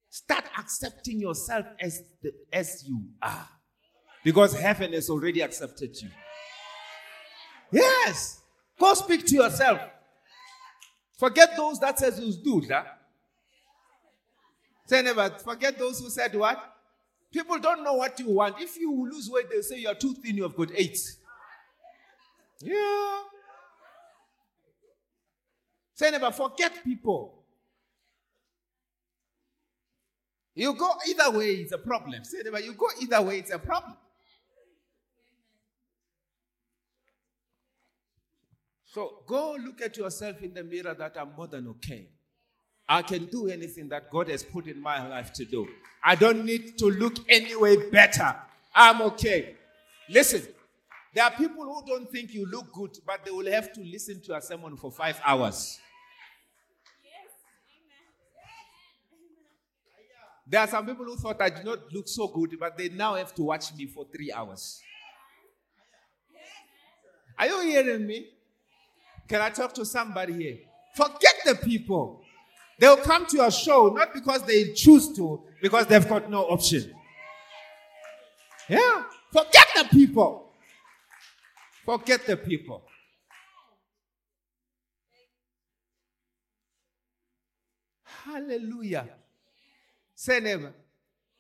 Start 0.10 0.46
accepting 0.58 1.20
yourself 1.20 1.66
as 1.80 2.04
the, 2.22 2.32
as 2.54 2.84
you 2.88 3.02
are. 3.22 3.48
Because 4.28 4.60
heaven 4.60 4.92
has 4.92 5.10
already 5.10 5.40
accepted 5.40 6.02
you. 6.02 6.10
Yes. 7.72 8.42
Go 8.78 8.94
speak 8.94 9.26
to 9.28 9.36
yourself. 9.36 9.80
Forget 11.18 11.56
those 11.56 11.80
that 11.80 11.98
says 11.98 12.20
you 12.20 12.34
do 12.34 12.68
that. 12.68 13.00
Say 14.86 15.02
never. 15.02 15.30
Forget 15.30 15.80
those 15.80 16.02
who 16.02 16.10
said 16.10 16.36
what? 16.36 16.62
People 17.32 17.58
don't 17.60 17.86
know 17.86 17.94
what 17.94 18.20
you 18.20 18.32
want. 18.32 18.60
If 18.60 18.78
you 18.78 19.10
lose 19.10 19.30
weight, 19.32 19.50
they 19.50 19.62
say 19.62 19.80
you're 19.80 19.96
too 19.96 20.14
thin, 20.16 20.36
you 20.36 20.44
have 20.44 20.58
got 20.58 20.72
eight. 20.76 21.00
Yeah. 22.60 23.20
Say 25.94 26.12
never. 26.12 26.32
Forget 26.32 26.84
people. 26.84 27.46
You 30.54 30.74
go 30.74 30.92
either 31.08 31.32
way, 31.32 31.52
it's 31.52 31.72
a 31.72 31.78
problem. 31.78 32.26
Say 32.26 32.40
never. 32.44 32.60
You 32.60 32.74
go 32.74 32.88
either 33.02 33.22
way, 33.22 33.40
it's 33.40 33.52
a 33.52 33.60
problem. 33.60 33.96
So 38.98 39.20
go 39.28 39.56
look 39.64 39.80
at 39.84 39.96
yourself 39.96 40.42
in 40.42 40.56
the 40.56 40.64
mirror 40.64 40.96
that 40.96 41.16
I'm 41.20 41.36
more 41.38 41.46
than 41.46 41.68
okay. 41.68 42.08
I 42.90 43.04
can 43.04 43.26
do 43.26 43.48
anything 43.48 43.90
that 43.90 44.10
God 44.10 44.28
has 44.28 44.42
put 44.42 44.66
in 44.66 44.82
my 44.82 45.08
life 45.08 45.32
to 45.34 45.46
do. 45.46 45.68
I 46.04 46.16
don't 46.16 46.44
need 46.44 46.80
to 46.80 46.86
look 46.90 47.14
any 47.30 47.56
way 47.56 47.92
better. 47.92 48.36
I'm 48.74 49.04
okay. 49.04 49.56
Listen, 50.10 50.42
there 51.14 51.26
are 51.26 51.30
people 51.30 51.64
who 51.64 51.86
don't 51.86 52.12
think 52.12 52.34
you 52.34 52.48
look 52.50 52.74
good, 52.74 52.98
but 53.06 53.24
they 53.24 53.30
will 53.30 53.46
have 53.52 53.72
to 53.74 53.82
listen 53.82 54.20
to 54.24 54.36
a 54.36 54.42
sermon 54.42 54.76
for 54.78 54.92
five 54.92 55.22
hours. 55.24 55.78
There 60.48 60.60
are 60.60 60.68
some 60.68 60.88
people 60.88 61.06
who 61.06 61.18
thought 61.18 61.40
I 61.40 61.52
did 61.52 61.66
not 61.66 61.94
look 61.94 62.08
so 62.08 62.30
good, 62.30 62.58
but 62.60 62.76
they 62.76 62.90
now 62.90 63.14
have 63.14 63.36
to 63.36 63.44
watch 63.44 63.76
me 63.76 63.86
for 63.86 64.08
three 64.12 64.32
hours. 64.32 64.82
Are 67.38 67.46
you 67.46 67.62
hearing 67.62 68.08
me? 68.08 68.30
Can 69.28 69.42
I 69.42 69.50
talk 69.50 69.74
to 69.74 69.86
somebody 69.86 70.34
here? 70.34 70.58
Forget 70.96 71.36
the 71.46 71.56
people. 71.56 72.22
They'll 72.80 72.98
come 72.98 73.26
to 73.28 73.38
your 73.38 73.52
show 73.52 73.90
not 73.90 74.14
because 74.14 74.44
they 74.44 74.74
choose 74.74 75.16
to, 75.16 75.44
because 75.62 75.88
they've 75.88 76.08
got 76.08 76.30
no 76.30 76.44
option. 76.44 76.94
Yeah. 78.70 79.04
Forget 79.32 79.68
the 79.76 79.84
people. 79.86 80.52
Forget 81.86 82.26
the 82.26 82.38
people. 82.38 82.84
Hallelujah. 88.04 89.08
Say 90.16 90.40
never. 90.40 90.74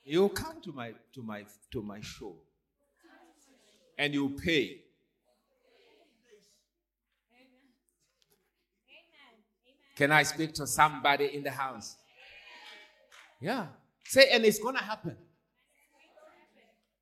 You 0.03 0.29
come 0.29 0.61
to 0.61 0.71
my 0.71 0.93
to 1.13 1.21
my 1.21 1.45
to 1.71 1.81
my 1.81 1.99
show 1.99 2.35
and 3.97 4.13
you 4.13 4.29
pay. 4.29 4.81
Can 9.97 10.11
I 10.11 10.21
speak 10.21 10.53
to 10.53 10.67
somebody 10.67 11.33
in 11.33 11.41
the 11.41 11.49
house? 11.49 11.97
Yeah. 13.41 13.65
Say, 14.05 14.29
and 14.31 14.45
it's 14.45 14.59
gonna 14.59 14.83
happen. 14.83 15.17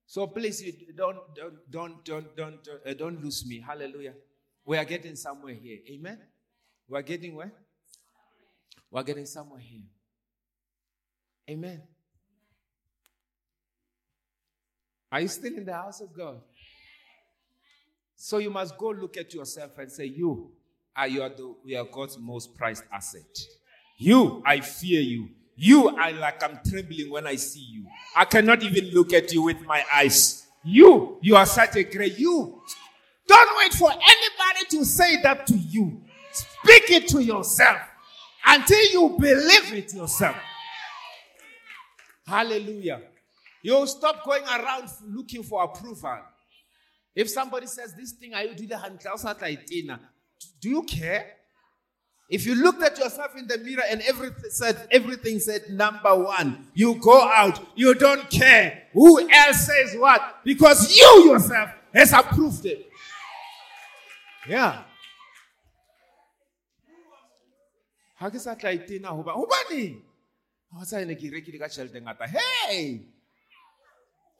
So 0.08 0.28
please, 0.28 0.64
don't 0.96 1.18
don't 1.36 1.56
don't 1.70 2.06
don't 2.06 2.36
don't 2.36 2.64
don't, 2.64 2.88
uh, 2.88 2.93
don't 2.93 3.22
lose 3.22 3.46
me. 3.46 3.60
Hallelujah. 3.60 4.14
We 4.64 4.78
are 4.78 4.86
getting 4.86 5.18
somewhere 5.18 5.56
here. 5.56 5.80
Amen. 5.91 6.20
We 6.88 6.98
are 6.98 7.02
getting 7.02 7.36
where? 7.36 7.52
We 8.89 9.02
are 9.02 9.04
getting 9.04 9.26
somewhere 9.26 9.60
here. 9.60 9.84
Amen. 11.50 11.84
Are 15.12 15.20
you 15.20 15.28
still 15.28 15.54
in 15.54 15.66
the 15.66 15.74
house 15.74 16.00
of 16.00 16.16
God? 16.16 16.39
So 18.16 18.38
you 18.38 18.50
must 18.50 18.78
go 18.78 18.91
look 18.91 19.18
at 19.18 19.34
yourself 19.34 19.78
and 19.80 19.91
say, 19.91 20.06
You 20.06 20.54
are 20.96 21.08
you 21.08 21.22
are 21.24 21.30
the 21.30 21.56
you 21.66 21.78
are 21.78 21.86
God's 21.86 22.18
most 22.18 22.56
prized 22.56 22.84
asset. 22.91 23.24
You, 23.98 24.41
I 24.46 24.60
fear 24.60 25.02
you. 25.02 25.30
You 25.56 25.89
are 25.89 26.12
like 26.12 26.43
I'm 26.43 26.60
trembling 26.68 27.10
when 27.12 27.28
I 27.28 27.36
see 27.36 27.62
you. 27.62 27.86
I 28.16 28.26
cannot 28.26 28.62
even 28.64 28.91
look 28.93 29.14
at 29.14 29.32
you 29.32 29.41
with 29.43 29.62
my 29.62 29.84
eyes. 29.93 30.48
You, 30.64 31.18
you 31.22 31.36
are 31.36 31.46
such 31.46 31.76
a 31.76 31.84
great 31.84 32.18
you. 32.18 32.62
Don't 33.28 33.58
wait 33.58 33.74
for 33.74 33.91
anybody 33.91 34.66
to 34.72 34.86
say 34.86 35.22
that 35.22 35.48
to 35.48 35.56
you. 35.56 36.02
Speak 36.32 36.91
it 36.91 37.08
to 37.10 37.24
yourself 37.24 37.78
until 38.46 38.91
you 38.91 39.16
believe 39.20 39.74
it 39.74 39.93
yourself. 39.93 40.36
Hallelujah. 42.28 43.02
You'll 43.62 43.88
stop 43.88 44.26
going 44.26 44.43
around 44.43 44.89
looking 45.08 45.43
for 45.43 45.64
approval. 45.64 46.20
If 47.16 47.30
somebody 47.30 47.68
says 47.68 47.96
this 47.96 48.12
thing, 48.12 48.34
I 48.34 48.43
you 48.43 48.56
doing 48.56 48.70
the 48.70 48.78
Do 50.62 50.70
you 50.70 50.84
care? 50.84 51.36
If 52.30 52.46
you 52.46 52.56
looked 52.56 52.82
at 52.82 52.98
yourself 52.98 53.36
in 53.38 53.46
the 53.46 53.58
mirror 53.60 53.84
and 53.88 54.02
everything 54.02 54.50
said 54.50 54.88
everything 54.90 55.40
said 55.40 55.70
number 55.70 56.16
one, 56.16 56.68
you 56.74 56.96
go 56.96 57.22
out, 57.22 57.60
you 57.76 57.94
don't 57.94 58.28
care. 58.32 58.84
Who 58.94 59.30
else 59.30 59.68
says 59.68 59.96
what? 59.96 60.40
Because 60.44 60.96
you 60.98 61.32
yourself 61.32 61.70
has 61.94 62.14
approved 62.14 62.66
it. 62.66 62.90
Yeah. 64.48 64.84
ngata. 72.02 72.28
Hey! 72.28 73.02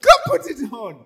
Go 0.02 0.10
put 0.26 0.48
it 0.48 0.74
on. 0.74 1.06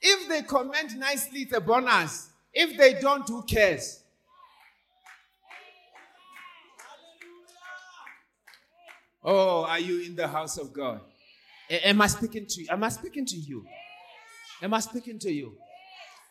If 0.00 0.28
they 0.30 0.42
comment 0.42 0.96
nicely 0.96 1.40
it's 1.40 1.52
a 1.52 1.60
bonus. 1.60 2.30
If 2.54 2.78
they 2.78 3.00
don't 3.00 3.28
who 3.28 3.42
cares 3.42 3.99
Oh, 9.22 9.64
are 9.64 9.78
you 9.78 10.02
in 10.02 10.16
the 10.16 10.26
house 10.26 10.56
of 10.56 10.72
God? 10.72 11.00
Am 11.70 12.00
I 12.00 12.06
speaking 12.06 12.46
to 12.46 12.62
you? 12.62 12.66
Am 12.70 12.82
I 12.82 12.88
speaking 12.88 13.26
to 13.26 13.36
you? 13.36 13.64
Am 14.62 14.74
I 14.74 14.80
speaking 14.80 15.18
to 15.20 15.32
you? 15.32 15.56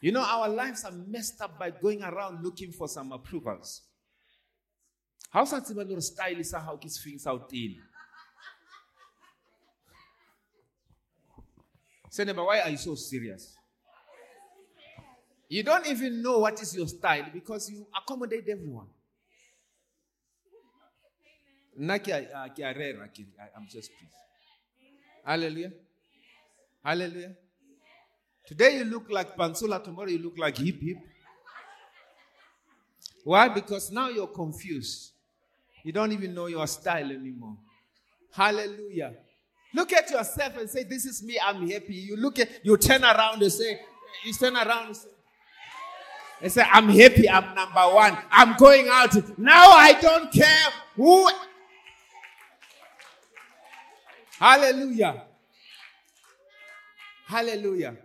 You 0.02 0.12
know, 0.12 0.24
our 0.24 0.50
lives 0.50 0.84
are 0.84 0.92
messed 0.92 1.42
up 1.42 1.60
by 1.60 1.72
going 1.72 2.02
around 2.04 2.44
looking 2.44 2.72
for 2.72 2.88
some 2.88 3.12
approvals. 3.12 3.82
How 5.30 5.46
sa 5.46 5.60
tseba 5.60 5.88
le 5.88 6.02
style 6.02 6.44
sa 6.44 6.60
hao 6.60 6.78
ke 6.78 6.90
sefeng 6.90 7.20
sa 7.20 7.38
tene? 7.38 7.78
Seneba, 12.10 12.44
why 12.46 12.62
are 12.62 12.70
you 12.70 12.78
so 12.78 12.96
serious? 12.96 13.56
You 15.48 15.64
don't 15.64 15.86
even 15.86 16.22
know 16.22 16.40
what 16.40 16.62
is 16.62 16.76
your 16.76 16.88
style 16.88 17.26
because 17.34 17.70
you 17.70 17.86
accommodate 17.96 18.48
everyone. 18.50 18.88
Naki 21.80 22.12
I'm 22.14 23.68
just 23.70 23.90
pleased. 23.98 24.14
Hallelujah. 25.26 25.72
Hallelujah. 26.84 27.36
Today 28.46 28.78
you 28.78 28.84
look 28.84 29.10
like 29.10 29.38
Pantsula, 29.38 29.84
tomorrow 29.84 30.10
you 30.10 30.20
look 30.20 30.38
like 30.38 30.58
Hip 30.58 30.82
Hip. 30.82 30.98
Why? 33.24 33.48
Because 33.48 33.92
now 33.92 34.10
you're 34.10 34.28
confused. 34.28 35.12
You 35.84 35.94
don't 35.94 36.12
even 36.12 36.34
know 36.34 36.48
your 36.48 36.68
style 36.68 37.12
anymore. 37.12 37.56
Hallelujah. 38.32 39.14
Look 39.74 39.94
at 39.94 40.10
yourself 40.10 40.58
and 40.58 40.70
say, 40.70 40.84
This 40.84 41.06
is 41.06 41.24
me, 41.24 41.40
I'm 41.44 41.70
happy. 41.70 41.94
You 41.94 42.18
look 42.18 42.40
at 42.40 42.50
you 42.64 42.76
turn 42.78 43.04
around 43.04 43.42
and 43.42 43.52
say, 43.52 43.80
you 44.26 44.34
turn 44.34 44.56
around 44.56 44.88
and 44.88 44.98
say, 44.98 45.10
and 46.42 46.52
say, 46.52 46.64
I'm 46.70 46.90
happy, 46.90 47.30
I'm 47.30 47.54
number 47.54 47.82
one. 47.94 48.18
I'm 48.32 48.58
going 48.58 48.88
out. 48.90 49.14
Now 49.38 49.72
I 49.72 49.94
don't 50.02 50.32
care 50.32 50.68
who 50.96 51.30
Hallelujah. 54.40 55.24
Hallelujah. 57.28 57.98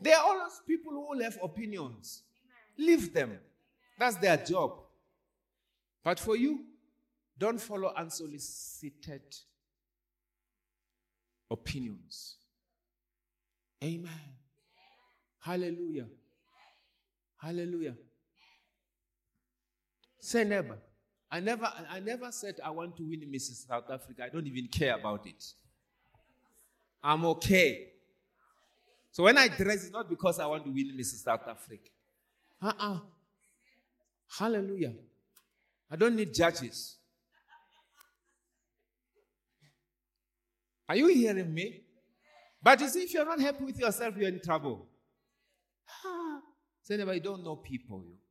There 0.00 0.16
are 0.16 0.24
always 0.24 0.60
people 0.66 0.92
who 0.92 1.20
have 1.20 1.38
opinions. 1.42 2.22
Leave 2.78 3.12
them. 3.12 3.38
That's 3.98 4.16
their 4.16 4.36
job. 4.36 4.72
But 6.04 6.20
for 6.20 6.36
you, 6.36 6.60
don't 7.36 7.60
follow 7.60 7.92
unsolicited 7.96 9.22
opinions. 11.50 12.36
Amen. 13.82 14.10
Hallelujah. 15.40 16.06
Hallelujah. 17.36 17.96
Say 20.20 20.44
never. 20.44 20.78
I 21.32 21.40
never 21.40 21.72
I 21.90 21.98
never 22.00 22.30
said 22.30 22.60
I 22.62 22.70
want 22.70 22.94
to 22.98 23.04
win 23.04 23.22
Mrs. 23.32 23.66
South 23.66 23.90
Africa. 23.90 24.24
I 24.24 24.28
don't 24.28 24.46
even 24.46 24.68
care 24.68 24.94
about 24.94 25.26
it. 25.26 25.42
I'm 27.02 27.24
okay. 27.24 27.88
So 29.10 29.24
when 29.24 29.38
I 29.38 29.48
dress, 29.48 29.84
it's 29.84 29.90
not 29.90 30.10
because 30.10 30.38
I 30.38 30.46
want 30.46 30.64
to 30.66 30.70
win 30.70 30.94
Mrs. 30.94 31.24
South 31.24 31.48
Africa. 31.48 31.88
Uh-uh. 32.60 32.98
Hallelujah. 34.38 34.92
I 35.90 35.96
don't 35.96 36.14
need 36.14 36.34
judges. 36.34 36.96
Are 40.86 40.96
you 40.96 41.08
hearing 41.08 41.52
me? 41.52 41.80
But 42.62 42.78
you 42.80 42.88
see, 42.88 43.04
if 43.04 43.14
you're 43.14 43.24
not 43.24 43.40
happy 43.40 43.64
with 43.64 43.78
yourself, 43.78 44.14
you're 44.18 44.28
in 44.28 44.40
trouble. 44.40 44.86
Say 46.82 46.98
never, 46.98 47.14
you 47.14 47.20
don't 47.20 47.42
know 47.42 47.56
people. 47.56 48.04
You. 48.06 48.21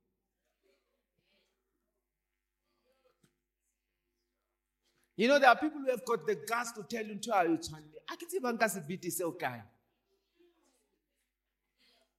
You 5.22 5.28
know, 5.28 5.38
there 5.38 5.50
are 5.50 5.56
people 5.56 5.78
who 5.78 5.88
have 5.88 6.04
got 6.04 6.26
the 6.26 6.34
guts 6.34 6.72
to 6.72 6.82
tell 6.82 7.06
you, 7.06 7.14
to. 7.14 7.32
I 7.36 8.16
can 8.16 8.28
see 8.28 8.40
Bankasi 8.40 8.84
beat 8.84 9.04
is 9.04 9.20
okay. 9.20 9.62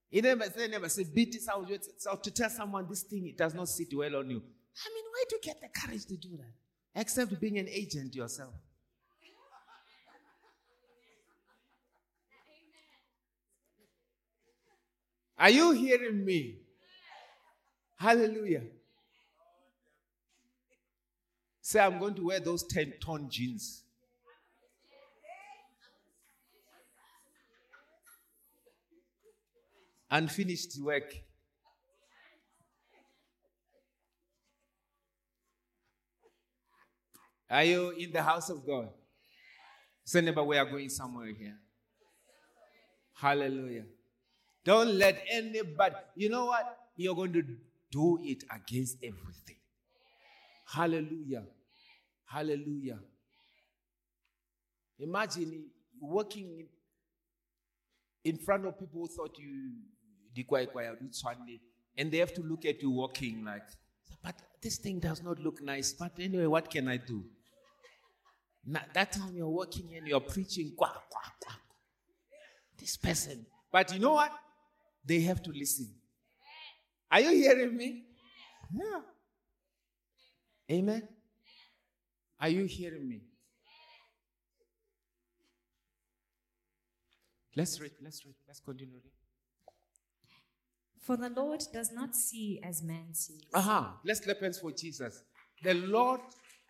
You 0.09 0.21
never 0.21 0.45
say, 0.45 0.69
never 0.69 0.87
say, 0.87 1.03
beat 1.13 1.35
it 1.35 1.41
out. 1.51 1.69
So 1.97 2.15
to 2.15 2.31
tell 2.31 2.49
someone 2.49 2.87
this 2.87 3.03
thing, 3.03 3.27
it 3.27 3.37
does 3.37 3.53
not 3.53 3.67
sit 3.67 3.89
well 3.93 4.15
on 4.15 4.29
you. 4.29 4.37
I 4.37 4.89
mean, 4.93 5.03
where 5.11 5.25
do 5.27 5.35
you 5.35 5.41
get 5.41 5.59
the 5.59 5.67
courage 5.67 6.05
to 6.05 6.15
do 6.15 6.29
that? 6.37 7.01
Except 7.01 7.37
being 7.41 7.59
an 7.59 7.67
agent 7.67 8.15
yourself. 8.15 8.53
Are 15.37 15.49
you 15.49 15.71
hearing 15.71 16.23
me? 16.23 16.55
Hallelujah. 17.97 18.61
Say, 21.73 21.79
I'm 21.79 21.97
going 21.97 22.13
to 22.13 22.25
wear 22.27 22.39
those 22.39 22.61
10 22.67 22.93
ton 23.03 23.27
jeans. 23.31 23.81
Unfinished 30.11 30.79
work. 30.83 31.11
Are 37.49 37.63
you 37.63 37.89
in 37.97 38.11
the 38.11 38.21
house 38.21 38.51
of 38.51 38.63
God? 38.67 38.89
Say, 40.05 40.21
neighbor, 40.21 40.43
we 40.43 40.55
are 40.59 40.65
going 40.65 40.89
somewhere 40.89 41.33
here. 41.35 41.57
Hallelujah. 43.15 43.85
Don't 44.63 44.93
let 44.93 45.23
anybody, 45.31 45.95
you 46.15 46.29
know 46.29 46.45
what? 46.45 46.77
You're 46.95 47.15
going 47.15 47.33
to 47.33 47.43
do 47.91 48.19
it 48.21 48.43
against 48.55 48.97
everything. 49.03 49.57
Hallelujah. 50.67 51.45
Hallelujah. 52.25 52.99
Imagine 54.99 55.65
working 56.01 56.67
in 58.23 58.37
front 58.37 58.65
of 58.65 58.79
people 58.79 59.01
who 59.01 59.07
thought 59.07 59.37
you 59.37 59.71
and 61.97 62.11
they 62.11 62.17
have 62.17 62.33
to 62.33 62.41
look 62.41 62.65
at 62.65 62.81
you 62.81 62.89
walking 62.89 63.45
like, 63.45 63.63
but 64.23 64.35
this 64.61 64.77
thing 64.77 64.99
does 64.99 65.21
not 65.21 65.39
look 65.39 65.61
nice. 65.61 65.93
But 65.93 66.13
anyway, 66.19 66.47
what 66.47 66.69
can 66.69 66.87
I 66.87 66.97
do? 66.97 67.23
Now, 68.65 68.81
that 68.93 69.11
time 69.11 69.35
you're 69.35 69.49
walking 69.49 69.93
and 69.95 70.07
you're 70.07 70.21
preaching, 70.21 70.73
quack, 70.75 70.93
quack, 71.09 71.33
quack. 71.41 71.59
This 72.79 72.97
person. 72.97 73.45
But 73.71 73.93
you 73.93 73.99
know 73.99 74.13
what? 74.13 74.31
They 75.05 75.19
have 75.21 75.43
to 75.43 75.51
listen. 75.51 75.93
Are 77.11 77.19
you 77.19 77.29
hearing 77.29 77.75
me? 77.75 78.03
Yeah. 78.73 79.01
Amen. 80.71 81.07
Are 82.43 82.49
you 82.49 82.65
hearing 82.65 83.07
me? 83.07 83.21
Let's 87.55 87.79
read, 87.79 87.91
let's 88.03 88.25
read, 88.25 88.35
let's 88.45 88.59
continue 88.59 88.95
reading. 88.95 89.11
For 90.99 91.15
the 91.15 91.29
Lord 91.29 91.63
does 91.71 91.93
not 91.93 92.13
see 92.13 92.59
as 92.61 92.83
man 92.83 93.13
sees. 93.13 93.43
Aha, 93.53 93.77
uh-huh. 93.79 93.91
let's 94.03 94.19
clap 94.19 94.41
hands 94.41 94.59
for 94.59 94.73
Jesus. 94.73 95.23
The 95.63 95.73
Lord 95.73 96.19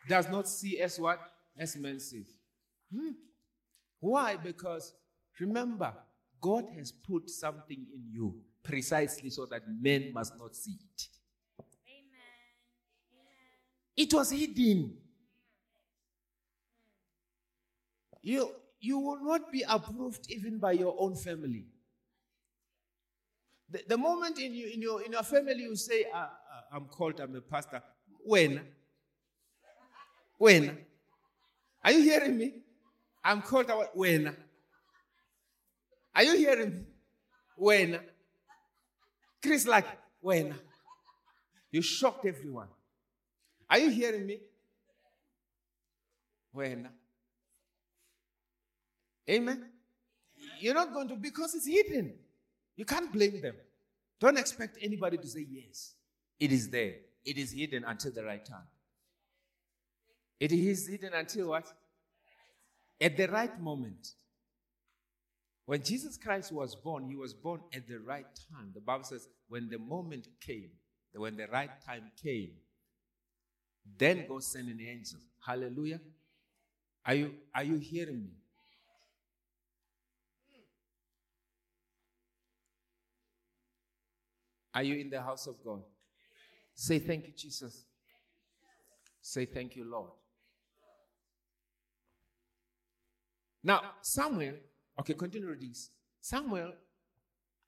does 0.07 0.29
not 0.29 0.47
see 0.47 0.79
as 0.79 0.99
what? 0.99 1.19
As 1.57 1.75
man 1.75 1.99
sees. 1.99 2.35
Hmm. 2.95 3.13
Why? 3.99 4.35
Because 4.35 4.93
remember, 5.39 5.91
God 6.39 6.65
has 6.77 6.91
put 6.91 7.31
something 7.31 7.83
in 7.95 8.11
you 8.11 8.35
precisely 8.61 9.31
so 9.31 9.47
that 9.47 9.63
men 9.81 10.13
must 10.13 10.37
not 10.37 10.55
see 10.55 10.77
it. 10.95 11.07
Amen. 11.89 12.11
It 13.97 14.13
was 14.13 14.29
hidden. 14.29 14.97
You, 18.23 18.49
you 18.79 18.97
will 18.97 19.23
not 19.23 19.51
be 19.51 19.63
approved 19.67 20.25
even 20.29 20.57
by 20.57 20.71
your 20.71 20.95
own 20.97 21.15
family. 21.15 21.65
The, 23.69 23.83
the 23.89 23.97
moment 23.97 24.39
in, 24.39 24.53
you, 24.53 24.71
in, 24.73 24.81
your, 24.81 25.01
in 25.01 25.11
your 25.11 25.23
family 25.23 25.61
you 25.63 25.75
say, 25.75 26.05
uh, 26.13 26.17
uh, 26.17 26.27
I'm 26.71 26.85
called, 26.85 27.19
I'm 27.19 27.35
a 27.35 27.41
pastor. 27.41 27.83
When? 28.23 28.61
When? 30.37 30.77
Are 31.83 31.91
you 31.91 32.01
hearing 32.01 32.37
me? 32.37 32.53
I'm 33.23 33.41
called, 33.41 33.69
when? 33.93 34.35
Are 36.15 36.23
you 36.23 36.37
hearing 36.37 36.69
me? 36.71 36.81
When? 37.57 37.99
Chris, 39.41 39.67
like, 39.67 39.85
when? 40.21 40.55
You 41.71 41.81
shocked 41.81 42.25
everyone. 42.25 42.67
Are 43.69 43.79
you 43.79 43.89
hearing 43.89 44.25
me? 44.25 44.39
When? 46.51 46.87
Amen. 49.29 49.69
You're 50.59 50.73
not 50.73 50.93
going 50.93 51.07
to 51.09 51.15
because 51.15 51.55
it's 51.55 51.67
hidden. 51.67 52.13
You 52.75 52.85
can't 52.85 53.11
blame 53.11 53.41
them. 53.41 53.55
Don't 54.19 54.37
expect 54.37 54.77
anybody 54.81 55.17
to 55.17 55.27
say 55.27 55.45
yes. 55.49 55.93
It 56.39 56.51
is 56.51 56.69
there. 56.69 56.95
It 57.25 57.37
is 57.37 57.51
hidden 57.51 57.83
until 57.85 58.11
the 58.11 58.23
right 58.23 58.43
time. 58.43 58.67
It 60.39 60.51
is 60.51 60.87
hidden 60.87 61.13
until 61.13 61.49
what? 61.49 61.71
At 62.99 63.15
the 63.15 63.27
right 63.27 63.59
moment. 63.61 64.09
When 65.65 65.81
Jesus 65.81 66.17
Christ 66.17 66.51
was 66.51 66.75
born, 66.75 67.05
he 67.05 67.15
was 67.15 67.33
born 67.33 67.61
at 67.73 67.87
the 67.87 67.99
right 67.99 68.25
time. 68.51 68.71
The 68.73 68.81
Bible 68.81 69.05
says, 69.05 69.29
when 69.47 69.69
the 69.69 69.79
moment 69.79 70.27
came, 70.41 70.71
when 71.13 71.37
the 71.37 71.47
right 71.47 71.71
time 71.85 72.11
came, 72.21 72.51
then 73.97 74.25
God 74.27 74.43
sent 74.43 74.67
an 74.67 74.79
angel. 74.81 75.19
Hallelujah. 75.45 76.01
Are 77.05 77.13
you, 77.13 77.33
are 77.53 77.63
you 77.63 77.77
hearing 77.77 78.23
me? 78.23 78.42
Are 84.73 84.83
you 84.83 84.95
in 84.95 85.09
the 85.09 85.21
house 85.21 85.47
of 85.47 85.55
God? 85.63 85.81
Say 86.73 86.99
thank 86.99 87.27
you, 87.27 87.33
Jesus. 87.35 87.85
Say 89.21 89.45
thank 89.45 89.75
you, 89.75 89.85
Lord. 89.85 90.09
Now, 93.63 93.81
Samuel 94.01 94.55
Okay, 94.99 95.13
continue 95.13 95.55
this. 95.55 95.89
Samuel 96.21 96.73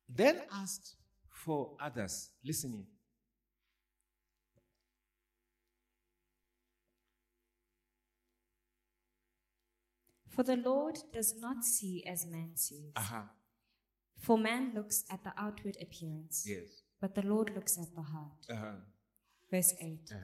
then 0.08 0.42
asked 0.54 0.96
for 1.30 1.72
others. 1.80 2.30
Listening. 2.44 2.86
For 10.30 10.44
the 10.44 10.58
Lord 10.58 10.98
does 11.14 11.34
not 11.40 11.64
see 11.64 12.04
as 12.06 12.26
man 12.28 12.52
sees. 12.56 12.92
Uh-huh. 12.96 13.22
For 14.20 14.38
man 14.38 14.74
looks 14.76 15.06
at 15.10 15.24
the 15.24 15.34
outward 15.38 15.78
appearance. 15.82 16.46
Yes. 16.48 16.85
But 17.06 17.22
the 17.22 17.28
Lord 17.30 17.52
looks 17.54 17.78
at 17.78 17.94
the 17.96 18.02
heart. 18.02 18.46
Uh-huh. 18.50 18.78
Verse 19.52 19.76
8. 19.80 20.00
Uh-huh. 20.12 20.18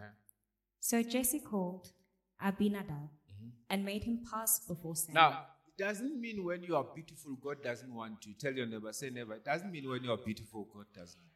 So 0.79 1.03
Jesse 1.03 1.39
called 1.39 1.91
Abinadab 2.43 2.89
mm-hmm. 2.89 3.49
and 3.69 3.85
made 3.85 4.03
him 4.03 4.23
pass 4.31 4.61
before 4.67 4.95
Samuel. 4.95 5.21
Now, 5.21 5.45
it 5.67 5.83
doesn't 5.83 6.19
mean 6.19 6.43
when 6.43 6.63
you 6.63 6.75
are 6.75 6.83
beautiful, 6.83 7.37
God 7.39 7.61
doesn't 7.63 7.93
want 7.93 8.19
to. 8.23 8.33
Tell 8.33 8.51
your 8.51 8.65
neighbor, 8.65 8.91
say 8.93 9.11
never. 9.11 9.35
It 9.35 9.45
doesn't 9.45 9.71
mean 9.71 9.87
when 9.87 10.03
you 10.03 10.11
are 10.11 10.17
beautiful, 10.17 10.67
God 10.73 10.85
doesn't 10.95 11.19
want 11.21 11.31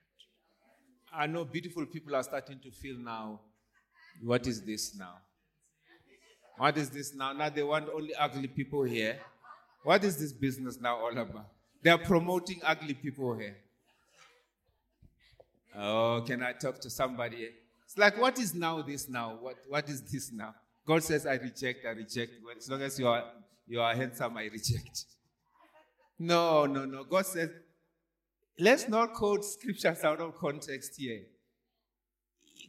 I 1.14 1.28
know 1.28 1.46
beautiful 1.46 1.86
people 1.86 2.16
are 2.16 2.24
starting 2.24 2.60
to 2.64 2.72
feel 2.72 2.98
now, 2.98 3.39
what 4.24 4.48
is 4.48 4.64
this 4.64 4.96
now? 4.96 5.18
What 6.58 6.76
is 6.76 6.89
this 6.89 7.14
now? 7.14 7.34
Now 7.34 7.50
they 7.50 7.62
want 7.62 7.88
only 7.93 8.16
ugly 8.16 8.48
people 8.48 8.82
here. 8.82 9.20
What 9.84 10.04
is 10.04 10.18
this 10.18 10.34
business 10.34 10.82
now 10.82 10.98
all 10.98 11.16
about? 11.16 11.50
They 11.84 11.91
are 11.91 12.00
promoting 12.00 12.62
ugly 12.64 12.96
people 12.96 13.38
here. 13.38 13.58
Oh, 15.78 16.24
can 16.26 16.42
I 16.44 16.54
talk 16.54 16.80
to 16.82 16.90
somebody? 16.90 17.50
It's 17.84 17.98
like, 17.98 18.20
what 18.20 18.40
is 18.40 18.54
now 18.54 18.82
this 18.82 19.10
now? 19.10 19.38
What, 19.40 19.56
what 19.68 19.90
is 19.90 20.02
this 20.02 20.32
now? 20.32 20.56
God 20.88 21.04
says, 21.04 21.26
I 21.26 21.36
reject, 21.36 21.86
I 21.86 21.90
reject. 21.90 22.34
As 22.58 22.70
long 22.70 22.82
as 22.82 23.00
you 23.00 23.08
are 23.08 23.24
You 23.68 23.82
are 23.82 23.96
handsome, 23.96 24.38
I 24.38 24.44
reject. 24.44 25.06
No, 26.20 26.66
no, 26.66 26.86
no. 26.86 27.04
God 27.04 27.26
says, 27.26 27.50
let's 28.60 28.88
not 28.88 29.14
quote 29.14 29.44
scriptures 29.44 30.04
out 30.04 30.22
of 30.22 30.38
context 30.38 30.94
here. 30.98 31.24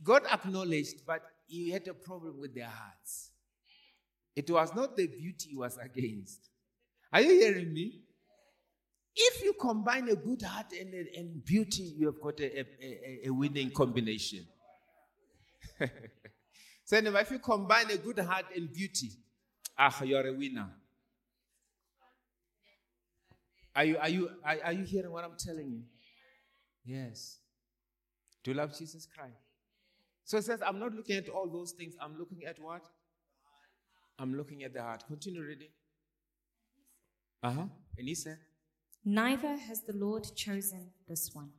God 0.02 0.22
acknowledged, 0.32 1.02
but 1.06 1.22
he 1.46 1.70
had 1.70 1.86
a 1.88 1.94
problem 1.94 2.40
with 2.40 2.54
their 2.54 2.68
hearts. 2.68 3.30
It 4.34 4.50
was 4.50 4.74
not 4.74 4.96
the 4.96 5.06
beauty 5.06 5.50
he 5.50 5.56
was 5.56 5.78
against. 5.78 6.48
Are 7.12 7.20
you 7.20 7.30
hearing 7.40 7.72
me? 7.72 8.00
If 9.16 9.42
you 9.42 9.54
combine 9.54 10.08
a 10.10 10.14
good 10.14 10.42
heart 10.42 10.72
and, 10.78 10.92
and 10.92 11.42
beauty, 11.42 11.94
you 11.96 12.06
have 12.06 12.20
got 12.20 12.38
a, 12.40 12.60
a, 12.60 13.20
a 13.26 13.30
winning 13.30 13.70
combination. 13.70 14.46
so, 16.84 16.98
anyway, 16.98 17.22
if 17.22 17.30
you 17.30 17.38
combine 17.38 17.90
a 17.90 17.96
good 17.96 18.18
heart 18.18 18.44
and 18.54 18.70
beauty, 18.70 19.10
ah, 19.78 20.02
you're 20.04 20.26
a 20.26 20.32
winner. 20.34 20.68
Are 23.74 23.84
you, 23.84 23.98
are, 23.98 24.08
you, 24.08 24.30
are, 24.44 24.56
are 24.64 24.72
you 24.72 24.84
hearing 24.84 25.10
what 25.10 25.24
I'm 25.24 25.36
telling 25.38 25.70
you? 25.70 25.82
Yes. 26.84 27.38
Do 28.44 28.50
you 28.50 28.56
love 28.56 28.76
Jesus 28.76 29.06
Christ? 29.06 29.34
So 30.24 30.38
it 30.38 30.44
says, 30.44 30.60
I'm 30.60 30.78
not 30.78 30.92
looking 30.92 31.16
at 31.16 31.28
all 31.28 31.48
those 31.48 31.72
things. 31.72 31.94
I'm 32.00 32.18
looking 32.18 32.44
at 32.46 32.58
what? 32.60 32.82
I'm 34.18 34.34
looking 34.36 34.62
at 34.62 34.72
the 34.72 34.82
heart. 34.82 35.04
Continue 35.06 35.42
reading. 35.42 35.68
Uh 37.42 37.50
huh. 37.50 37.64
And 37.98 38.08
he 38.08 38.14
said, 38.14 38.38
Neither 39.08 39.56
has 39.56 39.82
the 39.82 39.92
Lord 39.92 40.26
chosen 40.34 40.90
this 41.08 41.30
one. 41.32 41.50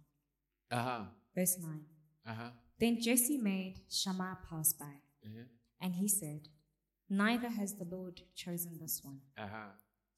Uh 0.70 0.84
huh. 0.84 1.02
Verse 1.34 1.58
9. 1.62 1.80
Uh 2.28 2.34
huh. 2.34 2.50
Then 2.78 3.02
Jesse 3.02 3.38
made 3.38 3.76
Shammah 3.90 4.40
pass 4.50 4.74
by, 4.74 4.96
Uh 5.26 5.46
and 5.82 5.96
he 5.96 6.10
said, 6.10 6.50
Neither 7.10 7.48
has 7.50 7.74
the 7.76 7.86
Lord 7.90 8.20
chosen 8.36 8.78
this 8.82 9.02
one. 9.02 9.22
huh. 9.38 9.72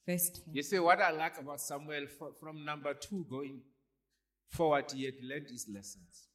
Verse 0.07 0.29
10. 0.31 0.43
You 0.55 0.63
see, 0.63 0.79
what 0.79 0.99
I 0.99 1.11
like 1.11 1.37
about 1.39 1.61
Samuel 1.61 2.07
fro- 2.07 2.33
from 2.39 2.65
number 2.65 2.95
two 2.95 3.27
going 3.29 3.61
forward, 4.47 4.91
he 4.91 5.05
had 5.05 5.13
learned 5.21 5.49
his 5.51 5.67
lessons. 5.71 6.29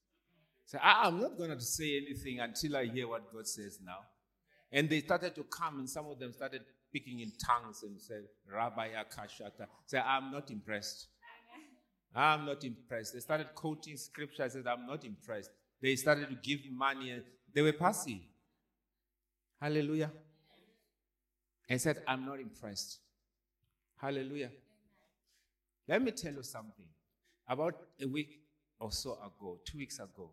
So 0.65 0.79
I, 0.81 1.07
I'm 1.09 1.21
not 1.21 1.37
going 1.37 1.51
to 1.51 1.61
say 1.61 1.97
anything 1.97 2.39
until 2.39 2.77
I 2.77 2.85
hear 2.87 3.09
what 3.09 3.33
God 3.33 3.49
says 3.49 3.81
now. 3.85 3.99
And 4.71 4.89
they 4.89 5.01
started 5.01 5.35
to 5.35 5.43
come, 5.45 5.81
and 5.81 5.91
some 5.91 6.07
of 6.07 6.21
them 6.21 6.33
started 6.33 6.63
speaking 6.95 7.19
in 7.19 7.33
tongues 7.45 7.83
and 7.83 8.01
said, 8.01 8.23
Rabbi 8.49 8.91
Akashata. 8.91 9.67
Say, 9.85 9.99
I'm 9.99 10.31
not 10.31 10.49
impressed. 10.53 11.09
I'm 12.15 12.47
not 12.47 12.63
impressed. 12.63 13.15
They 13.15 13.19
started 13.19 13.49
quoting 13.57 13.97
scripture. 13.97 14.45
I 14.45 14.49
said, 14.49 14.65
I'm 14.69 14.87
not 14.87 15.05
impressed. 15.05 15.51
They 15.83 15.97
started 15.97 16.29
to 16.29 16.37
give 16.37 16.61
money, 16.71 17.11
and 17.11 17.25
they 17.53 17.63
were 17.63 17.73
passive. 17.73 18.21
Hallelujah. 19.61 20.13
I 21.69 21.79
said, 21.79 22.01
I'm 22.07 22.25
not 22.25 22.39
impressed. 22.39 23.01
Hallelujah. 23.97 24.51
Let 25.89 26.01
me 26.01 26.13
tell 26.13 26.33
you 26.33 26.45
something. 26.45 26.87
About 27.49 27.75
a 28.01 28.07
week 28.07 28.39
or 28.79 28.93
so 28.93 29.15
ago, 29.15 29.59
two 29.65 29.79
weeks 29.79 29.99
ago, 29.99 30.31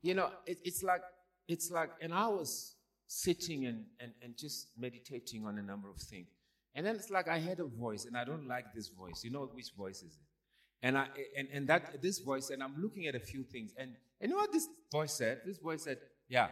you 0.00 0.14
know, 0.14 0.30
it, 0.46 0.58
it's 0.62 0.84
like 0.84 1.02
it's 1.48 1.72
like, 1.72 1.90
and 2.00 2.14
I 2.14 2.28
was 2.28 2.76
sitting 3.12 3.66
and, 3.66 3.84
and, 3.98 4.12
and 4.22 4.36
just 4.38 4.68
meditating 4.78 5.44
on 5.44 5.58
a 5.58 5.62
number 5.62 5.90
of 5.90 5.96
things. 5.96 6.28
And 6.76 6.86
then 6.86 6.94
it's 6.94 7.10
like 7.10 7.26
I 7.26 7.40
heard 7.40 7.58
a 7.58 7.64
voice, 7.64 8.04
and 8.04 8.16
I 8.16 8.22
don't 8.22 8.46
like 8.46 8.72
this 8.72 8.86
voice. 8.86 9.24
You 9.24 9.32
know 9.32 9.50
which 9.52 9.72
voice 9.76 9.96
is 9.96 10.14
it? 10.14 10.86
And 10.86 10.96
I 10.96 11.08
and, 11.36 11.48
and 11.52 11.68
that 11.68 12.00
this 12.00 12.20
voice, 12.20 12.50
and 12.50 12.62
I'm 12.62 12.76
looking 12.80 13.08
at 13.08 13.16
a 13.16 13.20
few 13.20 13.42
things, 13.42 13.72
and, 13.76 13.90
and 14.20 14.30
you 14.30 14.36
know 14.36 14.40
what 14.40 14.52
this 14.52 14.68
voice 14.92 15.12
said? 15.14 15.40
This 15.44 15.58
voice 15.58 15.82
said, 15.82 15.98
Yeah, 16.28 16.48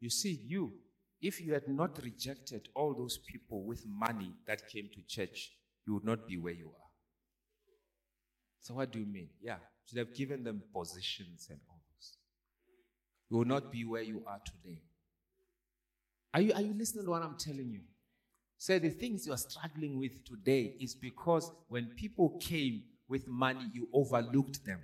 you 0.00 0.10
see, 0.10 0.40
you, 0.44 0.72
if 1.20 1.40
you 1.40 1.54
had 1.54 1.68
not 1.68 2.02
rejected 2.02 2.68
all 2.74 2.94
those 2.94 3.18
people 3.18 3.64
with 3.64 3.84
money 3.86 4.32
that 4.48 4.68
came 4.68 4.90
to 4.94 5.02
church, 5.06 5.52
you 5.86 5.94
would 5.94 6.04
not 6.04 6.26
be 6.26 6.36
where 6.36 6.52
you 6.52 6.66
are. 6.66 6.90
So 8.60 8.74
what 8.74 8.90
do 8.90 8.98
you 8.98 9.06
mean? 9.06 9.28
Yeah, 9.40 9.58
should 9.88 9.98
have 9.98 10.14
given 10.16 10.42
them 10.42 10.62
positions 10.74 11.46
and 11.48 11.60
all 11.70 11.80
those. 11.94 12.16
You 13.30 13.36
will 13.36 13.44
not 13.44 13.70
be 13.70 13.84
where 13.84 14.02
you 14.02 14.24
are 14.26 14.40
today. 14.44 14.82
Are 16.34 16.40
you, 16.40 16.52
are 16.54 16.62
you 16.62 16.74
listening 16.74 17.04
to 17.04 17.10
what 17.10 17.22
I'm 17.22 17.36
telling 17.38 17.70
you? 17.70 17.80
Say 18.56 18.78
the 18.78 18.90
things 18.90 19.26
you 19.26 19.32
are 19.32 19.38
struggling 19.38 19.98
with 19.98 20.24
today 20.24 20.76
is 20.80 20.94
because 20.94 21.50
when 21.68 21.86
people 21.96 22.38
came 22.40 22.84
with 23.08 23.26
money, 23.26 23.70
you 23.74 23.88
overlooked 23.92 24.64
them. 24.64 24.80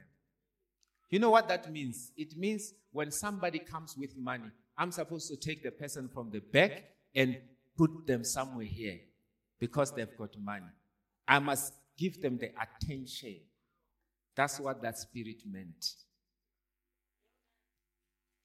You 1.11 1.19
know 1.21 1.31
what 1.31 1.49
that 1.49 1.73
means? 1.73 2.13
It 2.17 2.37
means 2.37 2.75
when 2.93 3.11
somebody 3.11 3.61
comes 3.61 3.97
with 3.97 4.17
money, 4.17 4.51
I'm 4.77 4.93
supposed 4.93 5.29
to 5.29 5.37
take 5.37 5.63
the 5.63 5.71
person 5.71 6.09
from 6.09 6.31
the 6.31 6.41
back 6.41 6.85
and 7.15 7.39
put 7.77 8.07
them 8.07 8.25
somewhere 8.25 8.67
here 8.67 8.99
because 9.59 9.93
they've 9.93 10.17
got 10.19 10.31
money. 10.39 10.67
I 11.27 11.39
must 11.39 11.73
give 11.97 12.21
them 12.21 12.37
the 12.39 12.51
attention. 12.61 13.37
That's 14.35 14.61
what 14.61 14.83
that 14.83 14.99
spirit 14.99 15.43
meant. 15.47 15.95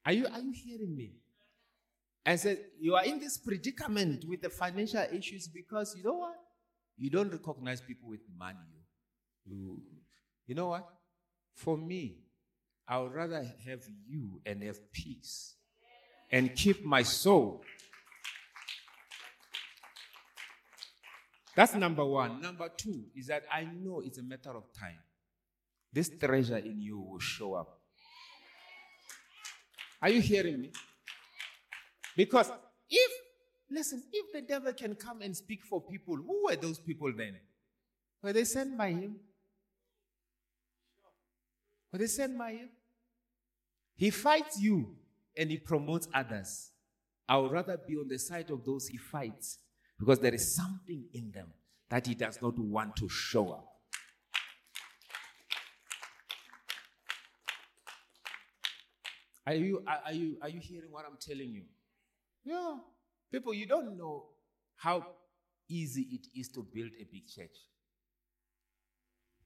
Are 0.05 0.13
you, 0.13 0.27
are 0.27 0.39
you 0.39 0.51
hearing 0.51 0.95
me? 0.95 1.11
I 2.25 2.35
said, 2.37 2.59
You 2.79 2.95
are 2.95 3.05
in 3.05 3.19
this 3.19 3.37
predicament 3.37 4.25
with 4.27 4.41
the 4.41 4.49
financial 4.49 5.05
issues 5.11 5.47
because 5.47 5.95
you 5.97 6.03
know 6.03 6.13
what? 6.13 6.35
You 6.97 7.09
don't 7.09 7.31
recognize 7.31 7.81
people 7.81 8.09
with 8.09 8.21
money. 8.37 8.59
You, 9.45 9.81
you 10.45 10.55
know 10.55 10.67
what? 10.67 10.87
For 11.55 11.77
me, 11.77 12.19
I 12.87 12.99
would 12.99 13.13
rather 13.13 13.43
have 13.65 13.81
you 14.07 14.41
and 14.45 14.63
have 14.63 14.91
peace 14.91 15.55
and 16.31 16.55
keep 16.55 16.83
my 16.83 17.03
soul. 17.03 17.61
That's 21.55 21.75
number 21.75 22.03
one. 22.03 22.41
Number 22.41 22.69
two 22.75 23.05
is 23.15 23.27
that 23.27 23.43
I 23.51 23.65
know 23.65 24.01
it's 24.03 24.17
a 24.17 24.23
matter 24.23 24.49
of 24.51 24.63
time. 24.73 24.99
This 25.91 26.09
treasure 26.19 26.57
in 26.57 26.81
you 26.81 26.99
will 26.99 27.19
show 27.19 27.53
up. 27.53 27.79
Are 30.01 30.09
you 30.09 30.21
hearing 30.21 30.61
me? 30.61 30.71
Because 32.15 32.51
if, 32.89 33.11
listen, 33.69 34.03
if 34.11 34.31
the 34.33 34.41
devil 34.41 34.73
can 34.73 34.95
come 34.95 35.21
and 35.21 35.35
speak 35.35 35.63
for 35.63 35.81
people, 35.81 36.15
who 36.15 36.45
were 36.45 36.55
those 36.55 36.79
people 36.79 37.11
then? 37.15 37.37
Were 38.21 38.33
they 38.33 38.43
sent 38.45 38.77
by 38.77 38.91
him? 38.91 39.17
Were 41.91 41.99
they 41.99 42.07
sent 42.07 42.37
by 42.37 42.51
him? 42.51 42.69
He 43.95 44.09
fights 44.09 44.59
you 44.59 44.95
and 45.37 45.51
he 45.51 45.57
promotes 45.57 46.07
others. 46.13 46.71
I 47.27 47.37
would 47.37 47.51
rather 47.51 47.77
be 47.77 47.95
on 47.95 48.07
the 48.07 48.19
side 48.19 48.49
of 48.49 48.63
those 48.65 48.87
he 48.87 48.97
fights 48.97 49.59
because 49.99 50.19
there 50.19 50.33
is 50.33 50.55
something 50.55 51.05
in 51.13 51.31
them 51.31 51.47
that 51.89 52.07
he 52.07 52.15
does 52.15 52.41
not 52.41 52.57
want 52.57 52.95
to 52.97 53.07
show 53.09 53.51
up. 53.51 53.69
Are 59.45 59.53
you, 59.53 59.83
are, 59.85 60.13
you, 60.13 60.37
are 60.41 60.49
you 60.49 60.59
hearing 60.59 60.91
what 60.91 61.05
I'm 61.05 61.17
telling 61.19 61.51
you? 61.51 61.63
Yeah. 62.43 62.77
People, 63.31 63.53
you 63.53 63.65
don't 63.65 63.97
know 63.97 64.25
how 64.75 65.05
easy 65.69 66.07
it 66.11 66.27
is 66.39 66.49
to 66.49 66.63
build 66.63 66.91
a 66.99 67.05
big 67.05 67.27
church. 67.27 67.55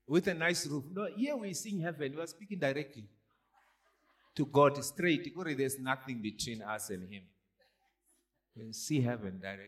With 0.07 0.27
a 0.27 0.33
nice 0.33 0.65
roof. 0.67 0.85
No, 0.91 1.07
here 1.15 1.35
we 1.35 1.53
sing 1.53 1.79
heaven. 1.79 2.13
We 2.15 2.21
are 2.21 2.27
speaking 2.27 2.59
directly 2.59 3.05
to 4.35 4.45
God 4.45 4.83
straight. 4.83 5.33
There's 5.57 5.79
nothing 5.79 6.21
between 6.21 6.61
us 6.61 6.89
and 6.89 7.11
Him. 7.11 7.23
We 8.55 8.73
see 8.73 9.01
heaven 9.01 9.39
directly. 9.41 9.67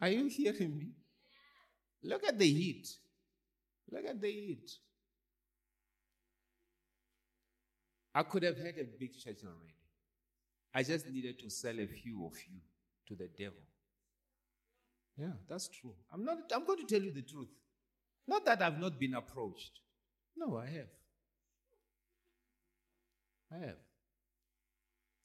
Are 0.00 0.08
you 0.08 0.26
hearing 0.26 0.76
me? 0.76 0.88
Look 2.02 2.26
at 2.26 2.38
the 2.38 2.46
heat. 2.46 2.88
Look 3.90 4.04
at 4.04 4.20
the 4.20 4.30
heat. 4.30 4.70
I 8.14 8.22
could 8.22 8.42
have 8.42 8.56
had 8.56 8.74
a 8.78 8.84
big 8.84 9.16
church 9.16 9.38
already. 9.44 9.74
I 10.74 10.82
just 10.82 11.08
needed 11.08 11.38
to 11.40 11.50
sell 11.50 11.78
a 11.78 11.86
few 11.86 12.26
of 12.26 12.34
you 12.50 12.60
to 13.08 13.14
the 13.14 13.28
devil. 13.28 13.62
Yeah, 15.16 15.32
that's 15.48 15.68
true. 15.68 15.94
I'm 16.12 16.24
not 16.24 16.38
I'm 16.52 16.66
going 16.66 16.84
to 16.84 16.86
tell 16.86 17.02
you 17.02 17.12
the 17.12 17.22
truth. 17.22 17.48
Not 18.26 18.44
that 18.46 18.62
I've 18.62 18.80
not 18.80 18.98
been 18.98 19.14
approached. 19.14 19.80
No, 20.36 20.56
I 20.56 20.66
have. 20.66 20.88
I 23.52 23.66
have. 23.66 23.76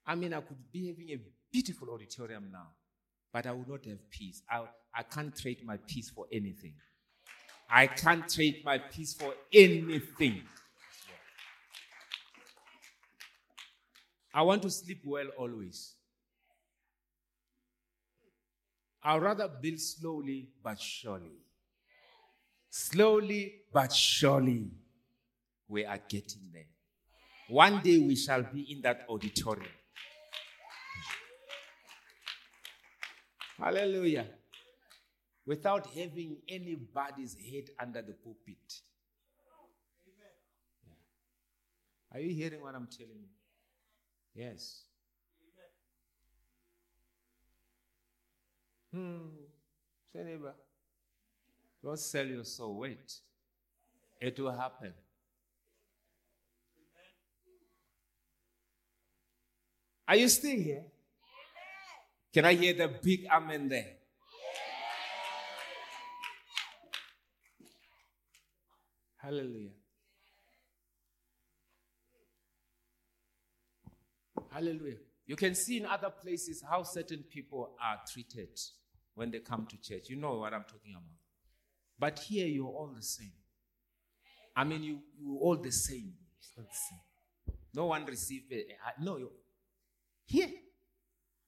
I 0.05 0.15
mean, 0.15 0.33
I 0.33 0.41
could 0.41 0.71
be 0.71 0.87
having 0.87 1.09
a 1.11 1.19
beautiful 1.51 1.89
auditorium 1.91 2.49
now, 2.51 2.67
but 3.33 3.45
I 3.45 3.51
would 3.51 3.67
not 3.67 3.85
have 3.85 4.09
peace. 4.09 4.41
I, 4.49 4.65
I 4.93 5.03
can't 5.03 5.35
trade 5.35 5.59
my 5.63 5.77
peace 5.77 6.09
for 6.09 6.25
anything. 6.31 6.73
I 7.69 7.87
can't 7.87 8.27
trade 8.27 8.61
my 8.65 8.79
peace 8.79 9.13
for 9.13 9.33
anything. 9.53 10.41
I 14.39 14.41
want 14.41 14.61
to 14.61 14.69
sleep 14.69 15.01
well 15.03 15.27
always. 15.37 15.95
I'd 19.03 19.21
rather 19.21 19.49
build 19.49 19.81
slowly 19.81 20.47
but 20.63 20.79
surely. 20.79 21.41
Slowly 22.69 23.55
but 23.73 23.91
surely, 23.91 24.71
we 25.67 25.83
are 25.83 25.99
getting 26.07 26.43
there. 26.53 26.69
One 27.49 27.81
day 27.81 27.97
we 27.99 28.15
shall 28.15 28.43
be 28.43 28.61
in 28.71 28.81
that 28.83 29.05
auditorium. 29.09 29.73
Hallelujah. 33.57 34.25
without 35.45 35.85
having 35.87 36.37
anybody's 36.47 37.35
head 37.51 37.65
under 37.77 38.01
the 38.01 38.13
pulpit. 38.13 38.71
Are 42.13 42.21
you 42.21 42.33
hearing 42.33 42.61
what 42.61 42.73
I'm 42.73 42.87
telling 42.87 43.19
you? 43.19 43.38
Yes. 44.35 44.83
Hmm. 48.93 49.27
Say 50.11 50.23
neighbor. 50.23 50.53
Don't 51.83 51.99
sell 51.99 52.25
your 52.25 52.43
soul. 52.43 52.79
Wait. 52.79 53.19
It 54.19 54.39
will 54.39 54.51
happen. 54.51 54.93
Are 60.07 60.15
you 60.15 60.27
still 60.27 60.57
here? 60.57 60.83
Can 62.33 62.45
I 62.45 62.53
hear 62.55 62.73
the 62.73 62.87
big 62.87 63.27
amen 63.31 63.69
there? 63.69 63.93
Hallelujah. 69.17 69.78
Hallelujah. 74.51 74.97
You 75.25 75.35
can 75.35 75.53
see 75.53 75.77
in 75.77 75.85
other 75.85 76.09
places 76.09 76.63
how 76.67 76.83
certain 76.83 77.23
people 77.29 77.75
are 77.81 77.99
treated 78.11 78.59
when 79.13 79.31
they 79.31 79.39
come 79.39 79.67
to 79.67 79.77
church. 79.77 80.09
You 80.09 80.15
know 80.15 80.39
what 80.39 80.53
I'm 80.53 80.63
talking 80.63 80.91
about. 80.91 81.03
But 81.99 82.19
here 82.19 82.47
you're 82.47 82.67
all 82.67 82.91
the 82.95 83.03
same. 83.03 83.33
I 84.55 84.63
mean, 84.63 84.83
you 84.83 84.99
you 85.19 85.37
all 85.41 85.57
the 85.57 85.71
same. 85.71 86.13
The 86.57 86.63
same. 86.63 87.55
No 87.73 87.85
one 87.85 88.05
received 88.05 88.51
it. 88.51 88.67
No, 88.99 89.17
you 89.17 89.31
here 90.25 90.49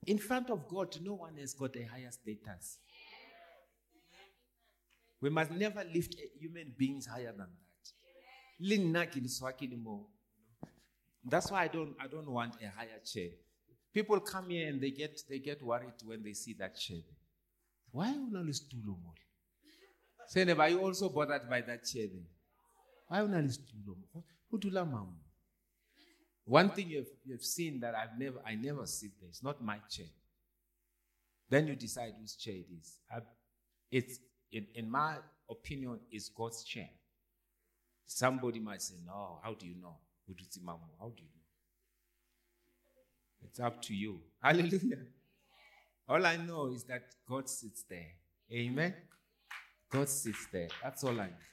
in 0.06 0.18
front 0.18 0.50
of 0.50 0.68
God, 0.68 0.98
no 1.02 1.14
one 1.14 1.38
has 1.38 1.54
got 1.54 1.76
a 1.76 1.84
higher 1.84 2.12
status. 2.12 2.78
We 5.22 5.30
must 5.30 5.52
never 5.52 5.84
lift 5.94 6.16
human 6.40 6.74
beings 6.78 7.06
higher 7.06 7.32
than 7.32 7.48
that. 7.48 7.92
That's 11.24 11.52
why 11.52 11.64
I 11.64 11.68
don't 11.68 11.96
I 12.00 12.08
don't 12.08 12.30
want 12.30 12.56
a 12.62 12.70
higher 12.70 13.00
chair. 13.06 13.30
People 13.94 14.20
come 14.20 14.50
here 14.50 14.68
and 14.70 14.82
they 14.82 14.92
get 14.92 15.22
they 15.30 15.40
get 15.40 15.62
worried 15.62 15.94
when 16.06 16.24
they 16.24 16.34
see 16.34 16.54
that 16.60 16.78
chair. 16.78 17.02
Why 17.92 18.10
only 18.10 18.54
stool 18.54 18.98
more? 19.04 19.14
Say, 20.28 20.50
are 20.50 20.70
you 20.70 20.80
also 20.80 21.10
bothered 21.10 21.50
by 21.50 21.62
that 21.62 21.84
chair 21.86 22.08
then? 22.08 22.26
Why 23.08 23.20
only 23.20 23.50
stool 23.50 23.98
more? 24.14 24.24
One 26.46 26.70
thing 26.70 26.90
you've, 26.90 27.08
you've 27.26 27.44
seen 27.44 27.80
that 27.82 27.96
I've 27.96 28.18
never 28.18 28.40
I 28.46 28.56
never 28.56 28.86
sit 28.86 29.12
there. 29.20 29.30
It's 29.30 29.44
not 29.44 29.64
my 29.64 29.78
chair. 29.90 30.08
Then 31.50 31.68
you 31.68 31.76
decide 31.76 32.14
whose 32.20 32.36
chair 32.36 32.56
it 32.56 32.68
is. 32.80 32.98
It's 33.92 34.20
in, 34.52 34.68
in 34.74 34.90
my 34.90 35.18
opinion, 35.50 36.00
it's 36.10 36.30
God's 36.30 36.64
chair. 36.64 36.90
Somebody 38.06 38.60
might 38.60 38.82
say, 38.82 38.96
No, 39.06 39.40
how 39.44 39.54
do 39.54 39.68
you 39.68 39.76
know? 39.82 39.98
How 41.00 41.10
do 41.10 41.24
you 41.24 41.30
know? 41.30 41.42
It's 43.44 43.60
up 43.60 43.82
to 43.84 43.94
you. 43.94 44.20
Hallelujah. 44.44 45.00
All 46.08 46.26
I 46.26 46.38
know 46.38 46.72
is 46.74 46.84
that 46.86 47.04
God 47.28 47.50
sits 47.50 47.84
there. 47.90 48.08
Amen. 48.52 48.94
God 49.90 50.10
sits 50.10 50.48
there. 50.52 50.68
That's 50.84 51.04
all 51.04 51.20
I 51.20 51.28
know. 51.28 51.46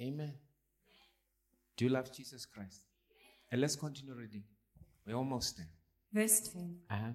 Amen. 0.00 0.34
Do 1.76 1.84
you 1.84 1.90
love 1.90 2.12
Jesus 2.12 2.46
Christ? 2.46 2.82
And 3.52 3.60
let's 3.60 3.76
continue 3.76 4.14
reading. 4.14 4.44
We're 5.06 5.16
almost 5.16 5.56
there. 5.56 5.68
Verse 6.12 6.40
10. 6.52 6.76
Uh-huh. 6.90 7.12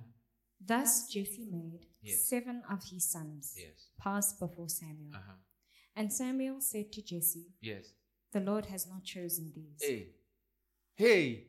Thus 0.65 1.07
Jesse 1.11 1.47
made 1.51 1.85
Yes. 2.01 2.27
seven 2.29 2.61
of 2.69 2.83
his 2.83 3.09
sons 3.11 3.53
Yes. 3.57 3.87
pass 3.99 4.33
before 4.33 4.69
Samuel. 4.69 5.11
Uh-huh. 5.15 5.33
And 5.95 6.11
Samuel 6.11 6.61
said 6.61 6.91
to 6.93 7.01
Jesse, 7.01 7.47
Yes. 7.61 7.91
The 8.35 8.41
Lord 8.41 8.65
has 8.65 8.85
not 8.85 9.05
chosen 9.05 9.53
these. 9.55 9.81
Hey. 9.81 10.07
Hey. 10.93 11.47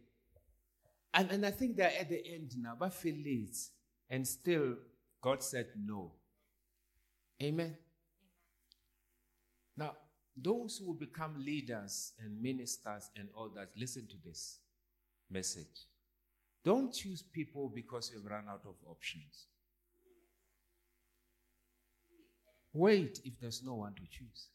And, 1.12 1.28
and 1.32 1.44
I 1.44 1.50
think 1.50 1.76
they're 1.76 1.90
at 1.98 2.08
the 2.08 2.22
end 2.24 2.52
now, 2.58 2.76
but 2.78 2.94
feel 2.94 3.12
Phillies. 3.12 3.72
And 4.08 4.24
still, 4.24 4.76
God 5.20 5.42
said 5.42 5.66
no. 5.76 6.12
Amen. 7.42 7.76
Now, 9.76 9.96
those 10.40 10.78
who 10.78 10.94
become 10.94 11.44
leaders 11.44 12.12
and 12.20 12.40
ministers 12.40 13.10
and 13.16 13.30
all 13.34 13.50
that, 13.56 13.70
listen 13.76 14.06
to 14.06 14.16
this 14.24 14.60
message. 15.28 15.88
Don't 16.64 16.94
choose 16.94 17.20
people 17.20 17.68
because 17.68 18.12
you've 18.14 18.30
run 18.30 18.44
out 18.48 18.62
of 18.64 18.76
options. 18.88 19.46
Wait 22.72 23.18
if 23.24 23.40
there's 23.40 23.64
no 23.64 23.74
one 23.74 23.94
to 23.94 24.02
choose. 24.08 24.50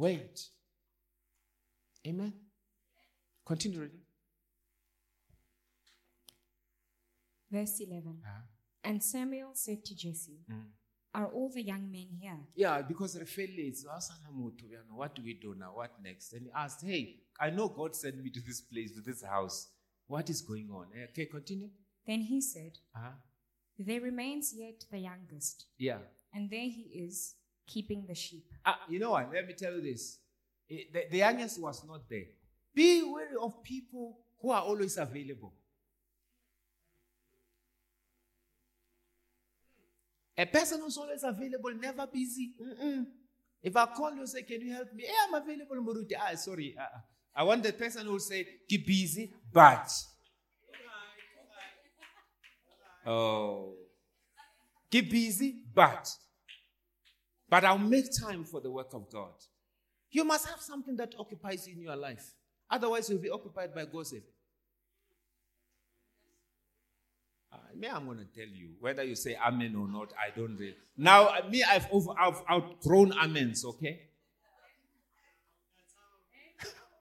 Wait. 0.00 0.40
Amen. 2.06 2.32
Continue 3.44 3.80
reading. 3.80 4.00
Verse 7.50 7.80
11. 7.80 8.22
Uh-huh. 8.24 8.40
And 8.82 9.02
Samuel 9.02 9.50
said 9.52 9.84
to 9.84 9.94
Jesse, 9.94 10.40
Mm. 10.50 10.70
Are 11.12 11.26
all 11.26 11.50
the 11.52 11.60
young 11.62 11.90
men 11.92 12.06
here? 12.18 12.38
Yeah, 12.54 12.80
because 12.82 13.18
Rafael 13.18 13.58
is 13.58 13.84
what 14.94 15.14
do 15.16 15.22
we 15.22 15.34
do 15.34 15.54
now? 15.58 15.72
What 15.74 15.90
next? 16.02 16.32
And 16.32 16.46
he 16.46 16.52
asked, 16.54 16.82
Hey, 16.82 17.16
I 17.38 17.50
know 17.50 17.68
God 17.68 17.94
sent 17.94 18.22
me 18.22 18.30
to 18.30 18.40
this 18.40 18.60
place, 18.62 18.92
to 18.94 19.02
this 19.02 19.22
house. 19.22 19.68
What 20.06 20.30
is 20.30 20.40
going 20.40 20.70
on? 20.70 20.86
Eh, 20.96 21.06
Okay, 21.10 21.26
continue. 21.26 21.68
Then 22.06 22.20
he 22.20 22.40
said, 22.40 22.78
Uh-huh. 22.96 23.10
There 23.78 24.00
remains 24.00 24.54
yet 24.56 24.84
the 24.90 24.98
youngest, 24.98 25.66
Yeah. 25.78 25.98
and 26.32 26.48
there 26.48 26.70
he 26.78 26.84
is, 27.06 27.34
keeping 27.66 28.04
the 28.06 28.14
sheep. 28.14 28.44
Ah, 28.64 28.80
you 28.88 28.98
know 28.98 29.10
what? 29.12 29.32
Let 29.32 29.46
me 29.46 29.54
tell 29.54 29.72
you 29.74 29.82
this. 29.82 30.18
Eh, 30.70 30.84
The, 30.92 31.04
the 31.10 31.18
youngest 31.18 31.60
was 31.60 31.84
not 31.86 32.08
there. 32.08 32.26
Be 32.74 33.02
wary 33.02 33.36
of 33.40 33.62
people 33.62 34.18
who 34.40 34.50
are 34.50 34.62
always 34.62 34.96
available. 34.96 35.52
A 40.36 40.46
person 40.46 40.80
who's 40.80 40.96
always 40.96 41.22
available, 41.22 41.72
never 41.74 42.06
busy. 42.06 42.52
Mm-mm. 42.60 43.04
If 43.62 43.76
I 43.76 43.86
call 43.86 44.14
you, 44.14 44.26
say, 44.26 44.42
Can 44.42 44.60
you 44.62 44.72
help 44.72 44.92
me? 44.94 45.04
Yeah, 45.04 45.12
I'm 45.28 45.34
available, 45.42 45.76
Muruti. 45.76 46.12
Ah, 46.18 46.34
sorry. 46.34 46.74
ah. 46.78 47.02
I 47.34 47.42
want 47.44 47.62
the 47.62 47.72
person 47.72 48.06
who 48.06 48.12
will 48.12 48.18
say, 48.20 48.46
Keep 48.68 48.86
busy, 48.86 49.32
but. 49.52 49.90
Oh. 53.06 53.74
Keep 54.90 55.10
busy, 55.10 55.62
but. 55.74 56.08
But 57.50 57.64
I'll 57.64 57.78
make 57.78 58.06
time 58.16 58.44
for 58.44 58.60
the 58.60 58.70
work 58.70 58.94
of 58.94 59.10
God. 59.10 59.32
You 60.12 60.24
must 60.24 60.46
have 60.48 60.60
something 60.60 60.96
that 60.96 61.14
occupies 61.18 61.66
you 61.66 61.74
in 61.74 61.82
your 61.82 61.96
life. 61.96 62.34
Otherwise, 62.70 63.10
you'll 63.10 63.18
be 63.18 63.30
occupied 63.30 63.74
by 63.74 63.84
gossip. 63.84 64.22
Uh, 67.52 67.56
me, 67.76 67.88
I'm 67.88 68.06
going 68.06 68.18
to 68.18 68.24
tell 68.24 68.46
you, 68.46 68.70
whether 68.78 69.02
you 69.02 69.16
say 69.16 69.36
amen 69.44 69.74
or 69.74 69.88
not, 69.88 70.12
I 70.16 70.30
don't 70.36 70.56
really. 70.56 70.76
Now, 70.96 71.26
uh, 71.26 71.42
me, 71.50 71.64
I've, 71.64 71.88
over, 71.90 72.12
I've 72.16 72.40
outgrown 72.48 73.12
amens, 73.12 73.64
okay? 73.64 74.02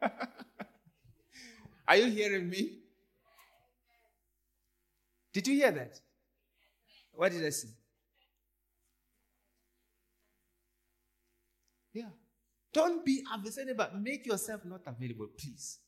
Are 1.88 1.96
you 1.96 2.10
hearing 2.10 2.50
me? 2.50 2.80
Did 5.32 5.48
you 5.48 5.56
hear 5.56 5.72
that? 5.72 6.00
What 7.12 7.32
did 7.32 7.46
I 7.46 7.50
say? 7.50 7.70
Don't 12.72 13.04
be 13.06 13.24
available, 13.34 13.74
but 13.76 14.00
make 14.00 14.26
yourself 14.26 14.64
not 14.66 14.82
available, 14.86 15.28
please. 15.38 15.80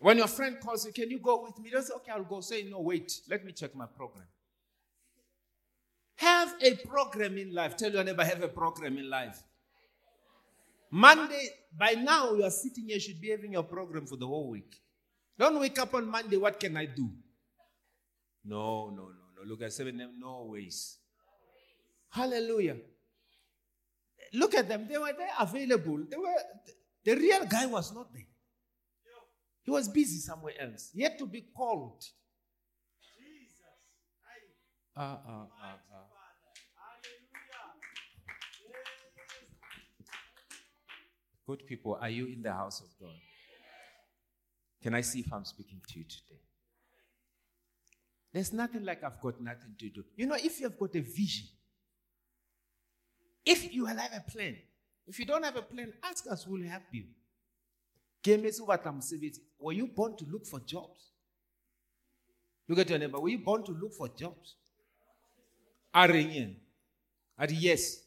When 0.00 0.18
your 0.18 0.28
friend 0.28 0.58
calls 0.60 0.86
you, 0.86 0.92
can 0.92 1.10
you 1.10 1.18
go 1.18 1.42
with 1.42 1.58
me? 1.58 1.70
Don't 1.70 1.82
say, 1.82 1.94
okay, 1.94 2.12
I'll 2.12 2.22
go. 2.22 2.40
Say, 2.40 2.64
no, 2.64 2.80
wait, 2.80 3.20
let 3.28 3.44
me 3.44 3.52
check 3.52 3.74
my 3.74 3.86
program. 3.86 4.26
Have 6.16 6.54
a 6.62 6.74
program 6.76 7.36
in 7.38 7.52
life. 7.52 7.76
Tell 7.76 7.90
your 7.90 8.04
neighbor, 8.04 8.24
have 8.24 8.42
a 8.42 8.48
program 8.48 8.98
in 8.98 9.08
life. 9.08 9.42
Monday, 10.90 11.48
by 11.76 11.92
now, 11.92 12.34
you 12.34 12.44
are 12.44 12.50
sitting 12.50 12.88
here, 12.88 13.00
should 13.00 13.20
be 13.20 13.30
having 13.30 13.52
your 13.52 13.64
program 13.64 14.06
for 14.06 14.16
the 14.16 14.26
whole 14.26 14.50
week. 14.50 14.76
Don't 15.38 15.58
wake 15.58 15.78
up 15.78 15.94
on 15.94 16.08
Monday, 16.08 16.36
what 16.36 16.58
can 16.58 16.76
I 16.76 16.86
do? 16.86 17.10
No, 18.44 18.90
no, 18.90 19.02
no, 19.02 19.08
no. 19.36 19.42
Look 19.44 19.62
at 19.62 19.72
seven, 19.72 20.00
no 20.18 20.46
ways. 20.50 20.98
Hallelujah. 22.10 22.76
Look 24.32 24.54
at 24.54 24.68
them. 24.68 24.86
They 24.88 24.98
were 24.98 25.12
there 25.16 25.30
available. 25.38 26.04
They 26.10 26.16
were 26.16 26.34
the 27.04 27.14
real 27.14 27.46
guy 27.46 27.66
was 27.66 27.94
not 27.94 28.12
there. 28.12 28.26
He 29.62 29.70
was 29.70 29.88
busy 29.88 30.18
somewhere 30.18 30.54
else. 30.60 30.90
He 30.92 31.02
had 31.02 31.18
to 31.18 31.26
be 31.26 31.42
called. 31.56 32.02
Ah, 34.96 35.20
ah, 35.28 35.46
ah, 35.62 35.78
ah. 35.92 36.16
Good 41.46 41.66
people, 41.66 41.96
are 42.00 42.10
you 42.10 42.26
in 42.26 42.42
the 42.42 42.52
house 42.52 42.80
of 42.80 42.88
God? 42.98 43.14
Can 44.82 44.94
I 44.94 45.00
see 45.02 45.20
if 45.20 45.32
I'm 45.32 45.44
speaking 45.44 45.80
to 45.88 45.98
you 45.98 46.04
today? 46.04 46.40
There's 48.32 48.52
nothing 48.52 48.84
like 48.84 49.04
I've 49.04 49.20
got 49.20 49.40
nothing 49.40 49.76
to 49.78 49.88
do. 49.90 50.04
You 50.16 50.26
know, 50.26 50.36
if 50.36 50.60
you've 50.60 50.76
got 50.76 50.94
a 50.96 51.00
vision, 51.00 51.46
if 53.46 53.72
you 53.72 53.86
have 53.86 53.98
a 54.12 54.30
plan, 54.30 54.56
if 55.06 55.18
you 55.18 55.24
don't 55.24 55.44
have 55.44 55.56
a 55.56 55.62
plan, 55.62 55.92
ask 56.02 56.26
us, 56.30 56.46
we'll 56.46 56.68
help 56.68 56.82
you. 56.92 57.04
Were 59.58 59.72
you 59.72 59.86
born 59.86 60.16
to 60.16 60.24
look 60.24 60.44
for 60.44 60.58
jobs? 60.60 61.12
Look 62.68 62.80
at 62.80 62.90
your 62.90 62.98
neighbor. 62.98 63.20
Were 63.20 63.28
you 63.28 63.38
born 63.38 63.62
to 63.64 63.70
look 63.72 63.94
for 63.94 64.08
jobs? 64.08 64.56
Arenyen. 65.94 66.56
At 67.38 67.52
yes. 67.52 68.02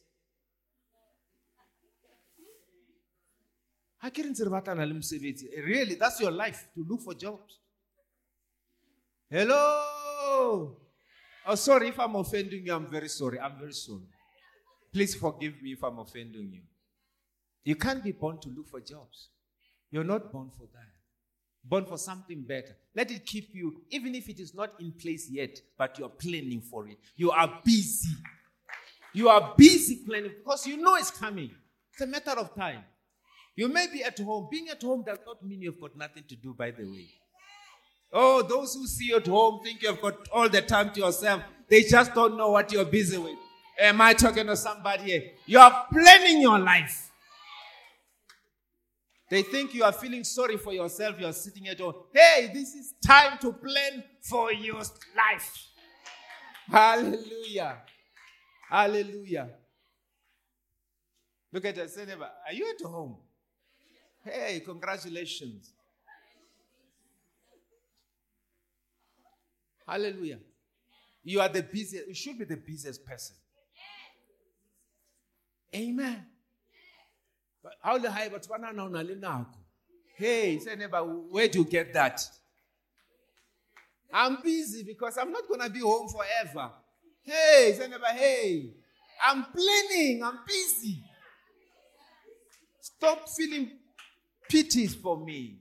Really, 5.64 5.96
that's 5.96 6.20
your 6.20 6.32
life 6.32 6.68
to 6.76 6.86
look 6.88 7.02
for 7.02 7.14
jobs. 7.14 7.60
Hello. 9.30 10.76
Oh, 11.46 11.56
sorry 11.56 11.90
if 11.90 12.00
I'm 12.00 12.16
offending 12.16 12.66
you. 12.66 12.74
I'm 12.74 12.88
very 12.88 13.08
sorry. 13.08 13.40
I'm 13.40 13.58
very 13.58 13.74
sorry. 13.74 14.04
Please 14.92 15.16
forgive 15.16 15.62
me 15.62 15.74
if 15.74 15.84
I'm 15.84 16.00
offending 16.00 16.52
you. 16.52 16.62
You 17.64 17.76
can't 17.76 18.04
be 18.04 18.12
born 18.12 18.40
to 18.40 18.50
look 18.50 18.68
for 18.68 18.80
jobs. 18.80 19.30
You're 19.92 20.04
not 20.04 20.32
born 20.32 20.50
for 20.58 20.68
that. 20.74 20.90
Born 21.64 21.86
for 21.86 21.98
something 21.98 22.44
better. 22.44 22.76
Let 22.96 23.12
it 23.12 23.26
keep 23.26 23.50
you, 23.54 23.82
even 23.90 24.16
if 24.16 24.30
it 24.30 24.40
is 24.40 24.56
not 24.56 24.72
in 24.80 24.92
place 24.94 25.30
yet, 25.30 25.60
but 25.78 26.00
you're 26.00 26.10
planning 26.10 26.62
for 26.62 26.88
it. 26.88 26.98
You 27.16 27.32
are 27.32 27.60
busy. 27.64 28.16
You 29.14 29.30
are 29.30 29.54
busy 29.58 29.98
planning 30.06 30.32
because 30.38 30.66
you 30.66 30.78
know 30.78 30.96
it's 30.96 31.12
coming. 31.12 31.52
It's 31.92 32.02
a 32.02 32.08
matter 32.08 32.32
of 32.32 32.56
time. 32.56 32.84
You 33.56 33.68
may 33.68 33.88
be 33.92 34.04
at 34.04 34.18
home. 34.20 34.48
Being 34.50 34.70
at 34.70 34.82
home 34.82 35.04
does 35.06 35.20
not 35.26 35.44
mean 35.46 35.62
you've 35.62 35.82
got 35.82 35.96
nothing 35.98 36.24
to 36.30 36.36
do, 36.36 36.54
by 36.54 36.72
the 36.72 36.86
way. 36.86 37.10
Oh, 38.12 38.42
those 38.42 38.74
who 38.74 38.88
see 38.88 39.08
you 39.08 39.18
at 39.18 39.28
home 39.28 39.60
think 39.64 39.84
you've 39.84 40.02
got 40.02 40.30
all 40.30 40.50
the 40.50 40.62
time 40.62 40.92
to 40.94 41.02
yourself. 41.02 41.44
They 41.68 41.84
just 41.84 42.14
don't 42.16 42.38
know 42.38 42.52
what 42.52 42.72
you're 42.72 42.86
busy 42.86 43.18
with. 43.18 43.38
Am 43.80 44.02
I 44.02 44.14
talking 44.14 44.46
to 44.48 44.58
somebody 44.58 45.04
here? 45.04 45.24
You 45.46 45.60
are 45.60 45.88
planning 45.92 46.42
your 46.42 46.60
life. 46.60 47.10
They 49.30 49.44
think 49.44 49.74
you 49.74 49.84
are 49.84 49.92
feeling 49.92 50.24
sorry 50.24 50.58
for 50.58 50.74
yourself. 50.74 51.16
You 51.20 51.28
are 51.28 51.34
sitting 51.34 51.68
at 51.68 51.80
home. 51.80 51.94
Hey, 52.14 52.50
this 52.54 52.74
is 52.74 52.96
time 53.06 53.38
to 53.40 53.54
plan 53.54 54.04
for 54.22 54.52
your 54.52 54.80
life. 55.16 55.68
Hallelujah. 56.70 57.78
Hallelujah. 58.70 59.50
Look 61.54 61.66
at 61.66 61.78
us. 61.78 61.96
Say, 61.96 62.06
neighbor, 62.06 62.30
are 62.48 62.54
you 62.54 62.70
at 62.70 62.86
home? 62.86 63.18
Hey, 64.24 64.62
congratulations. 64.66 65.72
Hallelujah. 69.88 70.40
You 71.24 71.42
are 71.42 71.50
the 71.50 71.64
busiest, 71.64 72.08
you 72.08 72.14
should 72.14 72.38
be 72.38 72.46
the 72.46 72.58
busiest 72.58 73.06
person. 73.06 73.36
Amen. 75.76 76.26
But 77.64 77.74
how 77.82 77.98
the 77.98 78.10
high 78.10 78.30
but 78.30 78.46
one 78.48 78.62
now 78.62 79.48
Hey, 80.16 80.60
say 80.60 80.76
neighbor, 80.76 81.00
where 81.00 81.48
do 81.48 81.60
you 81.60 81.66
get 81.66 81.94
that? 81.94 82.22
I'm 84.12 84.42
busy 84.42 84.84
because 84.84 85.18
I'm 85.18 85.32
not 85.32 85.44
gonna 85.48 85.70
be 85.70 85.80
home 85.80 86.10
forever. 86.10 86.72
Hey, 87.22 87.74
say 87.78 87.88
neighbor, 87.88 88.06
hey, 88.12 88.74
I'm 89.24 89.46
planning, 89.46 90.24
I'm 90.24 90.40
busy. 90.46 91.04
Stop 92.82 93.30
feeling 93.30 93.72
pities 94.50 94.96
for 94.96 95.18
me. 95.24 95.60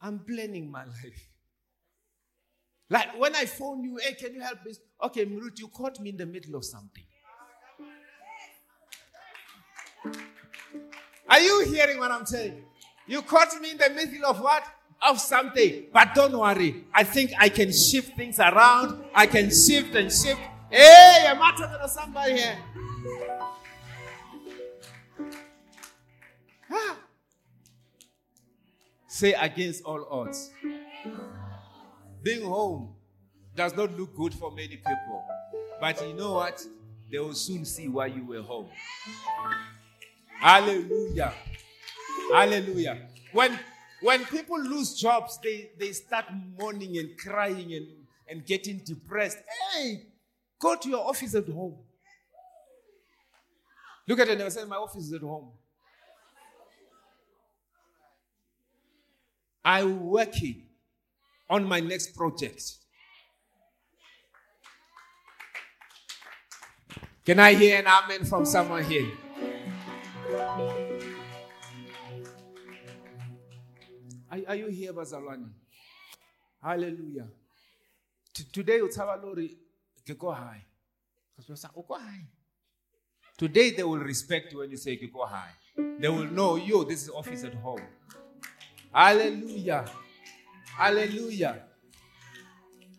I'm 0.00 0.20
planning 0.20 0.70
my 0.70 0.84
life. 0.84 1.28
Like 2.88 3.18
when 3.18 3.34
I 3.34 3.46
phone 3.46 3.82
you, 3.82 3.98
hey, 4.02 4.14
can 4.14 4.34
you 4.34 4.40
help 4.40 4.64
me? 4.64 4.72
Okay, 5.04 5.26
Mrut, 5.26 5.58
you 5.58 5.68
caught 5.68 5.98
me 6.00 6.10
in 6.10 6.16
the 6.16 6.26
middle 6.26 6.56
of 6.56 6.64
something. 6.64 7.04
Are 11.30 11.40
you 11.40 11.64
hearing 11.72 11.98
what 11.98 12.10
I'm 12.10 12.26
saying? 12.26 12.64
You 13.06 13.22
caught 13.22 13.48
me 13.60 13.70
in 13.70 13.78
the 13.78 13.88
middle 13.90 14.26
of 14.26 14.40
what? 14.40 14.64
Of 15.00 15.20
something. 15.20 15.86
But 15.92 16.12
don't 16.14 16.36
worry. 16.36 16.84
I 16.92 17.04
think 17.04 17.30
I 17.38 17.48
can 17.48 17.72
shift 17.72 18.16
things 18.16 18.40
around. 18.40 19.04
I 19.14 19.26
can 19.26 19.48
shift 19.48 19.94
and 19.94 20.12
shift. 20.12 20.40
Hey, 20.68 21.24
I'm 21.28 21.38
talking 21.38 21.78
to 21.80 21.88
somebody 21.88 22.32
here. 22.34 22.58
Ah. 26.70 26.96
Say 29.06 29.32
against 29.34 29.84
all 29.84 30.06
odds. 30.10 30.50
Being 32.22 32.42
home 32.44 32.94
does 33.54 33.74
not 33.76 33.96
look 33.98 34.14
good 34.16 34.34
for 34.34 34.50
many 34.50 34.76
people. 34.76 35.24
But 35.80 36.06
you 36.06 36.14
know 36.14 36.34
what? 36.34 36.64
They 37.10 37.18
will 37.18 37.34
soon 37.34 37.64
see 37.64 37.88
why 37.88 38.06
you 38.06 38.24
were 38.24 38.42
home. 38.42 38.68
Hallelujah. 40.40 41.34
Hallelujah. 42.32 43.08
When 43.32 43.58
when 44.00 44.24
people 44.24 44.58
lose 44.58 44.94
jobs, 44.94 45.38
they, 45.42 45.70
they 45.78 45.92
start 45.92 46.24
mourning 46.58 46.96
and 46.96 47.16
crying 47.18 47.74
and, 47.74 47.86
and 48.28 48.46
getting 48.46 48.78
depressed. 48.78 49.38
Hey, 49.74 50.06
go 50.58 50.74
to 50.76 50.88
your 50.88 51.06
office 51.06 51.34
at 51.34 51.46
home. 51.46 51.76
Look 54.08 54.18
at 54.18 54.28
it 54.28 54.40
and 54.40 54.52
say, 54.52 54.64
My 54.64 54.76
office 54.76 55.04
is 55.04 55.12
at 55.12 55.20
home. 55.20 55.50
I'm 59.62 60.06
working 60.06 60.62
on 61.50 61.64
my 61.64 61.80
next 61.80 62.16
project. 62.16 62.62
Can 67.26 67.38
I 67.38 67.52
hear 67.52 67.78
an 67.78 67.86
amen 67.86 68.24
from 68.24 68.46
someone 68.46 68.82
here? 68.82 69.10
Are, 74.30 74.38
are 74.48 74.54
you 74.54 74.68
here, 74.68 74.92
Bazalwani? 74.92 75.50
Hallelujah. 76.62 77.26
Today, 78.52 78.80
Lori, 78.80 79.56
go 80.18 80.32
high. 80.32 80.64
Today, 83.36 83.70
they 83.70 83.82
will 83.82 83.98
respect 83.98 84.52
you 84.52 84.58
when 84.58 84.70
you 84.70 84.76
say 84.76 84.96
go 85.12 85.24
high. 85.24 85.50
They 85.98 86.08
will 86.08 86.30
know 86.30 86.56
you, 86.56 86.84
this 86.84 87.04
is 87.04 87.10
office 87.10 87.44
at 87.44 87.54
home. 87.54 87.80
Hallelujah. 88.92 89.86
Hallelujah. 90.76 91.62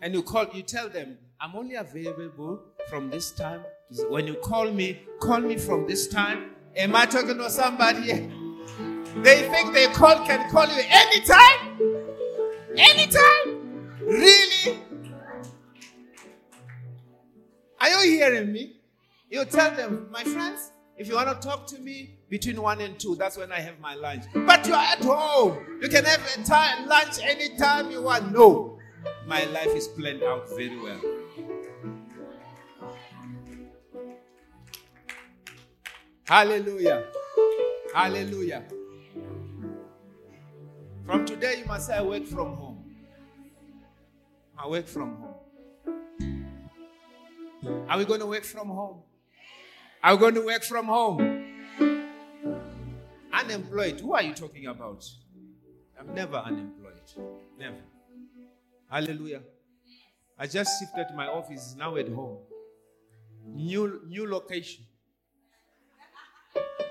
And 0.02 0.14
you 0.14 0.24
call, 0.24 0.48
you 0.54 0.64
tell 0.64 0.90
them, 0.90 1.18
I'm 1.40 1.56
only 1.56 1.76
available 1.76 2.60
from 2.90 3.10
this 3.10 3.32
time. 3.32 3.62
When 4.10 4.26
you 4.28 4.36
call 4.36 4.72
me, 4.72 5.02
call 5.20 5.40
me 5.40 5.58
from 5.58 5.88
this 5.88 6.08
time. 6.08 6.52
Am 6.76 6.96
I 6.96 7.06
talking 7.06 7.38
to 7.38 7.50
somebody? 7.50 8.32
They 9.18 9.50
think 9.50 9.74
they 9.74 9.88
call 9.88 10.26
can 10.26 10.50
call 10.50 10.68
you 10.68 10.84
anytime. 10.90 11.80
Anytime. 12.78 13.90
Really? 14.00 14.80
Are 17.80 17.90
you 17.90 18.12
hearing 18.12 18.54
me? 18.54 18.78
You 19.30 19.46
tell 19.46 19.72
them, 19.76 20.08
my 20.12 20.24
friends, 20.24 20.72
if 20.98 21.08
you 21.08 21.16
want 21.16 21.30
to 21.30 21.48
talk 21.48 21.66
to 21.68 21.80
me 21.80 22.16
between 22.30 22.62
one 22.62 22.80
and 22.82 23.00
two, 23.00 23.16
that's 23.16 23.38
when 23.38 23.52
I 23.52 23.60
have 23.60 23.80
my 23.80 23.96
lunch. 23.96 24.24
But 24.34 24.68
you're 24.68 24.76
at 24.76 25.04
home. 25.04 25.80
You 25.82 25.90
can 25.90 26.06
have 26.06 26.22
a 26.38 26.44
time, 26.44 26.88
lunch 26.88 27.20
anytime 27.22 27.92
you 27.92 28.04
want. 28.04 28.32
No. 28.32 28.78
My 29.26 29.44
life 29.46 29.76
is 29.76 29.88
planned 29.88 30.24
out 30.24 30.48
very 30.50 30.80
well. 30.80 31.02
Hallelujah. 36.26 37.06
Hallelujah. 37.94 38.64
From 41.06 41.26
today, 41.26 41.60
you 41.60 41.66
must 41.66 41.88
say, 41.88 41.96
I 41.96 42.02
work 42.02 42.26
from 42.26 42.56
home. 42.56 42.86
I 44.58 44.68
work 44.68 44.88
from 44.88 45.18
home. 45.18 45.36
Are 47.90 47.98
we 47.98 48.06
going 48.06 48.20
to 48.20 48.26
work 48.28 48.44
from 48.44 48.68
home? 48.70 49.02
Are 50.04 50.16
we 50.16 50.20
going 50.20 50.36
to 50.36 50.46
work 50.46 50.64
from 50.64 50.86
home? 50.86 51.48
Unemployed. 53.34 54.00
Who 54.00 54.14
are 54.14 54.22
you 54.24 54.34
talking 54.34 54.68
about? 54.68 55.04
I'm 56.00 56.14
never 56.14 56.38
unemployed. 56.38 56.94
Never. 57.60 57.78
Hallelujah. 58.90 59.42
I 60.38 60.48
just 60.48 60.80
shifted 60.80 61.08
my 61.16 61.28
office 61.28 61.76
now 61.78 61.96
at 61.98 62.10
home. 62.10 62.38
New 63.46 64.02
new 64.08 64.30
location. 64.30 64.86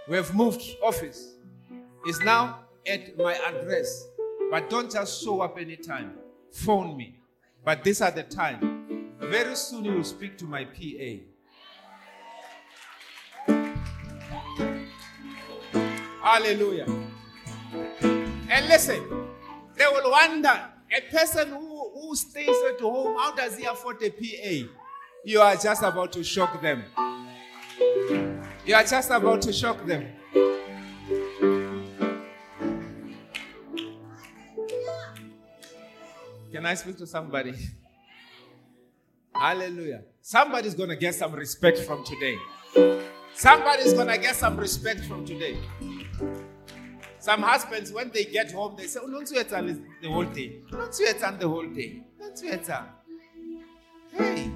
We 0.09 0.17
have 0.17 0.35
moved 0.35 0.63
office. 0.83 1.35
It's 2.07 2.21
now 2.21 2.61
at 2.87 3.17
my 3.17 3.35
address. 3.35 4.09
But 4.51 4.69
don't 4.71 4.91
just 4.91 5.23
show 5.23 5.41
up 5.41 5.59
anytime. 5.59 6.15
Phone 6.53 6.97
me. 6.97 7.21
But 7.65 7.85
these 7.85 8.01
are 8.01 8.11
the 8.11 8.25
time. 8.25 9.13
Very 9.21 9.55
soon 9.55 9.85
you 9.85 9.93
will 9.93 10.05
speak 10.05 10.37
to 10.39 10.45
my 10.45 10.65
PA. 10.65 11.19
Hallelujah. 16.23 16.87
And 18.51 18.69
listen, 18.69 19.21
They 19.81 19.87
will 19.87 20.11
wonder 20.11 20.61
a 20.95 21.01
person 21.11 21.49
who, 21.49 21.91
who 21.95 22.15
stays 22.15 22.55
at 22.69 22.81
home, 22.83 23.17
how 23.17 23.35
does 23.35 23.57
he 23.57 23.65
afford 23.65 24.03
a 24.03 24.11
PA? 24.11 24.71
You 25.25 25.41
are 25.41 25.57
just 25.57 25.83
about 25.83 26.13
to 26.13 26.23
shock 26.23 26.61
them. 26.61 26.85
You 28.67 28.75
are 28.75 28.85
just 28.85 29.11
about 29.11 29.41
to 29.41 29.55
shock 29.55 29.87
them. 29.87 30.07
Can 36.61 36.67
I 36.67 36.75
speak 36.75 36.99
to 36.99 37.07
somebody? 37.07 37.55
Hallelujah. 39.35 40.03
Somebody's 40.21 40.75
going 40.75 40.91
to 40.91 40.97
get 40.97 41.15
some 41.15 41.33
respect 41.33 41.79
from 41.79 42.05
today. 42.05 42.37
Somebody's 43.35 43.95
going 43.95 44.09
to 44.09 44.19
get 44.19 44.37
some 44.37 44.59
respect 44.59 45.01
from 45.07 45.25
today. 45.25 45.57
Some 47.19 47.41
husbands, 47.41 47.93
when 47.93 48.11
they 48.11 48.27
get 48.27 48.53
home, 48.53 48.75
they 48.77 48.89
say, 48.89 49.01
Oh, 49.03 49.11
don't 49.11 49.27
sweat 49.27 49.51
on 49.55 49.87
the 50.03 50.09
whole 50.11 50.27
day. 50.27 50.61
Don't 50.71 50.95
sweat 50.95 51.23
on 51.25 51.39
the 51.39 51.49
whole 51.49 51.67
day. 51.67 52.03
Don't 52.19 52.37
sweat 52.37 52.69
on. 52.69 52.89
Hey, 54.13 54.51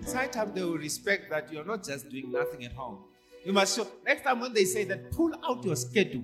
it's 0.00 0.12
high 0.12 0.28
time 0.28 0.52
they 0.54 0.62
will 0.62 0.78
respect 0.78 1.30
that 1.30 1.52
you're 1.52 1.64
not 1.64 1.82
just 1.82 2.08
doing 2.10 2.30
nothing 2.30 2.64
at 2.64 2.74
home. 2.74 2.98
You 3.44 3.52
must 3.52 3.76
show. 3.76 3.88
Next 4.06 4.22
time 4.22 4.38
when 4.38 4.52
they 4.52 4.66
say 4.66 4.84
that, 4.84 5.10
pull 5.10 5.32
out 5.44 5.64
your 5.64 5.74
schedule. 5.74 6.22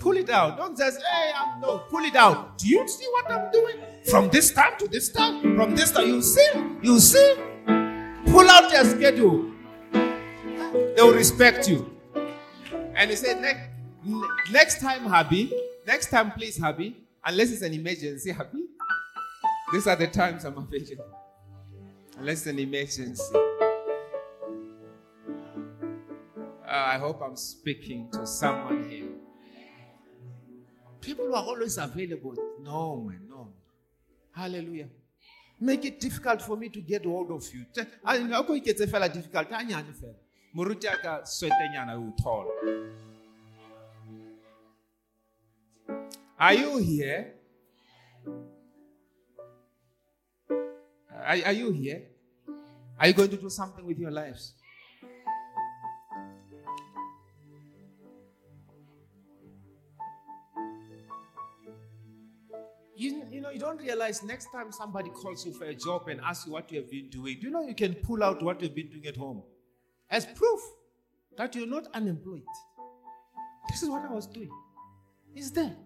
Pull 0.00 0.16
it 0.16 0.30
out. 0.30 0.56
Don't 0.56 0.76
just, 0.76 0.98
hey, 1.02 1.30
I'm 1.36 1.60
no, 1.60 1.78
pull 1.90 2.02
it 2.04 2.16
out. 2.16 2.56
Do 2.56 2.66
you 2.66 2.88
see 2.88 3.06
what 3.12 3.30
I'm 3.30 3.52
doing? 3.52 3.76
From 4.10 4.30
this 4.30 4.50
time 4.50 4.72
to 4.78 4.88
this 4.88 5.10
time, 5.10 5.54
from 5.56 5.76
this 5.76 5.92
time, 5.92 6.06
you 6.06 6.22
see, 6.22 6.50
you 6.82 6.98
see. 6.98 7.36
Pull 7.66 8.48
out 8.48 8.72
your 8.72 8.84
schedule. 8.84 9.50
They 9.92 11.02
will 11.02 11.12
respect 11.12 11.68
you. 11.68 11.94
And 12.94 13.10
he 13.10 13.16
said, 13.16 13.42
next, 13.42 13.68
next 14.50 14.80
time, 14.80 15.04
hubby, 15.04 15.52
next 15.86 16.10
time, 16.10 16.32
please, 16.32 16.58
hubby, 16.58 16.96
unless 17.24 17.52
it's 17.52 17.62
an 17.62 17.74
emergency, 17.74 18.32
hubby. 18.32 18.64
These 19.72 19.86
are 19.86 19.96
the 19.96 20.06
times 20.06 20.44
I'm 20.46 20.56
available. 20.56 21.04
Unless 22.18 22.38
it's 22.38 22.46
an 22.46 22.58
emergency. 22.58 23.34
Uh, 26.66 26.72
I 26.72 26.98
hope 26.98 27.20
I'm 27.22 27.36
speaking 27.36 28.08
to 28.12 28.26
someone 28.26 28.88
here. 28.88 29.08
People 31.00 31.34
are 31.34 31.42
always 31.44 31.78
available. 31.78 32.34
No, 32.62 32.96
man, 32.96 33.20
no. 33.28 33.48
Hallelujah. 34.32 34.88
Make 35.60 35.84
it 35.84 36.00
difficult 36.00 36.42
for 36.42 36.56
me 36.56 36.68
to 36.70 36.80
get 36.80 37.04
hold 37.04 37.30
of 37.30 37.44
you. 37.52 37.66
I 38.04 38.18
know 38.18 38.44
it 38.54 38.64
gets 38.64 38.84
fella 38.90 39.08
difficult. 39.08 39.50
Aka 39.52 41.22
swetenyana 41.24 41.96
uthola. 41.96 42.50
Are 46.38 46.54
you 46.54 46.78
here? 46.78 47.34
Are, 50.50 51.38
are 51.44 51.52
you 51.52 51.70
here? 51.70 52.02
Are 52.98 53.06
you 53.08 53.12
going 53.12 53.30
to 53.30 53.36
do 53.36 53.50
something 53.50 53.84
with 53.86 53.98
your 53.98 54.10
lives? 54.10 54.54
Know, 63.50 63.54
you 63.54 63.60
don't 63.60 63.80
realize 63.80 64.22
next 64.22 64.48
time 64.52 64.72
somebody 64.72 65.10
calls 65.10 65.44
you 65.44 65.52
for 65.52 65.64
a 65.64 65.74
job 65.74 66.08
and 66.08 66.20
asks 66.20 66.46
you 66.46 66.52
what 66.52 66.70
you 66.70 66.80
have 66.80 66.90
been 66.90 67.08
doing, 67.08 67.38
do 67.40 67.46
you 67.46 67.50
know 67.50 67.62
you 67.62 67.74
can 67.74 67.94
pull 67.94 68.22
out 68.22 68.42
what 68.42 68.60
you've 68.60 68.74
been 68.74 68.90
doing 68.90 69.06
at 69.06 69.16
home 69.16 69.42
as 70.10 70.26
proof 70.26 70.60
that 71.36 71.54
you're 71.54 71.66
not 71.66 71.86
unemployed? 71.94 72.42
This 73.68 73.82
is 73.82 73.88
what 73.88 74.04
I 74.04 74.12
was 74.12 74.26
doing. 74.26 74.50
It's 75.34 75.50
there. 75.50 75.76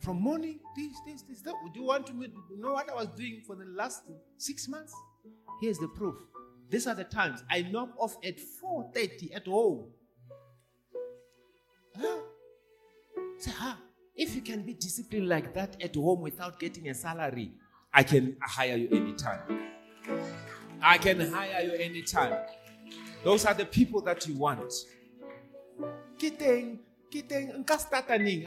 From 0.00 0.20
morning, 0.20 0.60
this, 0.76 0.92
this, 1.06 1.22
this, 1.22 1.40
that. 1.42 1.54
Do 1.72 1.80
you 1.80 1.86
want 1.86 2.06
to 2.08 2.12
know 2.58 2.72
what 2.72 2.90
I 2.90 2.94
was 2.94 3.08
doing 3.16 3.42
for 3.46 3.56
the 3.56 3.64
last 3.64 4.02
six 4.36 4.68
months? 4.68 4.94
Here's 5.60 5.78
the 5.78 5.88
proof. 5.88 6.16
These 6.68 6.86
are 6.86 6.94
the 6.94 7.04
times. 7.04 7.42
I 7.50 7.62
knock 7.62 7.90
off 7.98 8.16
at 8.24 8.36
4.30 8.38 9.36
at 9.36 9.46
home. 9.46 9.86
Huh? 11.98 12.18
Say, 13.38 13.52
ah, 13.60 13.78
if 14.16 14.34
you 14.34 14.40
can 14.40 14.62
be 14.62 14.74
disciplined 14.74 15.28
like 15.28 15.52
that 15.54 15.80
at 15.82 15.94
home 15.96 16.20
without 16.20 16.58
getting 16.60 16.88
a 16.88 16.94
salary, 16.94 17.52
I 17.92 18.02
can 18.02 18.36
hire 18.40 18.76
you 18.76 18.88
anytime. 18.90 19.40
I 20.82 20.98
can 20.98 21.20
hire 21.32 21.62
you 21.62 21.72
anytime. 21.72 22.38
Those 23.24 23.46
are 23.46 23.54
the 23.54 23.64
people 23.64 24.00
that 24.02 24.26
you 24.26 24.36
want. 24.36 24.72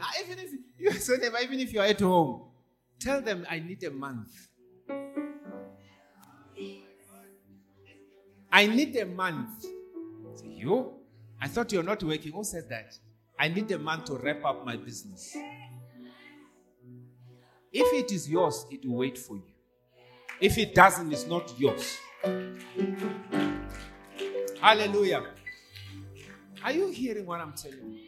Ah, 0.00 0.12
even 0.24 0.38
if 0.38 0.52
you 0.78 0.92
so 1.00 1.14
never, 1.16 1.38
even 1.38 1.60
if 1.60 1.72
you're 1.72 1.84
at 1.84 2.00
home, 2.00 2.44
tell 3.00 3.20
them 3.20 3.46
I 3.50 3.58
need 3.58 3.82
a 3.84 3.90
month. 3.90 4.30
I 8.50 8.66
need 8.66 8.96
a 8.96 9.04
month. 9.06 9.66
You? 10.44 10.94
I 11.40 11.48
thought 11.48 11.72
you're 11.72 11.82
not 11.82 12.02
working. 12.02 12.32
Who 12.32 12.42
said 12.44 12.68
that? 12.70 12.98
I 13.38 13.48
need 13.48 13.70
a 13.70 13.78
man 13.78 14.04
to 14.04 14.14
wrap 14.14 14.44
up 14.44 14.64
my 14.66 14.76
business. 14.76 15.36
If 17.72 18.04
it 18.04 18.12
is 18.12 18.28
yours, 18.28 18.66
it 18.70 18.84
will 18.84 18.96
wait 18.96 19.16
for 19.16 19.36
you. 19.36 19.52
If 20.40 20.58
it 20.58 20.74
doesn't, 20.74 21.12
it's 21.12 21.26
not 21.26 21.52
yours. 21.58 21.98
Hallelujah. 24.60 25.24
Are 26.64 26.72
you 26.72 26.88
hearing 26.88 27.26
what 27.26 27.40
I'm 27.40 27.52
telling 27.52 27.92
you? 27.92 28.00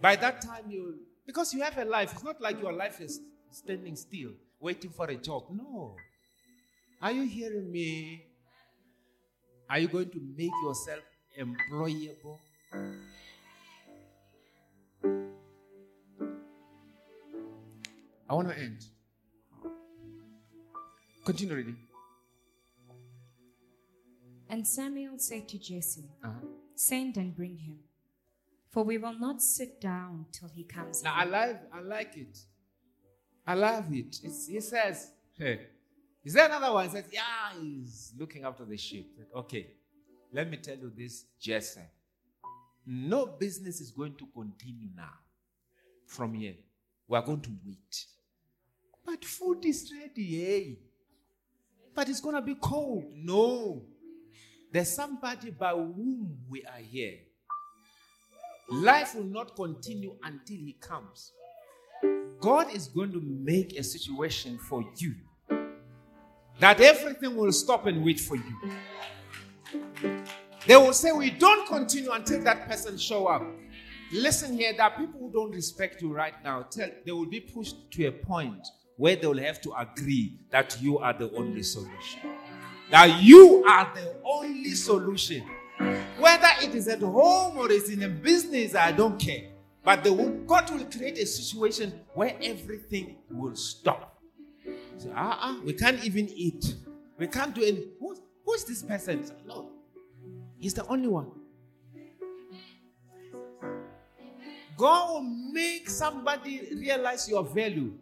By 0.00 0.16
that 0.16 0.40
time, 0.40 0.70
you 0.70 1.00
because 1.26 1.52
you 1.52 1.62
have 1.62 1.76
a 1.78 1.84
life. 1.84 2.12
It's 2.12 2.24
not 2.24 2.40
like 2.40 2.60
your 2.60 2.72
life 2.72 3.00
is 3.00 3.20
standing 3.50 3.96
still, 3.96 4.30
waiting 4.60 4.90
for 4.90 5.06
a 5.06 5.16
job. 5.16 5.44
No. 5.50 5.96
Are 7.02 7.12
you 7.12 7.22
hearing 7.22 7.70
me? 7.70 8.26
Are 9.68 9.78
you 9.78 9.88
going 9.88 10.10
to 10.10 10.20
make 10.36 10.52
yourself 10.64 11.00
employable? 11.38 12.38
I 18.30 18.34
want 18.34 18.48
to 18.48 18.56
end. 18.56 18.84
Continue 21.24 21.56
reading. 21.56 21.76
And 24.48 24.66
Samuel 24.66 25.18
said 25.18 25.48
to 25.48 25.58
Jesse, 25.58 26.08
Uh-huh. 26.22 26.46
Send 26.76 27.16
and 27.16 27.36
bring 27.36 27.58
him, 27.58 27.80
for 28.70 28.84
we 28.84 28.96
will 28.96 29.18
not 29.18 29.42
sit 29.42 29.80
down 29.80 30.26
till 30.32 30.48
he 30.48 30.64
comes. 30.64 31.02
Now 31.02 31.14
I 31.14 31.24
like 31.24 31.60
I 31.74 31.80
like 31.80 32.16
it. 32.16 32.38
I 33.46 33.54
love 33.54 33.92
it. 33.92 34.16
It's, 34.22 34.46
he 34.46 34.60
says, 34.60 35.10
hey. 35.36 35.66
Is 36.24 36.32
there 36.34 36.46
another 36.46 36.72
one? 36.72 36.84
He 36.86 36.90
says, 36.92 37.04
yeah, 37.12 37.60
he's 37.60 38.12
looking 38.18 38.44
after 38.44 38.64
the 38.64 38.76
sheep. 38.76 39.18
Okay, 39.34 39.66
let 40.32 40.48
me 40.48 40.56
tell 40.56 40.76
you 40.76 40.90
this, 40.96 41.24
Jesse. 41.38 41.80
No 42.86 43.26
business 43.26 43.80
is 43.80 43.90
going 43.90 44.14
to 44.14 44.26
continue 44.32 44.88
now. 44.96 45.18
From 46.06 46.32
here, 46.34 46.54
we 47.08 47.18
are 47.18 47.22
going 47.22 47.40
to 47.40 47.50
wait. 47.66 48.06
But 49.04 49.24
food 49.24 49.64
is 49.64 49.92
ready, 49.98 50.40
hey. 50.40 50.78
But 51.94 52.08
it's 52.08 52.20
going 52.20 52.36
to 52.36 52.42
be 52.42 52.54
cold. 52.54 53.04
No. 53.14 53.82
There's 54.72 54.90
somebody 54.90 55.50
by 55.50 55.72
whom 55.72 56.38
we 56.48 56.64
are 56.64 56.78
here. 56.78 57.18
Life 58.70 59.16
will 59.16 59.24
not 59.24 59.56
continue 59.56 60.14
until 60.22 60.56
He 60.56 60.76
comes. 60.80 61.32
God 62.40 62.72
is 62.74 62.88
going 62.88 63.12
to 63.12 63.20
make 63.20 63.76
a 63.78 63.82
situation 63.82 64.58
for 64.58 64.84
you 64.96 65.14
that 66.60 66.80
everything 66.80 67.36
will 67.36 67.52
stop 67.52 67.86
and 67.86 68.04
wait 68.04 68.20
for 68.20 68.36
you. 68.36 68.70
They 70.66 70.76
will 70.76 70.92
say, 70.92 71.10
We 71.12 71.30
don't 71.30 71.66
continue 71.66 72.12
until 72.12 72.42
that 72.44 72.68
person 72.68 72.96
show 72.96 73.26
up. 73.26 73.42
Listen 74.12 74.56
here, 74.56 74.72
there 74.72 74.82
are 74.82 74.90
people 74.90 75.20
who 75.20 75.32
don't 75.32 75.52
respect 75.52 76.02
you 76.02 76.12
right 76.12 76.34
now. 76.44 76.62
Tell, 76.62 76.88
they 77.04 77.12
will 77.12 77.26
be 77.26 77.40
pushed 77.40 77.90
to 77.92 78.06
a 78.06 78.12
point 78.12 78.66
where 79.00 79.16
they 79.16 79.26
will 79.26 79.38
have 79.38 79.62
to 79.62 79.72
agree 79.78 80.38
that 80.50 80.76
you 80.78 80.98
are 80.98 81.14
the 81.14 81.32
only 81.34 81.62
solution. 81.62 82.20
That 82.90 83.22
you 83.22 83.64
are 83.66 83.90
the 83.94 84.16
only 84.22 84.72
solution. 84.72 85.42
Whether 86.18 86.48
it 86.60 86.74
is 86.74 86.86
at 86.86 87.00
home 87.00 87.56
or 87.56 87.72
it's 87.72 87.88
in 87.88 88.02
a 88.02 88.10
business, 88.10 88.74
I 88.74 88.92
don't 88.92 89.18
care. 89.18 89.52
But 89.82 90.04
the, 90.04 90.12
God 90.46 90.70
will 90.70 90.84
create 90.84 91.16
a 91.16 91.24
situation 91.24 91.98
where 92.12 92.36
everything 92.42 93.16
will 93.30 93.56
stop. 93.56 94.20
So, 94.98 95.10
uh-uh, 95.16 95.62
we 95.64 95.72
can't 95.72 96.04
even 96.04 96.28
eat. 96.28 96.74
We 97.16 97.26
can't 97.26 97.54
do 97.54 97.62
any. 97.62 97.86
Who, 97.98 98.14
who's 98.44 98.64
this 98.64 98.82
person? 98.82 99.24
Lord, 99.46 99.68
he's 100.58 100.74
the 100.74 100.86
only 100.88 101.08
one. 101.08 101.30
God 104.76 105.10
will 105.10 105.22
make 105.22 105.88
somebody 105.88 106.68
realize 106.74 107.30
your 107.30 107.44
value. 107.44 107.94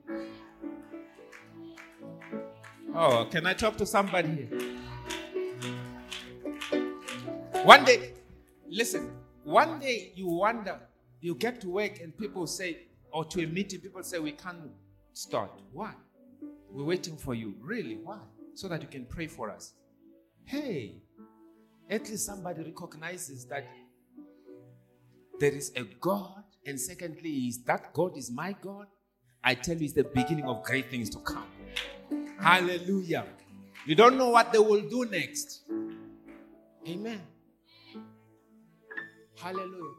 Oh, 2.94 3.28
can 3.30 3.46
I 3.46 3.54
talk 3.54 3.76
to 3.76 3.86
somebody 3.86 4.28
here? 4.28 4.48
One 7.64 7.84
day, 7.84 8.14
listen, 8.68 9.10
one 9.44 9.78
day 9.78 10.12
you 10.14 10.26
wonder, 10.26 10.80
you 11.20 11.34
get 11.34 11.60
to 11.60 11.68
work 11.68 12.00
and 12.00 12.16
people 12.16 12.46
say, 12.46 12.86
or 13.12 13.24
to 13.26 13.42
a 13.42 13.46
meeting, 13.46 13.80
people 13.80 14.02
say, 14.02 14.18
we 14.18 14.32
can't 14.32 14.70
start. 15.12 15.50
Why? 15.72 15.92
We're 16.70 16.84
waiting 16.84 17.16
for 17.16 17.34
you. 17.34 17.54
Really? 17.60 17.96
Why? 17.96 18.18
So 18.54 18.68
that 18.68 18.82
you 18.82 18.88
can 18.88 19.04
pray 19.04 19.26
for 19.26 19.50
us. 19.50 19.74
Hey, 20.44 21.02
at 21.90 22.08
least 22.08 22.26
somebody 22.26 22.62
recognizes 22.62 23.46
that 23.46 23.66
there 25.38 25.52
is 25.52 25.72
a 25.76 25.82
God, 26.00 26.42
and 26.66 26.80
secondly, 26.80 27.48
is 27.48 27.62
that 27.64 27.92
God 27.92 28.16
is 28.16 28.30
my 28.30 28.56
God. 28.60 28.86
I 29.44 29.54
tell 29.54 29.76
you, 29.76 29.84
it's 29.84 29.94
the 29.94 30.04
beginning 30.04 30.46
of 30.46 30.64
great 30.64 30.90
things 30.90 31.10
to 31.10 31.18
come. 31.20 31.46
Hallelujah. 32.38 33.26
You 33.86 33.94
don't 33.94 34.16
know 34.16 34.30
what 34.30 34.52
they 34.52 34.58
will 34.58 34.82
do 34.88 35.04
next. 35.06 35.62
Amen. 36.86 37.20
Hallelujah. 39.40 39.94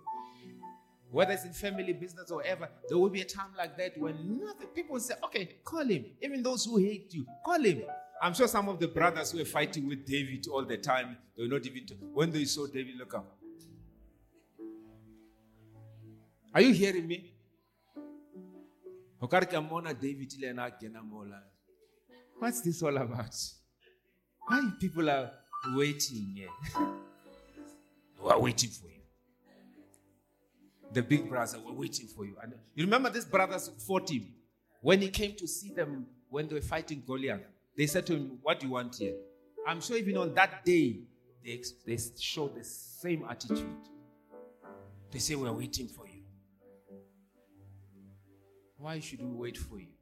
Whether 1.12 1.34
it's 1.34 1.46
in 1.46 1.54
family, 1.54 1.94
business, 1.94 2.30
or 2.30 2.38
whatever, 2.38 2.70
there 2.88 2.98
will 2.98 3.10
be 3.10 3.22
a 3.22 3.26
time 3.26 3.50
like 3.58 3.76
that 3.78 3.98
when 3.98 4.40
nothing. 4.40 4.68
People 4.68 5.00
say, 5.00 5.16
okay, 5.24 5.58
call 5.64 5.86
him. 5.86 6.06
Even 6.22 6.44
those 6.44 6.66
who 6.66 6.78
hate 6.78 7.14
you, 7.14 7.26
call 7.44 7.60
him. 7.60 7.84
I'm 8.22 8.34
sure 8.34 8.48
some 8.48 8.70
of 8.70 8.80
the 8.80 8.88
brothers 8.88 9.34
were 9.34 9.46
fighting 9.46 9.88
with 9.88 10.06
David 10.06 10.46
all 10.52 10.66
the 10.66 10.78
time, 10.78 11.18
they 11.36 11.44
were 11.44 11.50
not 11.50 11.66
even, 11.66 11.86
when 12.14 12.32
they 12.32 12.46
saw 12.46 12.68
David, 12.68 12.96
look 12.98 13.14
up. 13.14 13.38
Are 16.54 16.62
you 16.62 16.74
hearing 16.74 17.08
me? 17.08 17.34
David 20.02 20.34
What's 22.40 22.62
this 22.62 22.82
all 22.82 22.96
about? 22.96 23.36
Why 24.48 24.62
people 24.80 25.10
are 25.10 25.30
waiting 25.76 26.34
here? 26.36 26.48
we 28.24 28.30
are 28.30 28.40
waiting 28.40 28.70
for 28.70 28.88
you. 28.88 29.02
The 30.94 31.04
big 31.04 31.30
brother 31.30 31.60
were 31.60 31.74
waiting 31.74 32.08
for 32.08 32.26
you. 32.26 32.38
And 32.42 32.54
you 32.74 32.86
remember 32.86 33.10
these 33.10 33.26
brothers 33.26 33.70
fought 33.86 34.10
him 34.10 34.34
when 34.82 35.02
he 35.02 35.10
came 35.10 35.36
to 35.36 35.48
see 35.48 35.74
them 35.74 36.08
when 36.30 36.48
they 36.48 36.56
were 36.56 36.62
fighting 36.62 37.04
Goliath. 37.06 37.42
They 37.78 37.88
said 37.88 38.08
to 38.08 38.14
him, 38.14 38.40
What 38.42 38.62
do 38.62 38.68
you 38.68 38.74
want 38.74 38.96
here? 38.96 39.16
I'm 39.68 39.82
sure 39.82 39.98
even 39.98 40.16
on 40.18 40.34
that 40.36 40.64
day, 40.64 41.02
they, 41.44 41.62
they 41.86 41.98
showed 42.18 42.56
the 42.56 42.64
same 42.64 43.26
attitude. 43.30 43.68
They 45.12 45.20
say, 45.20 45.36
We're 45.36 45.52
waiting 45.52 45.90
for 45.90 46.08
you. 46.08 46.24
Why 48.78 49.02
should 49.02 49.22
we 49.22 49.28
wait 49.28 49.58
for 49.58 49.78
you? 49.78 49.99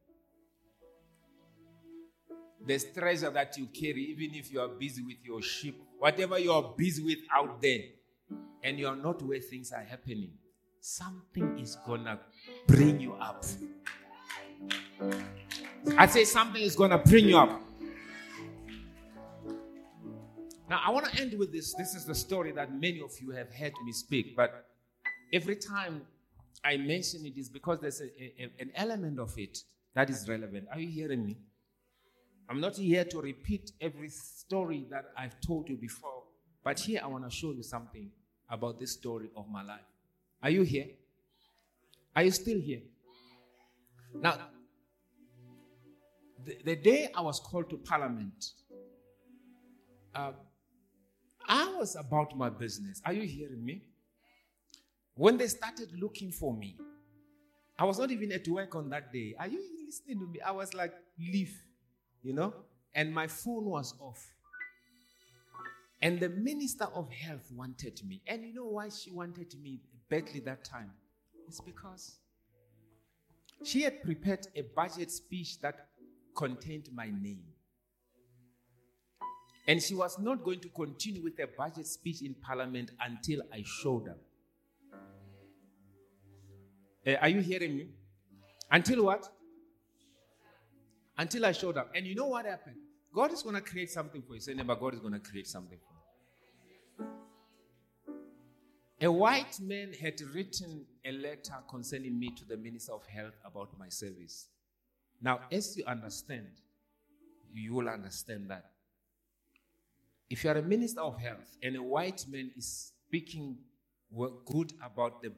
There's 2.68 2.84
treasure 2.84 3.30
that 3.30 3.58
you 3.58 3.68
carry, 3.68 4.04
even 4.12 4.36
if 4.36 4.52
you 4.52 4.60
are 4.60 4.68
busy 4.68 5.02
with 5.02 5.24
your 5.24 5.42
sheep, 5.42 5.82
whatever 6.00 6.38
you 6.38 6.52
are 6.52 6.74
busy 6.78 7.02
with 7.02 7.20
out 7.34 7.62
there, 7.62 7.80
and 8.62 8.78
you 8.78 8.88
are 8.88 8.96
not 8.96 9.22
where 9.22 9.40
things 9.40 9.72
are 9.72 9.84
happening, 9.84 10.32
something 10.82 11.58
is 11.60 11.78
gonna 11.86 12.20
bring 12.68 13.00
you 13.00 13.14
up. 13.14 13.46
I 15.98 16.08
say 16.08 16.26
something 16.26 16.62
is 16.62 16.76
gonna 16.76 16.98
bring 16.98 17.30
you 17.30 17.38
up. 17.38 17.62
Now, 20.70 20.82
I 20.86 20.90
want 20.92 21.06
to 21.06 21.22
end 21.22 21.40
with 21.40 21.54
this. 21.54 21.74
This 21.74 21.96
is 21.96 22.04
the 22.04 22.16
story 22.16 22.52
that 22.52 22.74
many 22.74 23.00
of 23.00 23.12
you 23.22 23.32
have 23.32 23.50
heard 23.54 23.72
me 23.86 23.94
speak, 23.94 24.36
but 24.36 24.68
every 25.32 25.56
time 25.56 26.02
I 26.66 26.76
mention 26.76 27.26
it 27.26 27.38
is 27.38 27.48
because 27.48 27.80
there's 27.80 28.02
a, 28.02 28.10
a, 28.20 28.52
an 28.60 28.72
element 28.76 29.20
of 29.20 29.38
it 29.38 29.60
that 29.94 30.10
is 30.10 30.28
relevant. 30.28 30.68
Are 30.70 30.80
you 30.80 30.90
hearing 30.90 31.26
me? 31.26 31.38
I'm 32.50 32.62
not 32.62 32.78
here 32.78 33.04
to 33.04 33.22
repeat 33.22 33.72
every 33.82 34.10
story 34.10 34.86
that 34.90 35.06
I've 35.18 35.40
told 35.42 35.70
you 35.70 35.76
before, 35.76 36.24
but 36.64 36.80
here 36.80 37.02
I 37.04 37.08
want 37.08 37.30
to 37.30 37.36
show 37.36 37.52
you 37.52 37.64
something 37.64 38.10
about 38.50 38.80
this 38.80 38.94
story 38.94 39.30
of 39.36 39.50
my 39.50 39.64
life. 39.64 39.82
Are 40.42 40.50
you 40.50 40.62
here? 40.64 40.88
Are 42.16 42.24
you 42.24 42.32
still 42.32 42.60
here? 42.60 42.82
Now, 44.14 44.38
the, 46.46 46.58
the 46.64 46.76
day 46.76 47.10
I 47.14 47.22
was 47.22 47.40
called 47.40 47.70
to 47.70 47.78
Parliament, 47.78 48.46
uh, 50.16 50.32
I 51.48 51.76
was 51.78 51.96
about 51.96 52.38
my 52.38 52.50
business. 52.50 53.02
Are 53.06 53.14
you 53.14 53.24
hearing 53.24 53.64
me? 53.64 53.84
When 55.16 55.38
they 55.38 55.48
started 55.48 55.90
looking 56.00 56.32
for 56.32 56.56
me, 56.56 56.78
I 57.78 57.84
was 57.84 58.00
not 58.00 58.12
even 58.12 58.32
at 58.32 58.48
work 58.48 58.76
on 58.76 58.90
that 58.90 59.12
day. 59.12 59.36
Are 59.40 59.48
you 59.48 59.62
listening 59.86 60.20
to 60.20 60.28
me? 60.28 60.40
I 60.42 60.52
was 60.52 60.74
like, 60.74 60.94
leave, 61.20 61.54
you 62.24 62.34
know? 62.34 62.54
And 62.94 63.14
my 63.14 63.28
phone 63.28 63.66
was 63.66 63.94
off. 64.00 64.34
And 66.02 66.20
the 66.20 66.30
minister 66.30 66.86
of 66.86 67.12
health 67.12 67.52
wanted 67.52 68.02
me. 68.06 68.22
And 68.28 68.44
you 68.44 68.54
know 68.54 68.66
why 68.66 68.90
she 68.90 69.12
wanted 69.12 69.54
me 69.62 69.80
badly 70.10 70.40
that 70.42 70.64
time? 70.64 70.92
It's 71.48 71.62
because 71.62 72.18
she 73.64 73.82
had 73.82 74.04
prepared 74.04 74.48
a 74.56 74.62
budget 74.76 75.12
speech 75.12 75.60
that 75.62 75.88
contained 76.36 76.90
my 76.94 77.06
name. 77.06 77.44
And 79.68 79.82
she 79.82 79.96
was 79.96 80.18
not 80.20 80.44
going 80.44 80.60
to 80.62 80.70
continue 80.70 81.24
with 81.24 81.40
a 81.40 81.48
budget 81.48 81.88
speech 81.88 82.22
in 82.22 82.36
parliament 82.36 82.92
until 83.02 83.42
I 83.52 83.64
showed 83.66 84.08
up. 84.08 84.18
Uh, 87.06 87.16
are 87.22 87.30
you 87.30 87.42
hearing 87.42 87.76
me? 87.76 87.88
Until 88.72 89.06
what? 89.06 89.30
Until 91.18 91.46
I 91.46 91.52
showed 91.52 91.78
up. 91.78 91.92
And 91.96 92.06
you 92.06 92.16
know 92.16 92.28
what 92.28 92.46
happened? 92.46 92.76
God 93.14 93.32
is 93.32 93.42
going 93.42 93.56
to 93.56 93.62
create 93.62 93.90
something 93.90 94.22
for 94.22 94.36
you. 94.36 94.40
Say, 94.40 94.54
neighbor, 94.54 94.76
God 94.76 94.94
is 94.94 95.00
going 95.00 95.14
to 95.14 95.20
create 95.20 95.48
something 95.48 95.78
for 95.78 95.94
you. 99.00 99.08
A 99.08 99.12
white 99.12 99.60
man 99.60 99.94
had 99.94 100.20
written 100.34 100.86
a 101.06 101.12
letter 101.12 101.54
concerning 101.70 102.20
me 102.20 102.30
to 102.30 102.46
the 102.46 102.58
Minister 102.58 102.94
of 102.94 103.06
Health 103.06 103.36
about 103.46 103.70
my 103.78 103.90
service. 103.90 104.50
Now, 105.22 105.42
as 105.52 105.78
you 105.78 105.84
understand, 105.86 106.48
you 107.54 107.74
will 107.74 107.90
understand 107.90 108.50
that 108.50 108.72
if 110.30 110.44
you 110.44 110.50
are 110.50 110.58
a 110.58 110.62
minister 110.62 111.02
of 111.02 111.20
health 111.20 111.58
and 111.64 111.76
a 111.76 111.82
white 111.82 112.26
man 112.30 112.52
is 112.58 112.92
speaking 113.08 113.58
good 114.46 114.74
about 114.84 115.22
the 115.22 115.32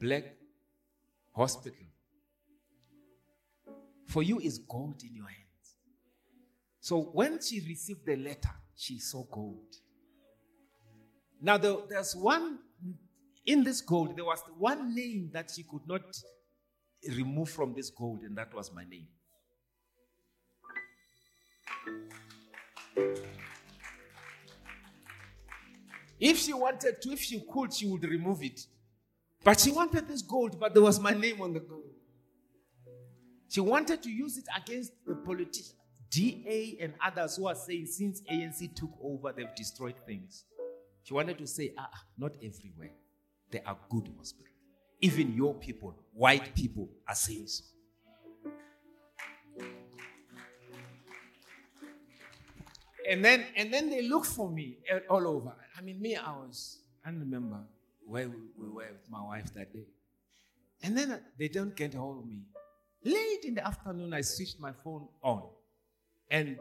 black 0.00 0.24
hospital, 1.34 1.86
for 4.06 4.22
you 4.22 4.38
is 4.38 4.58
gold 4.58 5.02
in 5.02 5.14
your 5.14 5.26
hands. 5.26 5.76
So 6.80 7.00
when 7.12 7.40
she 7.42 7.60
received 7.60 8.06
the 8.06 8.16
letter, 8.16 8.54
she 8.76 8.98
saw 8.98 9.24
gold. 9.24 9.66
Now, 11.40 11.58
there's 11.58 12.14
one, 12.14 12.58
in 13.44 13.64
this 13.64 13.80
gold, 13.80 14.16
there 14.16 14.24
was 14.24 14.42
one 14.56 14.94
name 14.94 15.30
that 15.32 15.50
she 15.54 15.64
could 15.64 15.86
not 15.86 16.02
remove 17.08 17.50
from 17.50 17.74
this 17.74 17.90
gold, 17.90 18.22
and 18.22 18.36
that 18.38 18.54
was 18.54 18.72
my 18.72 18.84
name. 18.84 19.08
If 26.18 26.38
she 26.38 26.54
wanted 26.54 27.02
to, 27.02 27.12
if 27.12 27.20
she 27.20 27.44
could, 27.52 27.74
she 27.74 27.86
would 27.86 28.04
remove 28.04 28.42
it. 28.42 28.60
But 29.44 29.60
she 29.60 29.70
wanted 29.70 30.08
this 30.08 30.22
gold, 30.22 30.58
but 30.58 30.72
there 30.72 30.82
was 30.82 30.98
my 30.98 31.12
name 31.12 31.42
on 31.42 31.52
the 31.52 31.60
gold. 31.60 31.95
She 33.48 33.60
wanted 33.60 34.02
to 34.02 34.10
use 34.10 34.38
it 34.38 34.44
against 34.56 34.92
the 35.06 35.14
politicians, 35.14 35.74
DA 36.10 36.78
and 36.80 36.94
others 37.04 37.36
who 37.36 37.46
are 37.46 37.54
saying 37.54 37.86
since 37.86 38.22
ANC 38.22 38.74
took 38.74 38.90
over, 39.02 39.32
they've 39.32 39.54
destroyed 39.54 39.94
things. 40.06 40.44
She 41.04 41.14
wanted 41.14 41.38
to 41.38 41.46
say, 41.46 41.72
ah, 41.78 41.88
not 42.18 42.32
everywhere. 42.42 42.92
There 43.50 43.62
are 43.64 43.76
good 43.88 44.08
hospitals. 44.18 44.50
Even 45.00 45.34
your 45.34 45.54
people, 45.54 45.94
white 46.12 46.54
people, 46.54 46.88
are 47.08 47.14
saying 47.14 47.46
so. 47.46 47.64
And 53.08 53.24
then, 53.24 53.44
and 53.54 53.72
then 53.72 53.88
they 53.88 54.02
look 54.02 54.24
for 54.24 54.50
me 54.50 54.78
all 55.08 55.28
over. 55.28 55.54
I 55.78 55.80
mean, 55.80 56.00
me, 56.02 56.16
I 56.16 56.32
was, 56.32 56.80
I 57.04 57.10
don't 57.10 57.20
remember 57.20 57.60
where 58.04 58.28
we, 58.28 58.36
we 58.58 58.68
were 58.68 58.86
with 58.90 59.08
my 59.08 59.22
wife 59.22 59.54
that 59.54 59.72
day. 59.72 59.86
And 60.82 60.98
then 60.98 61.20
they 61.38 61.48
don't 61.48 61.74
get 61.76 61.94
hold 61.94 62.18
of 62.18 62.26
me. 62.26 62.40
Late 63.04 63.44
in 63.44 63.54
the 63.54 63.66
afternoon, 63.66 64.12
I 64.12 64.20
switched 64.22 64.58
my 64.60 64.72
phone 64.84 65.08
on. 65.22 65.42
And 66.30 66.58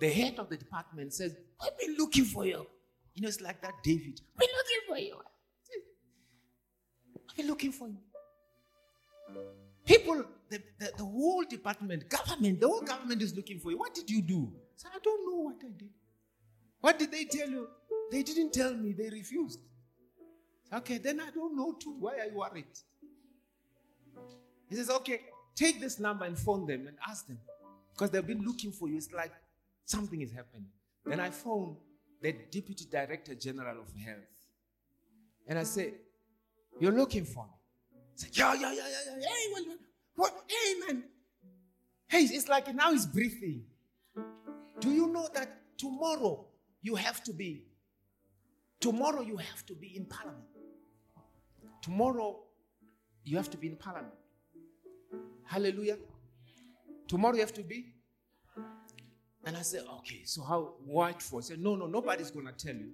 the 0.00 0.10
head 0.10 0.38
of 0.38 0.48
the 0.48 0.56
department 0.56 1.12
says, 1.12 1.36
I've 1.60 1.78
been 1.78 1.96
looking 1.96 2.24
for 2.24 2.44
you. 2.44 2.66
You 3.14 3.22
know, 3.22 3.28
it's 3.28 3.40
like 3.40 3.62
that 3.62 3.74
David. 3.82 4.20
We're 4.38 4.46
looking 4.56 4.82
for 4.88 4.98
you. 4.98 5.16
I've 7.30 7.36
been 7.36 7.46
looking 7.46 7.72
for 7.72 7.88
you. 7.88 7.96
People, 9.84 10.24
the, 10.50 10.60
the, 10.78 10.92
the, 10.98 11.04
whole 11.04 11.44
department, 11.48 12.08
government, 12.08 12.60
the 12.60 12.66
whole 12.66 12.82
government 12.82 13.22
is 13.22 13.34
looking 13.34 13.60
for 13.60 13.70
you. 13.70 13.78
What 13.78 13.94
did 13.94 14.10
you 14.10 14.20
do? 14.20 14.52
I 14.84 14.98
don't 15.02 15.30
know 15.30 15.40
what 15.42 15.56
I 15.64 15.68
did. 15.78 15.90
What 16.80 16.98
did 16.98 17.12
they 17.12 17.24
tell 17.24 17.48
you? 17.48 17.68
They 18.10 18.22
didn't 18.22 18.52
tell 18.52 18.74
me. 18.74 18.92
They 18.92 19.08
refused. 19.10 19.60
Okay, 20.72 20.98
then 20.98 21.20
I 21.20 21.30
don't 21.30 21.56
know 21.56 21.74
too. 21.80 21.96
Why 21.98 22.14
are 22.18 22.26
you 22.26 22.36
worried? 22.36 22.66
He 24.68 24.76
says, 24.76 24.90
okay, 24.90 25.20
take 25.54 25.80
this 25.80 25.98
number 25.98 26.24
and 26.24 26.38
phone 26.38 26.66
them 26.66 26.86
and 26.86 26.96
ask 27.08 27.26
them. 27.26 27.38
Because 27.92 28.10
they've 28.10 28.26
been 28.26 28.42
looking 28.42 28.72
for 28.72 28.88
you. 28.88 28.96
It's 28.96 29.12
like 29.12 29.32
something 29.84 30.20
is 30.20 30.32
happening. 30.32 30.66
Then 31.04 31.20
I 31.20 31.30
phone 31.30 31.76
the 32.20 32.32
Deputy 32.50 32.84
Director 32.90 33.34
General 33.34 33.80
of 33.80 33.94
Health. 33.94 34.18
And 35.46 35.58
I 35.58 35.62
say, 35.62 35.94
You're 36.80 36.92
looking 36.92 37.24
for 37.24 37.44
me? 37.44 37.50
He 38.12 38.18
said, 38.18 38.36
Yeah, 38.36 38.54
yeah, 38.54 38.72
yeah, 38.72 38.82
yeah, 38.88 39.16
yeah. 39.20 39.28
Hey, 39.28 39.76
what? 40.16 40.32
Hey, 40.48 40.74
man. 40.86 41.04
Hey, 42.08 42.22
it's 42.22 42.48
like 42.48 42.72
now 42.74 42.92
he's 42.92 43.06
breathing. 43.06 43.64
Do 44.80 44.90
you 44.90 45.08
know 45.08 45.28
that 45.34 45.78
tomorrow 45.78 46.46
you 46.82 46.94
have 46.94 47.22
to 47.24 47.32
be? 47.32 47.64
Tomorrow 48.80 49.22
you 49.22 49.36
have 49.36 49.64
to 49.66 49.74
be 49.74 49.96
in 49.96 50.04
parliament. 50.06 50.44
Tomorrow 51.82 52.40
you 53.24 53.36
have 53.36 53.50
to 53.50 53.56
be 53.56 53.68
in 53.68 53.76
parliament. 53.76 54.12
Hallelujah. 55.46 55.96
Tomorrow 57.08 57.34
you 57.34 57.40
have 57.40 57.54
to 57.54 57.62
be. 57.62 57.92
And 59.44 59.56
I 59.56 59.62
said, 59.62 59.84
okay, 59.98 60.22
so 60.24 60.42
how 60.42 60.74
what 60.84 61.22
for? 61.22 61.38
I 61.38 61.42
said, 61.42 61.60
no, 61.60 61.76
no, 61.76 61.86
nobody's 61.86 62.30
gonna 62.32 62.52
tell 62.52 62.74
you. 62.74 62.90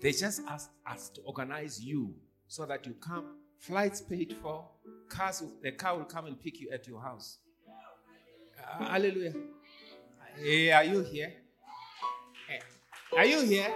They 0.00 0.10
just 0.10 0.42
asked 0.48 0.70
us 0.84 1.08
to 1.10 1.20
organize 1.22 1.80
you 1.80 2.12
so 2.48 2.66
that 2.66 2.84
you 2.86 2.94
come, 2.94 3.36
flights 3.60 4.00
paid 4.00 4.36
for, 4.42 4.66
cars, 5.08 5.44
the 5.62 5.70
car 5.70 5.96
will 5.96 6.04
come 6.04 6.26
and 6.26 6.40
pick 6.42 6.60
you 6.60 6.70
at 6.72 6.88
your 6.88 7.00
house. 7.00 7.38
Uh, 8.58 8.84
hallelujah. 8.84 9.34
Hey, 10.36 10.72
are 10.72 10.82
you 10.84 11.02
here? 11.02 11.32
Eh, 12.50 13.16
Are 13.18 13.26
you 13.26 13.42
here? 13.42 13.72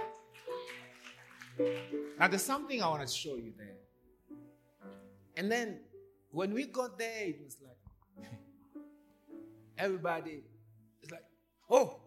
Now, 2.19 2.27
there's 2.27 2.43
something 2.43 2.81
I 2.83 2.87
want 2.87 3.07
to 3.07 3.13
show 3.13 3.35
you 3.35 3.53
there. 3.57 3.77
And 5.37 5.51
then 5.51 5.79
when 6.31 6.53
we 6.53 6.65
got 6.65 6.97
there, 6.97 7.25
it 7.25 7.39
was 7.43 7.57
like 7.63 7.77
everybody 9.77 10.43
is 11.01 11.11
like, 11.11 11.23
oh, 11.69 11.99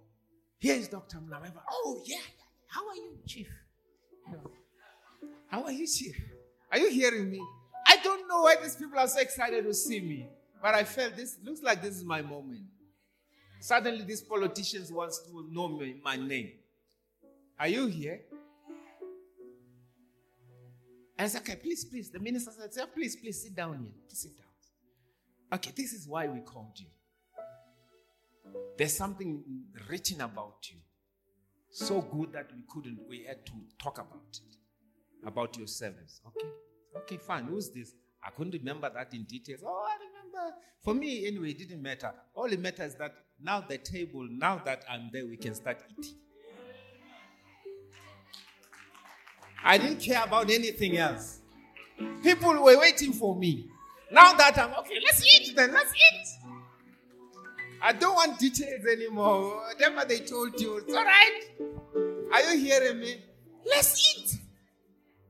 here 0.58 0.74
is 0.74 0.88
Dr. 0.88 1.18
Monama. 1.18 1.52
Oh, 1.70 2.02
yeah, 2.04 2.16
yeah. 2.16 2.44
How 2.68 2.86
are 2.88 2.96
you, 2.96 3.18
Chief? 3.26 3.48
How 5.48 5.64
are 5.64 5.72
you, 5.72 5.86
Chief? 5.86 6.16
Are 6.70 6.78
you 6.78 6.90
hearing 6.90 7.30
me? 7.30 7.40
I 7.86 7.96
don't 8.04 8.28
know 8.28 8.42
why 8.42 8.56
these 8.62 8.76
people 8.76 8.98
are 8.98 9.08
so 9.08 9.20
excited 9.20 9.64
to 9.64 9.74
see 9.74 10.00
me, 10.00 10.28
but 10.62 10.74
I 10.74 10.84
felt 10.84 11.16
this 11.16 11.38
looks 11.42 11.62
like 11.62 11.82
this 11.82 11.96
is 11.96 12.04
my 12.04 12.22
moment. 12.22 12.60
Suddenly, 13.60 14.04
these 14.04 14.22
politicians 14.22 14.92
want 14.92 15.12
to 15.26 15.48
know 15.50 15.68
me, 15.68 15.96
my 16.04 16.16
name. 16.16 16.52
Are 17.58 17.68
you 17.68 17.86
here? 17.86 18.20
And 21.18 21.26
I 21.26 21.28
said, 21.28 21.42
okay, 21.42 21.56
please, 21.56 21.84
please. 21.84 22.10
The 22.10 22.18
minister 22.18 22.50
said, 22.58 22.72
"Sir, 22.72 22.86
please, 22.86 23.16
please 23.16 23.42
sit 23.42 23.54
down 23.54 23.78
here. 23.78 23.92
Please 24.08 24.20
sit 24.22 24.38
down. 24.38 24.46
Okay, 25.52 25.72
this 25.76 25.92
is 25.92 26.06
why 26.08 26.26
we 26.28 26.40
called 26.40 26.72
you. 26.76 26.86
There's 28.76 28.96
something 28.96 29.42
written 29.88 30.20
about 30.20 30.70
you. 30.70 30.78
So 31.70 32.00
good 32.00 32.32
that 32.32 32.46
we 32.54 32.62
couldn't, 32.68 32.98
we 33.08 33.24
had 33.24 33.46
to 33.46 33.52
talk 33.80 33.98
about 33.98 34.32
it. 34.32 34.56
About 35.26 35.56
your 35.56 35.66
service. 35.66 36.20
Okay. 36.26 36.48
Okay, 36.96 37.16
fine. 37.18 37.44
Who's 37.44 37.70
this? 37.70 37.92
I 38.24 38.30
couldn't 38.30 38.54
remember 38.54 38.90
that 38.92 39.12
in 39.14 39.24
details. 39.24 39.60
Oh, 39.64 39.86
I 39.86 39.96
remember. 39.96 40.56
For 40.82 40.94
me, 40.94 41.26
anyway, 41.26 41.50
it 41.50 41.58
didn't 41.58 41.82
matter. 41.82 42.12
All 42.34 42.46
it 42.46 42.58
matters 42.58 42.92
is 42.92 42.98
that 42.98 43.14
now 43.42 43.60
the 43.60 43.78
table, 43.78 44.26
now 44.30 44.60
that 44.64 44.84
I'm 44.90 45.10
there, 45.12 45.26
we 45.26 45.36
can 45.36 45.54
start 45.54 45.82
eating. 45.98 46.16
I 49.62 49.76
didn't 49.78 50.00
care 50.00 50.24
about 50.24 50.50
anything 50.50 50.96
else. 50.96 51.40
People 52.22 52.54
were 52.62 52.78
waiting 52.78 53.12
for 53.12 53.36
me. 53.36 53.68
Now 54.10 54.32
that 54.32 54.58
I'm 54.58 54.72
okay, 54.80 54.98
let's 55.04 55.24
eat 55.24 55.54
then, 55.54 55.72
let's 55.72 55.92
eat. 55.92 56.26
I 57.82 57.92
don't 57.92 58.14
want 58.14 58.38
details 58.38 58.84
anymore. 58.86 59.62
Whatever 59.68 60.04
they 60.06 60.20
told 60.20 60.60
you, 60.60 60.78
it's 60.78 60.94
all 60.94 61.04
right. 61.04 61.40
Are 62.32 62.52
you 62.52 62.58
hearing 62.60 63.00
me? 63.00 63.24
Let's 63.66 64.16
eat. 64.16 64.38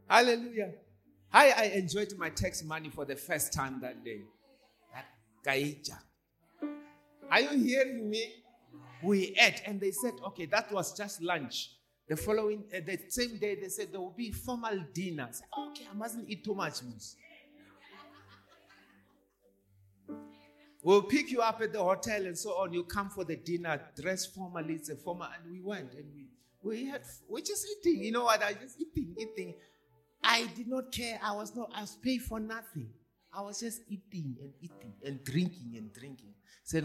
Hallelujah. 0.08 0.72
I, 1.32 1.52
I 1.52 1.64
enjoyed 1.76 2.12
my 2.18 2.30
tax 2.30 2.64
money 2.64 2.90
for 2.90 3.04
the 3.04 3.16
first 3.16 3.52
time 3.52 3.80
that 3.82 4.04
day. 4.04 4.22
That. 5.44 5.90
Are 7.30 7.40
you 7.40 7.64
hearing 7.64 8.10
me? 8.10 8.34
We 9.02 9.36
ate 9.40 9.62
and 9.66 9.80
they 9.80 9.92
said, 9.92 10.14
okay, 10.26 10.46
that 10.46 10.70
was 10.72 10.96
just 10.96 11.22
lunch. 11.22 11.70
The 12.08 12.16
following, 12.16 12.64
uh, 12.76 12.80
the 12.84 12.98
same 13.08 13.38
day, 13.38 13.54
they 13.54 13.68
said 13.68 13.92
there 13.92 14.00
will 14.00 14.10
be 14.10 14.32
formal 14.32 14.84
dinner. 14.92 15.28
I 15.28 15.32
said, 15.32 15.46
okay, 15.56 15.86
I 15.90 15.96
mustn't 15.96 16.28
eat 16.28 16.44
too 16.44 16.54
much. 16.54 16.80
We'll 20.82 21.02
pick 21.02 21.30
you 21.30 21.40
up 21.40 21.60
at 21.60 21.72
the 21.72 21.82
hotel 21.82 22.24
and 22.24 22.38
so 22.38 22.52
on. 22.52 22.72
You 22.72 22.84
come 22.84 23.10
for 23.10 23.24
the 23.24 23.36
dinner, 23.36 23.80
dress 24.00 24.26
formally. 24.26 24.74
It's 24.74 24.88
a 24.88 24.96
formal, 24.96 25.28
and 25.36 25.52
we 25.52 25.60
went 25.60 25.92
and 25.92 26.06
we 26.14 26.28
we 26.62 26.86
had 26.86 27.02
we're 27.28 27.40
just 27.40 27.66
eating. 27.84 28.02
You 28.02 28.12
know 28.12 28.24
what? 28.24 28.42
I 28.42 28.54
just 28.54 28.80
eating, 28.80 29.14
eating. 29.18 29.54
I 30.22 30.46
did 30.56 30.68
not 30.68 30.92
care. 30.92 31.18
I 31.22 31.32
was 31.32 31.54
not. 31.54 31.70
I 31.74 31.82
was 31.82 31.96
paid 32.02 32.22
for 32.22 32.40
nothing. 32.40 32.88
I 33.32 33.42
was 33.42 33.60
just 33.60 33.82
eating 33.88 34.36
and 34.40 34.52
eating 34.60 34.94
and 35.04 35.22
drinking 35.24 35.74
and 35.76 35.92
drinking. 35.92 36.34
Said. 36.64 36.84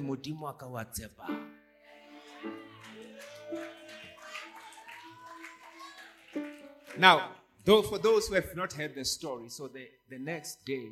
Now, 6.97 7.31
though 7.63 7.81
for 7.81 7.97
those 7.97 8.27
who 8.27 8.35
have 8.35 8.55
not 8.55 8.73
heard 8.73 8.95
the 8.95 9.05
story, 9.05 9.49
so 9.49 9.67
the, 9.67 9.87
the 10.09 10.17
next 10.17 10.65
day, 10.65 10.91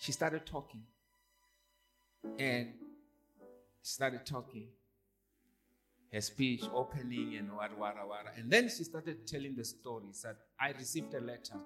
she 0.00 0.12
started 0.12 0.46
talking. 0.46 0.82
And 2.38 2.72
started 3.82 4.24
talking. 4.24 4.68
Her 6.12 6.20
speech 6.20 6.62
opening 6.74 7.36
and 7.38 7.50
what, 7.52 7.76
what, 7.78 7.96
what. 8.06 8.26
And 8.36 8.50
then 8.50 8.68
she 8.68 8.84
started 8.84 9.26
telling 9.26 9.54
the 9.54 9.64
stories 9.64 10.20
that 10.22 10.36
I 10.60 10.72
received 10.72 11.14
a 11.14 11.20
letter 11.20 11.56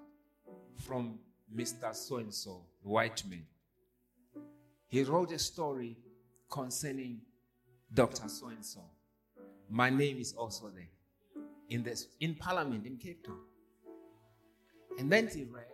from 0.77 1.19
Mr. 1.53 1.93
So 1.93 2.17
and 2.17 2.33
so, 2.33 2.61
white 2.81 3.23
man. 3.29 3.45
He 4.87 5.03
wrote 5.03 5.33
a 5.33 5.39
story 5.39 5.97
concerning 6.49 7.19
Dr. 7.93 8.29
So 8.29 8.47
and 8.47 8.65
so. 8.65 8.81
My 9.69 9.89
name 9.89 10.17
is 10.17 10.33
also 10.33 10.69
there 10.73 10.87
in 11.69 11.83
this 11.83 12.07
in 12.21 12.35
Parliament 12.35 12.85
in 12.85 12.97
Cape 12.97 13.25
Town. 13.25 13.39
And 14.97 15.11
then 15.11 15.29
she 15.31 15.43
read, 15.43 15.65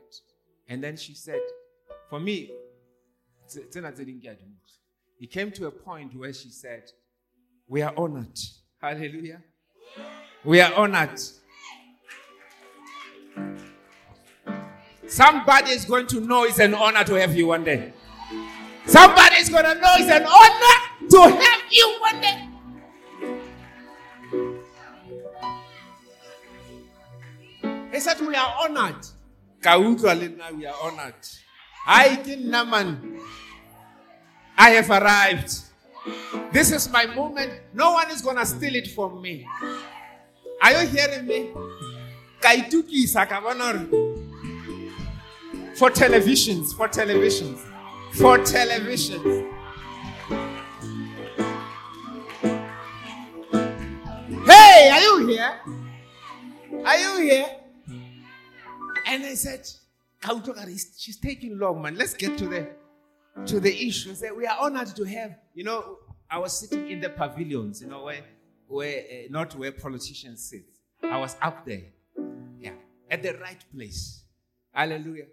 and 0.68 0.84
then 0.84 0.98
she 0.98 1.14
said, 1.14 1.40
for 2.10 2.20
me, 2.20 2.52
it 5.20 5.32
came 5.32 5.52
to 5.52 5.68
a 5.68 5.72
point 5.72 6.16
where 6.16 6.34
she 6.34 6.50
said, 6.50 6.84
We 7.68 7.82
are 7.82 7.94
honored. 7.96 8.38
Hallelujah. 8.82 9.42
We 10.44 10.60
are 10.60 10.74
honored. 10.74 11.22
Somebody 15.08 15.72
is 15.72 15.86
going 15.86 16.08
to 16.08 16.20
know 16.22 16.44
it's 16.44 16.60
an 16.60 16.74
honor 16.74 17.04
to 17.04 17.14
have 17.20 17.36
you 17.36 17.48
one 17.48 17.64
day. 17.64 17.94
Somebody 18.86 19.36
is 19.36 19.50
going 19.50 19.64
to 19.64 19.76
know 19.76 19.94
it's 19.98 20.10
an 20.10 20.26
honor 20.26 21.10
to 21.10 21.22
have 21.40 21.62
you 21.72 21.98
one 22.02 22.22
day. 22.22 22.50
He 27.94 28.00
said, 28.00 28.20
We 28.22 28.36
are 28.36 28.56
honored. 28.60 29.06
We 29.64 30.66
are 30.66 30.76
honored. 30.82 31.14
I 31.86 32.20
have 34.58 34.90
arrived. 34.90 35.60
This 36.52 36.72
is 36.72 36.90
my 36.90 37.06
moment. 37.08 37.52
No 37.74 37.94
one 37.94 38.10
is 38.12 38.22
going 38.22 38.38
to 38.38 38.46
steal 38.46 38.76
it 38.76 38.88
from 38.88 39.22
me. 39.22 39.46
Are 40.62 40.72
you 40.72 40.88
hearing 40.88 41.28
me? 41.28 41.52
Ka 42.40 42.50
itukisa, 42.50 43.28
ka 43.28 43.42
bona 43.42 43.74
For 45.76 45.90
televisions, 45.90 46.74
for 46.74 46.88
televisions, 46.88 47.60
for 48.14 48.38
televisions. 48.40 49.50
Hey, 54.46 54.90
are 54.90 55.02
you 55.02 55.28
here? 55.28 55.60
Are 56.86 56.98
you 56.98 57.22
here? 57.22 57.48
And 59.08 59.26
I 59.26 59.34
said, 59.34 59.68
"Ka 60.24 60.34
utlwa 60.34 60.56
ka 60.56 60.64
re, 60.64 60.78
she's 60.98 61.20
taking 61.20 61.58
long, 61.60 61.82
man. 61.82 61.96
Let's 61.96 62.14
get 62.14 62.38
to 62.38 62.48
the 62.48 62.68
to 63.46 63.60
the 63.60 63.74
issue. 63.88 64.14
Said, 64.16 64.32
we 64.38 64.46
are 64.46 64.58
honored 64.60 64.96
to 64.96 65.04
have, 65.04 65.36
you 65.54 65.64
know, 65.66 65.98
I 66.30 66.38
was 66.38 66.58
sitting 66.58 66.90
in 66.90 67.02
the 67.02 67.10
pavilions, 67.10 67.82
you 67.82 67.88
know, 67.88 68.04
where 68.04 68.24
where 68.68 69.00
uh, 69.00 69.28
not 69.30 69.54
where 69.56 69.74
politicians 69.74 70.50
sit. 70.50 70.64
I 71.04 71.20
was 71.20 71.36
up 71.42 71.66
there. 71.66 71.92
Yeah. 72.58 72.76
At 73.12 73.22
the 73.22 73.34
right 73.34 73.62
place. 73.76 74.24
Hallelujah. 74.72 75.26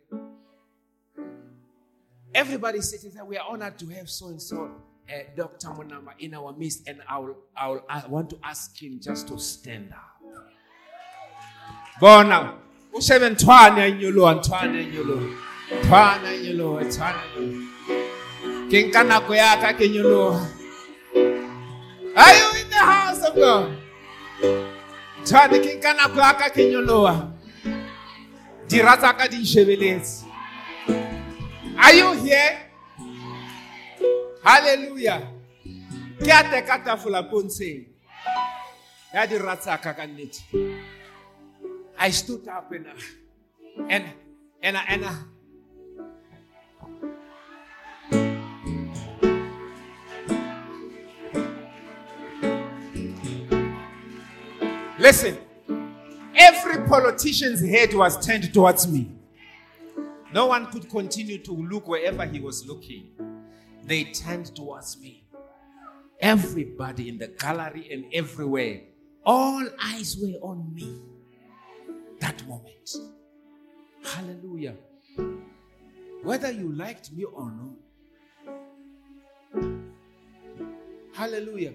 Everybody 2.35 2.81
sitting 2.81 3.13
there. 3.15 3.25
We 3.25 3.37
are 3.37 3.47
honored 3.49 3.79
to 3.79 3.87
have 3.91 4.11
so 4.11 4.27
and 4.29 4.43
so 4.43 4.73
uh, 5.09 5.23
Dr. 5.37 5.69
Monama 5.69 6.13
in 6.19 6.35
our 6.35 6.53
midst, 6.53 6.89
and 6.89 7.01
I 7.09 7.19
will, 7.19 7.37
I 7.57 8.07
want 8.09 8.31
to 8.31 8.39
ask 8.43 8.77
him 8.81 8.99
just 9.01 9.29
to 9.29 9.39
stand 9.39 9.93
up. 9.93 10.11
Bona, 12.01 12.59
ushebe 12.93 13.31
inyuluwa, 13.89 14.35
ntwana 14.35 14.81
inyuluwa, 14.81 15.23
ntwana 15.85 16.35
inyuluwa, 16.35 16.83
ntwana 16.85 17.23
inyuluwa. 17.37 17.67
Ke 18.71 18.83
nka 18.83 19.05
nako 19.05 19.35
ya 19.35 19.57
ka 19.57 19.73
ke 19.73 19.89
nyoloha. 19.89 20.47
Are 22.17 22.35
you 22.39 22.51
in 22.63 22.71
the 22.71 22.77
house 22.77 23.23
of 23.29 23.35
God? 23.35 23.77
Tshwane 25.25 25.59
ke 25.59 25.75
nka 25.79 25.95
nako 25.95 26.19
ya 26.19 26.33
ka 26.35 26.49
ke. 26.51 27.31
Dira 28.69 28.97
tsa 28.97 29.13
ka 29.13 29.27
di 29.29 29.37
nshebeletse. 29.37 30.25
Are 31.79 31.95
you 31.95 32.13
here? 32.23 32.71
Hallelujah. 34.45 35.41
ke 36.21 36.29
a 36.29 36.43
teka 36.45 36.79
tafola 36.85 37.23
pontsheng 37.25 37.89
ya 39.13 39.27
diratsaka 39.27 39.97
ka 39.97 40.05
nnete 40.07 40.45
i 42.01 42.11
stood 42.11 42.49
up 42.49 42.73
and 42.73 42.87
uh, 42.87 43.85
and 43.89 44.05
and 44.63 44.77
uh, 44.77 44.81
and, 44.89 45.05
and 45.05 45.31
Listen, 55.01 55.39
every 56.37 56.87
politician's 56.87 57.67
head 57.67 57.95
was 57.95 58.23
turned 58.25 58.53
towards 58.53 58.87
me. 58.87 59.11
No 60.31 60.45
one 60.47 60.67
could 60.71 60.91
continue 60.91 61.39
to 61.39 61.53
look 61.53 61.89
wherever 61.89 62.27
he 62.27 62.39
was 62.39 62.67
looking. 62.67 63.13
They 63.83 64.05
turned 64.05 64.55
towards 64.55 65.01
me. 65.01 65.25
Everybody 66.21 67.09
in 67.09 67.17
the 67.17 67.29
gallery 67.29 67.89
and 67.91 68.05
everywhere, 68.13 68.83
all 69.25 69.67
eyes 69.83 70.19
were 70.21 70.39
on 70.43 70.75
me. 70.75 71.01
That 72.21 72.47
moment. 72.47 72.91
Hallelujah. 74.05 74.77
Whether 76.23 76.53
you 76.53 76.73
liked 76.73 77.13
me 77.13 77.25
or 77.25 77.51
not. 77.51 77.77
Hallelujah. 81.13 81.73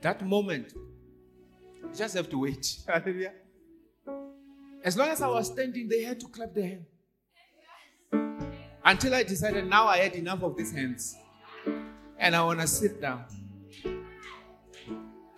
That 0.00 0.24
moment, 0.24 0.72
you 0.74 1.90
just 1.94 2.14
have 2.16 2.28
to 2.30 2.38
wait. 2.38 2.78
Hallelujah. 2.86 3.32
As 4.82 4.96
long 4.96 5.08
as 5.08 5.20
I 5.20 5.28
was 5.28 5.48
standing, 5.48 5.88
they 5.88 6.02
had 6.02 6.18
to 6.20 6.28
clap 6.28 6.54
their 6.54 6.66
hands. 6.68 6.86
Until 8.82 9.14
I 9.14 9.22
decided 9.22 9.66
now 9.66 9.86
I 9.86 9.98
had 9.98 10.14
enough 10.14 10.42
of 10.42 10.56
these 10.56 10.72
hands. 10.72 11.16
And 12.18 12.34
I 12.34 12.42
want 12.42 12.60
to 12.60 12.66
sit 12.66 13.00
down. 13.00 13.24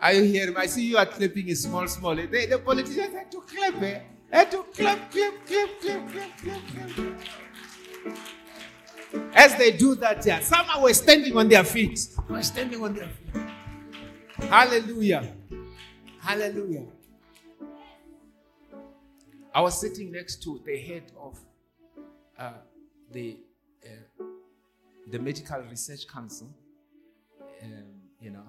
Are 0.02 0.12
you 0.12 0.24
hearing? 0.24 0.56
I 0.56 0.66
see 0.66 0.84
you 0.84 0.96
are 0.98 1.06
clapping 1.06 1.48
is 1.48 1.62
small, 1.62 1.86
small. 1.86 2.16
They, 2.16 2.46
the 2.46 2.58
politicians 2.58 3.14
had 3.14 3.30
to 3.30 3.40
clap. 3.42 3.80
Eh? 3.80 4.00
Had 4.32 4.50
to 4.50 4.64
clap, 4.74 5.12
clap, 5.12 5.34
clap, 5.46 5.68
clap, 5.80 6.10
clap, 6.10 6.38
clap, 6.38 6.60
clap. 6.66 7.20
As 9.32 9.54
they 9.54 9.70
do 9.70 9.94
that, 9.96 10.26
yeah, 10.26 10.40
some 10.40 10.66
were 10.82 10.92
standing 10.92 11.36
on 11.36 11.48
their 11.48 11.62
feet. 11.62 12.08
Were 12.28 12.42
standing 12.42 12.82
on 12.82 12.94
their 12.94 13.08
feet. 13.08 13.42
Hallelujah. 14.48 15.32
Hallelujah. 16.20 16.86
I 19.54 19.60
was 19.60 19.80
sitting 19.80 20.10
next 20.10 20.42
to 20.42 20.60
the 20.66 20.78
head 20.78 21.12
of 21.16 21.38
uh, 22.36 22.54
the 23.12 23.38
uh, 23.84 24.24
the 25.08 25.18
Medical 25.20 25.60
Research 25.70 26.08
Council, 26.08 26.48
um, 27.62 27.84
you 28.18 28.30
know, 28.30 28.46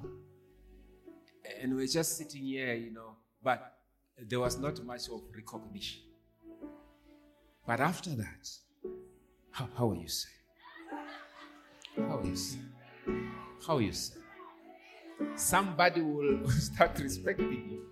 and 1.63 1.73
we 1.77 1.85
are 1.85 1.87
just 1.87 2.17
sitting 2.17 2.43
here, 2.43 2.73
you 2.73 2.91
know, 2.91 3.15
but 3.41 3.77
there 4.19 4.41
was 4.41 4.57
not 4.59 4.83
much 4.83 5.07
of 5.07 5.21
recognition. 5.33 6.01
But 7.65 7.79
after 7.79 8.09
that, 8.09 8.49
how, 9.49 9.69
how 9.77 9.91
are 9.91 9.95
you, 9.95 10.09
sir? 10.09 10.27
How 11.95 12.19
are 12.19 12.25
you, 12.25 12.35
sir? 12.35 12.57
How 13.65 13.77
are 13.77 13.81
you, 13.81 13.93
sir? 13.93 14.19
Somebody 15.37 16.01
will 16.01 16.49
start 16.49 16.99
respecting 16.99 17.69
you. 17.71 17.85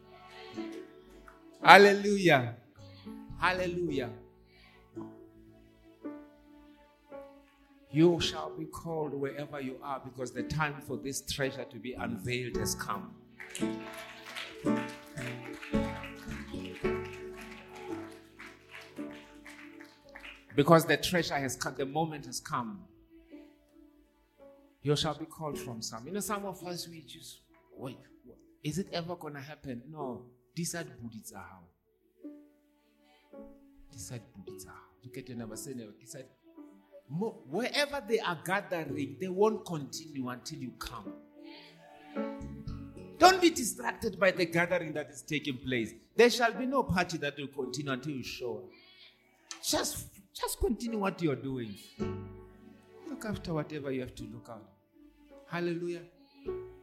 Hallelujah. 1.63 2.55
Hallelujah. 3.39 4.09
You 7.89 8.19
shall 8.19 8.49
be 8.49 8.65
called 8.65 9.13
wherever 9.13 9.61
you 9.61 9.77
are 9.81 10.01
because 10.03 10.31
the 10.31 10.43
time 10.43 10.81
for 10.81 10.97
this 10.97 11.21
treasure 11.21 11.63
to 11.63 11.77
be 11.77 11.93
unveiled 11.93 12.57
has 12.57 12.75
come. 12.75 13.15
Because 20.55 20.85
the 20.85 20.97
treasure 20.97 21.35
has 21.35 21.55
come, 21.55 21.75
the 21.77 21.85
moment 21.85 22.25
has 22.25 22.39
come. 22.39 22.81
You 24.83 24.95
shall 24.95 25.17
be 25.17 25.25
called 25.25 25.57
from 25.57 25.81
some. 25.81 26.05
You 26.05 26.13
know, 26.13 26.19
some 26.19 26.45
of 26.45 26.63
us, 26.65 26.87
we 26.87 27.01
just, 27.01 27.41
wait, 27.75 27.97
is 28.63 28.77
it 28.77 28.87
ever 28.91 29.15
going 29.15 29.33
to 29.35 29.39
happen? 29.39 29.81
No. 29.89 30.25
Decide 30.55 30.87
Buddhist 31.01 31.33
how. 31.33 31.63
Decide 33.91 34.21
Buddhist 34.35 34.67
how. 34.67 34.73
Look 35.03 35.17
at 35.17 35.29
your 35.29 35.37
neighbor, 35.37 35.55
say. 35.55 35.73
Decide. 35.99 36.25
Wherever 37.09 38.03
they 38.07 38.19
are 38.19 38.39
gathering, 38.45 39.17
they 39.19 39.27
won't 39.27 39.65
continue 39.65 40.29
until 40.29 40.59
you 40.59 40.71
come. 40.77 41.13
Don't 43.21 43.39
be 43.39 43.51
distracted 43.51 44.19
by 44.19 44.31
the 44.31 44.47
gathering 44.47 44.93
that 44.93 45.11
is 45.11 45.21
taking 45.21 45.55
place. 45.57 45.93
There 46.15 46.31
shall 46.31 46.53
be 46.53 46.65
no 46.65 46.81
party 46.81 47.19
that 47.19 47.37
will 47.37 47.49
continue 47.49 47.91
until 47.91 48.13
you 48.13 48.23
show 48.23 48.57
up. 48.57 48.63
Just, 49.63 50.07
just 50.33 50.59
continue 50.59 50.97
what 50.97 51.21
you're 51.21 51.35
doing. 51.35 51.75
Look 53.07 53.23
after 53.25 53.53
whatever 53.53 53.91
you 53.91 54.01
have 54.01 54.15
to 54.15 54.23
look 54.23 54.47
out. 54.49 54.67
Hallelujah. 55.47 56.01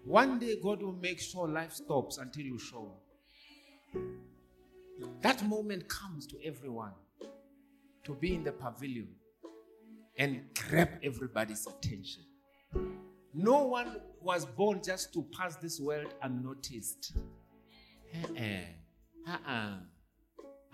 One 0.05 0.39
day 0.39 0.55
God 0.63 0.81
will 0.81 0.93
make 0.93 1.19
sure 1.19 1.49
life 1.49 1.73
stops 1.73 2.19
until 2.19 2.45
you 2.45 2.57
show 2.61 2.93
up. 3.97 4.01
That 5.23 5.45
moment 5.45 5.89
comes 5.89 6.25
to 6.29 6.37
everyone 6.45 6.93
to 8.05 8.15
be 8.15 8.37
in 8.37 8.45
the 8.45 8.53
pavilion 8.53 9.09
and 10.17 10.43
grab 10.55 10.91
everybody's 11.03 11.67
attention. 11.67 12.23
No 13.35 13.65
one 13.65 14.01
was 14.23 14.45
born 14.45 14.81
just 14.85 15.13
to 15.15 15.25
pass 15.37 15.57
this 15.57 15.81
world 15.81 16.13
unnoticed. 16.23 17.13
Uh-uh. 18.15 19.31
Uh-uh. 19.31 19.77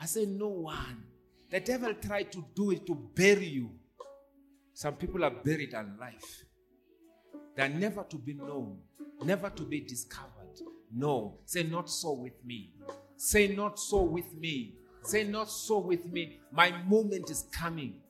I 0.01 0.07
say, 0.07 0.27
no 0.27 0.49
one. 0.49 1.05
The 1.51 1.61
devil 1.61 1.95
tried 1.95 2.33
to 2.33 2.45
do 2.55 2.71
it 2.73 2.87
to 2.87 2.95
bury 2.95 3.47
you. 3.47 3.71
Some 4.73 4.95
people 4.95 5.25
are 5.25 5.31
buried 5.31 5.73
alive. 5.73 6.45
They 7.55 7.63
are 7.63 7.69
never 7.69 8.05
to 8.05 8.17
be 8.17 8.35
known, 8.35 8.79
never 9.23 9.51
to 9.51 9.63
be 9.63 9.81
discovered. 9.81 10.61
No. 10.93 11.39
Say, 11.45 11.63
not 11.63 11.89
so 11.89 12.13
with 12.13 12.45
me. 12.45 12.73
Say, 13.17 13.55
not 13.55 13.79
so 13.79 14.03
with 14.03 14.35
me. 14.35 14.75
Say, 15.03 15.25
not 15.25 15.51
so 15.51 15.79
with 15.79 16.07
me. 16.07 16.41
My 16.51 16.71
moment 16.85 17.31
is 17.31 17.47
coming. 17.53 18.01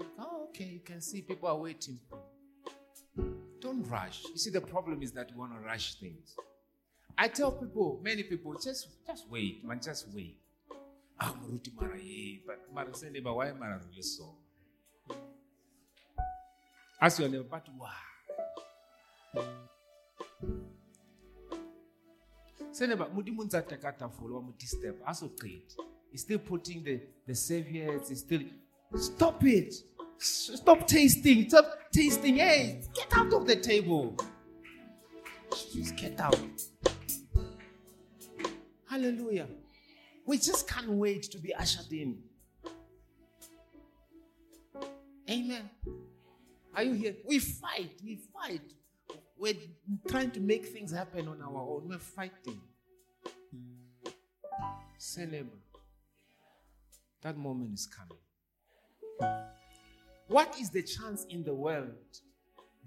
So, 0.00 0.06
oh, 0.18 0.44
okay, 0.48 0.64
you 0.64 0.80
can 0.80 1.00
see 1.02 1.20
people 1.20 1.48
are 1.48 1.56
waiting. 1.58 1.98
Don't 3.60 3.86
rush. 3.88 4.22
You 4.24 4.38
see, 4.38 4.50
the 4.50 4.60
problem 4.60 5.02
is 5.02 5.12
that 5.12 5.30
we 5.30 5.38
want 5.38 5.52
to 5.52 5.58
rush 5.60 5.96
things. 5.96 6.34
I 7.18 7.28
tell 7.28 7.52
people, 7.52 8.00
many 8.02 8.22
people, 8.22 8.54
just 8.54 8.88
just 9.06 9.28
wait, 9.28 9.62
man, 9.62 9.78
just 9.82 10.06
wait. 10.14 10.38
Ah, 11.20 11.34
Maruti 11.42 11.74
Mara, 11.78 11.98
but 12.46 12.74
Mara 12.74 12.90
Seneba, 12.92 13.34
why 13.34 13.52
Mara 13.52 13.78
so? 14.00 14.36
As 16.98 17.18
your 17.18 17.28
neighbor, 17.28 17.44
but 17.50 17.66
why? 17.76 19.44
Seneba, 22.72 23.06
Mudimunza 23.14 23.68
Takata 23.68 24.08
follow 24.08 24.40
Muti 24.40 24.64
step, 24.66 24.96
also 25.06 25.28
great. 25.38 25.74
He's 26.10 26.22
still 26.22 26.38
putting 26.38 26.82
the, 26.82 27.02
the 27.26 27.34
saviors, 27.34 28.08
he's 28.08 28.20
still 28.20 28.40
stop 28.96 29.44
it. 29.44 29.74
Stop 30.20 30.86
tasting. 30.86 31.48
Stop 31.48 31.78
tasting. 31.92 32.36
Hey, 32.36 32.82
get 32.94 33.08
out 33.16 33.32
of 33.32 33.46
the 33.46 33.56
table. 33.56 34.16
Just 35.72 35.96
get 35.96 36.20
out. 36.20 36.38
Hallelujah. 38.88 39.48
We 40.26 40.36
just 40.36 40.68
can't 40.68 40.90
wait 40.90 41.22
to 41.22 41.38
be 41.38 41.54
ushered 41.54 41.90
in. 41.92 42.18
Amen. 45.30 45.70
Are 46.74 46.82
you 46.82 46.92
here? 46.92 47.14
We 47.26 47.38
fight. 47.38 47.98
We 48.04 48.20
fight. 48.32 48.60
We're 49.38 49.54
trying 50.06 50.32
to 50.32 50.40
make 50.40 50.66
things 50.66 50.92
happen 50.92 51.28
on 51.28 51.40
our 51.40 51.56
own. 51.56 51.88
We're 51.88 51.98
fighting. 51.98 52.60
Celebrate. 54.98 55.48
That 57.22 57.38
moment 57.38 57.72
is 57.72 57.86
coming. 57.86 58.18
What 60.30 60.56
is 60.60 60.70
the 60.70 60.82
chance 60.82 61.26
in 61.28 61.42
the 61.42 61.52
world 61.52 61.90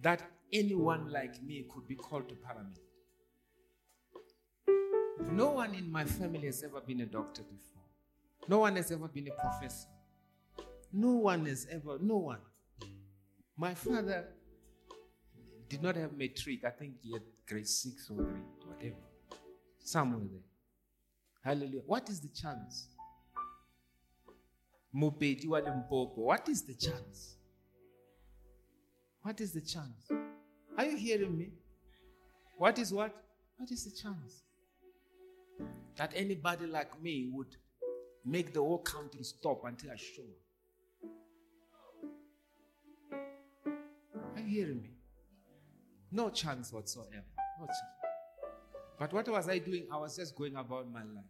that 0.02 0.22
anyone 0.54 1.12
like 1.12 1.44
me 1.44 1.66
could 1.70 1.86
be 1.86 1.96
called 1.96 2.30
to 2.30 2.36
Parliament? 2.36 2.80
No 5.30 5.52
one 5.52 5.76
in 5.76 5.92
my 5.92 6.06
family 6.06 6.46
has 6.46 6.64
ever 6.64 6.80
been 6.80 7.02
a 7.02 7.06
doctor 7.06 7.42
before. 7.42 7.84
No 8.48 8.60
one 8.60 8.78
has 8.78 8.94
ever 8.94 9.10
been 9.10 9.28
a 9.28 9.32
professor. 9.32 9.90
No 10.94 11.10
one 11.10 11.46
has 11.48 11.68
ever, 11.70 11.98
no 12.00 12.16
one. 12.16 12.40
My 13.58 13.74
father 13.74 14.24
did 15.68 15.84
not 15.84 15.98
have 15.98 16.14
matric. 16.14 16.64
I 16.64 16.70
think 16.70 16.94
he 17.02 17.12
had 17.12 17.24
grade 17.46 17.68
six 17.68 18.10
or 18.10 18.24
three, 18.24 18.40
whatever. 18.66 19.04
Somewhere 19.80 20.22
there. 20.32 20.40
Hallelujah. 21.44 21.82
What 21.86 22.10
is 22.10 22.22
the 22.22 22.30
chance? 22.30 22.88
Mopedi 24.96 25.48
wa 25.48 25.60
Limpopo. 25.60 26.22
What 26.22 26.48
is 26.50 26.64
the 26.64 26.76
chance? 26.76 27.38
What 29.22 29.40
is 29.42 29.54
the 29.54 29.62
chance? 29.62 30.12
Are 30.78 30.86
you 30.86 30.98
hearing 30.98 31.38
me? 31.38 31.50
What 32.58 32.78
is 32.78 32.94
what? 32.94 33.16
What 33.58 33.72
is 33.72 33.86
the 33.86 33.92
chance? 33.92 34.44
That 35.96 36.12
anybody 36.16 36.68
like 36.68 37.02
me 37.02 37.30
would 37.32 37.56
make 38.26 38.54
the 38.54 38.60
whole 38.60 38.80
country 38.80 39.24
stop 39.24 39.64
until 39.66 39.92
I 39.92 39.96
show 39.96 40.24
up. 40.24 40.44
Are 44.36 44.42
you 44.42 44.48
hearing 44.48 44.82
me? 44.82 44.92
No 46.12 46.30
chance 46.30 46.72
whatsoever. 46.72 47.26
No 47.60 47.66
chance. 47.66 47.80
But 49.00 49.14
what 49.14 49.28
was 49.28 49.50
I 49.50 49.60
doing? 49.60 49.88
I 49.92 49.98
was 49.98 50.16
just 50.16 50.36
going 50.36 50.56
about 50.56 50.92
my 50.92 51.04
life. 51.04 51.26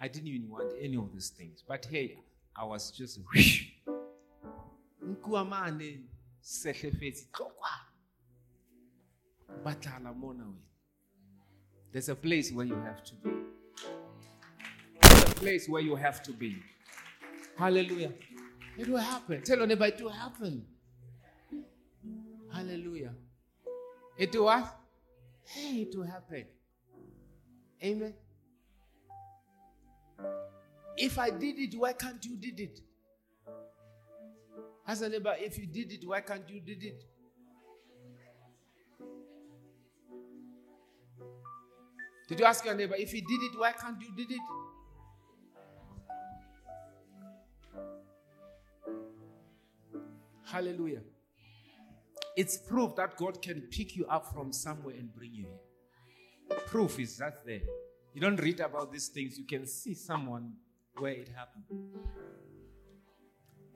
I 0.00 0.08
didn't 0.08 0.28
even 0.28 0.48
want 0.48 0.72
any 0.80 0.96
of 0.96 1.12
these 1.12 1.28
things. 1.30 1.62
But 1.66 1.86
hey, 1.90 2.18
I 2.56 2.64
was 2.64 2.90
just 2.90 3.20
nkuamane 5.02 6.00
sehlefetse 6.40 7.24
tlokwa. 7.32 7.70
Batlala 9.64 10.14
mona 10.14 10.44
wena. 10.44 10.66
There's 11.92 12.08
a 12.08 12.14
place 12.14 12.52
where 12.52 12.66
you 12.66 12.76
have 12.76 13.02
to 13.02 13.14
be. 13.14 13.30
There's 15.00 15.22
a 15.24 15.34
place 15.34 15.68
where 15.68 15.82
you 15.82 15.96
have 15.96 16.22
to 16.22 16.32
be. 16.32 16.62
Hallelujah. 17.56 18.12
It 18.78 18.88
will 18.88 18.98
happen. 18.98 19.42
Tell 19.42 19.58
your 19.58 19.66
neighbor 19.66 19.86
it 19.86 20.00
will 20.00 20.10
happen. 20.10 20.64
Hallelujah. 22.52 23.14
It 24.16 24.34
will 24.34 24.44
what 24.44 24.76
hey 25.44 25.82
it 25.82 25.96
will 25.96 26.06
happen. 26.06 26.46
Amen 27.82 28.14
if 31.00 31.18
I 31.18 31.30
did 31.30 31.58
it, 31.58 31.74
why 31.78 31.94
can't 31.94 32.22
you 32.24 32.36
did 32.36 32.60
it? 32.60 32.80
Ask 34.86 35.02
a 35.02 35.08
neighbor, 35.08 35.34
if 35.38 35.58
you 35.58 35.66
did 35.66 35.92
it, 35.92 36.06
why 36.06 36.20
can't 36.20 36.48
you 36.48 36.60
did 36.60 36.82
it? 36.82 37.04
Did 42.28 42.38
you 42.38 42.44
ask 42.44 42.64
your 42.64 42.74
neighbor, 42.74 42.94
if 42.96 43.12
he 43.12 43.22
did 43.22 43.42
it, 43.42 43.58
why 43.58 43.72
can't 43.72 44.00
you 44.00 44.14
did 44.14 44.30
it? 44.30 44.40
Hallelujah. 50.44 51.00
It's 52.36 52.58
proof 52.58 52.94
that 52.96 53.16
God 53.16 53.40
can 53.40 53.62
pick 53.62 53.96
you 53.96 54.06
up 54.06 54.32
from 54.32 54.52
somewhere 54.52 54.96
and 54.96 55.14
bring 55.14 55.32
you 55.32 55.46
here. 55.46 56.58
Proof 56.66 57.00
is 57.00 57.16
that 57.18 57.44
there. 57.46 57.62
You 58.12 58.20
don't 58.20 58.40
read 58.40 58.60
about 58.60 58.92
these 58.92 59.08
things, 59.08 59.38
you 59.38 59.46
can 59.46 59.66
see 59.66 59.94
someone 59.94 60.52
where 61.00 61.12
it 61.12 61.28
happened. 61.28 61.64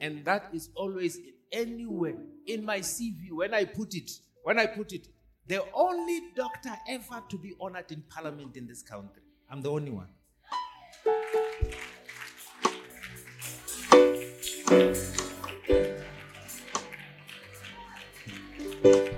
And 0.01 0.25
that 0.25 0.51
is 0.53 0.71
always 0.75 1.19
anywhere 1.51 2.17
in 2.47 2.65
my 2.65 2.81
CV 2.81 3.31
when 3.33 3.55
I 3.55 3.65
put 3.65 3.95
it. 3.95 4.11
When 4.43 4.59
I 4.59 4.67
put 4.67 4.93
it, 4.93 5.09
the 5.47 5.65
only 5.73 6.21
doctor 6.37 6.73
ever 6.89 7.23
to 7.29 7.39
be 7.39 7.55
honored 7.61 7.91
in 7.91 8.03
parliament 8.09 8.57
in 8.57 8.67
this 8.67 8.83
country. 8.83 9.23
I'm 9.51 9.63
the 9.63 9.71
only 9.71 9.91
one. 9.91 10.09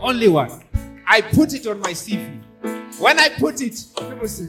Only 0.01 0.29
one. 0.29 0.63
I 1.07 1.21
put 1.21 1.53
it 1.55 1.67
on 1.67 1.81
my 1.81 1.93
CV. 1.93 2.41
When 3.01 3.19
I 3.19 3.31
put 3.31 3.61
it, 3.61 3.85
people 3.97 4.29
say, 4.29 4.49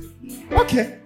okay. 0.52 1.00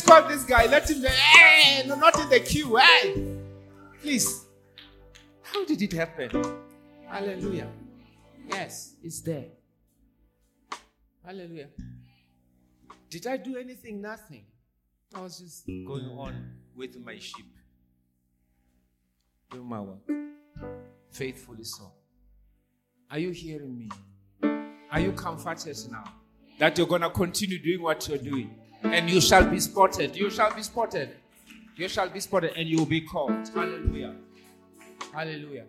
Call 0.00 0.28
this 0.28 0.44
guy. 0.44 0.66
Let 0.66 0.88
him. 0.90 1.02
Hey, 1.02 1.86
no, 1.86 1.94
not 1.96 2.18
in 2.20 2.28
the 2.28 2.40
queue. 2.40 2.76
Hey, 2.76 3.36
please. 4.00 4.46
How 5.42 5.64
did 5.64 5.82
it 5.82 5.92
happen? 5.92 6.30
Hallelujah. 7.08 7.68
Yes, 8.48 8.94
it's 9.02 9.20
there. 9.20 9.46
Hallelujah. 11.24 11.68
Did 13.08 13.26
I 13.26 13.36
do 13.36 13.56
anything? 13.56 14.00
Nothing. 14.00 14.44
I 15.14 15.20
was 15.20 15.38
just 15.38 15.66
going 15.66 16.06
on 16.06 16.54
with 16.76 16.96
my 17.04 17.18
sheep. 17.18 17.46
Doing 19.50 19.66
my 19.66 19.80
work. 19.80 19.98
Faithfully 21.10 21.64
so. 21.64 21.92
Are 23.10 23.18
you 23.18 23.30
hearing 23.30 23.76
me? 23.76 23.88
Are 24.92 25.00
you 25.00 25.12
comforted 25.12 25.76
now? 25.90 26.04
That 26.60 26.78
you're 26.78 26.86
going 26.86 27.02
to 27.02 27.10
continue 27.10 27.60
doing 27.60 27.82
what 27.82 28.06
you're 28.06 28.18
doing. 28.18 28.54
And 28.82 29.10
you 29.10 29.20
shall 29.20 29.46
be 29.46 29.60
spotted. 29.60 30.16
You 30.16 30.30
shall 30.30 30.54
be 30.54 30.62
spotted. 30.62 31.16
You 31.76 31.88
shall 31.88 32.08
be 32.08 32.20
spotted 32.20 32.52
and 32.56 32.68
you 32.68 32.78
will 32.78 32.86
be 32.86 33.00
called. 33.00 33.48
Hallelujah. 33.54 34.14
Hallelujah. 35.12 35.64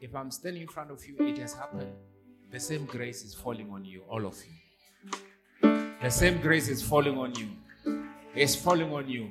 If 0.00 0.14
I'm 0.14 0.30
standing 0.30 0.62
in 0.62 0.68
front 0.68 0.90
of 0.90 1.04
you, 1.06 1.16
it 1.20 1.38
has 1.38 1.54
happened. 1.54 1.90
The 2.50 2.60
same 2.60 2.84
grace 2.84 3.24
is 3.24 3.34
falling 3.34 3.70
on 3.70 3.84
you, 3.84 4.02
all 4.08 4.26
of 4.26 4.36
you. 4.44 5.18
The 6.02 6.10
same 6.10 6.40
grace 6.40 6.68
is 6.68 6.82
falling 6.82 7.18
on 7.18 7.34
you. 7.34 7.48
It's 8.34 8.54
falling 8.54 8.92
on 8.92 9.08
you. 9.08 9.30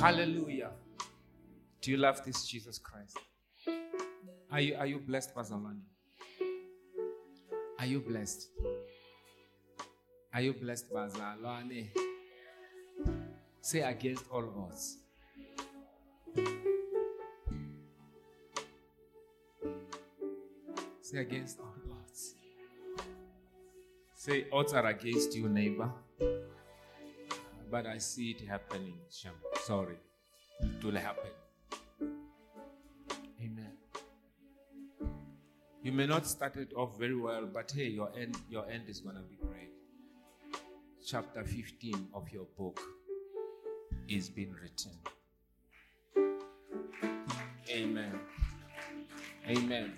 Hallelujah. 0.00 0.70
Do 1.80 1.90
you 1.90 1.96
love 1.98 2.24
this 2.24 2.46
Jesus 2.46 2.78
Christ? 2.78 3.18
Are 4.50 4.60
you, 4.60 4.74
are 4.76 4.86
you 4.86 4.98
blessed, 4.98 5.34
Bazalani? 5.34 5.82
Are 7.78 7.86
you 7.86 8.00
blessed? 8.00 8.48
Are 10.32 10.40
you 10.42 10.52
blessed, 10.52 10.90
Bazalani? 10.92 11.88
Say 13.60 13.80
against 13.80 14.24
all 14.30 14.44
odds. 14.56 14.98
Say 21.00 21.18
against 21.18 21.58
all 21.60 21.74
odds. 21.90 22.34
Say 24.14 24.46
odds 24.52 24.74
are 24.74 24.86
against 24.86 25.34
you, 25.34 25.48
neighbor. 25.48 25.90
But 27.70 27.86
I 27.86 27.98
see 27.98 28.30
it 28.32 28.46
happening, 28.46 28.94
Sorry. 29.64 29.96
It 30.60 30.84
will 30.84 30.96
happen. 30.96 31.30
Amen. 33.42 33.72
You 35.82 35.92
may 35.92 36.06
not 36.06 36.26
start 36.26 36.56
it 36.56 36.72
off 36.76 36.98
very 36.98 37.16
well, 37.16 37.46
but 37.46 37.70
hey, 37.70 37.88
your 37.88 38.10
end, 38.18 38.36
your 38.50 38.68
end 38.70 38.88
is 38.88 39.00
gonna 39.00 39.22
be 39.22 39.36
great. 39.36 39.77
Chapter 41.10 41.42
15 41.42 42.08
of 42.12 42.28
your 42.28 42.44
book 42.58 42.78
is 44.08 44.28
being 44.28 44.52
written. 44.52 44.92
Amen. 47.70 48.20
Amen. 49.48 49.94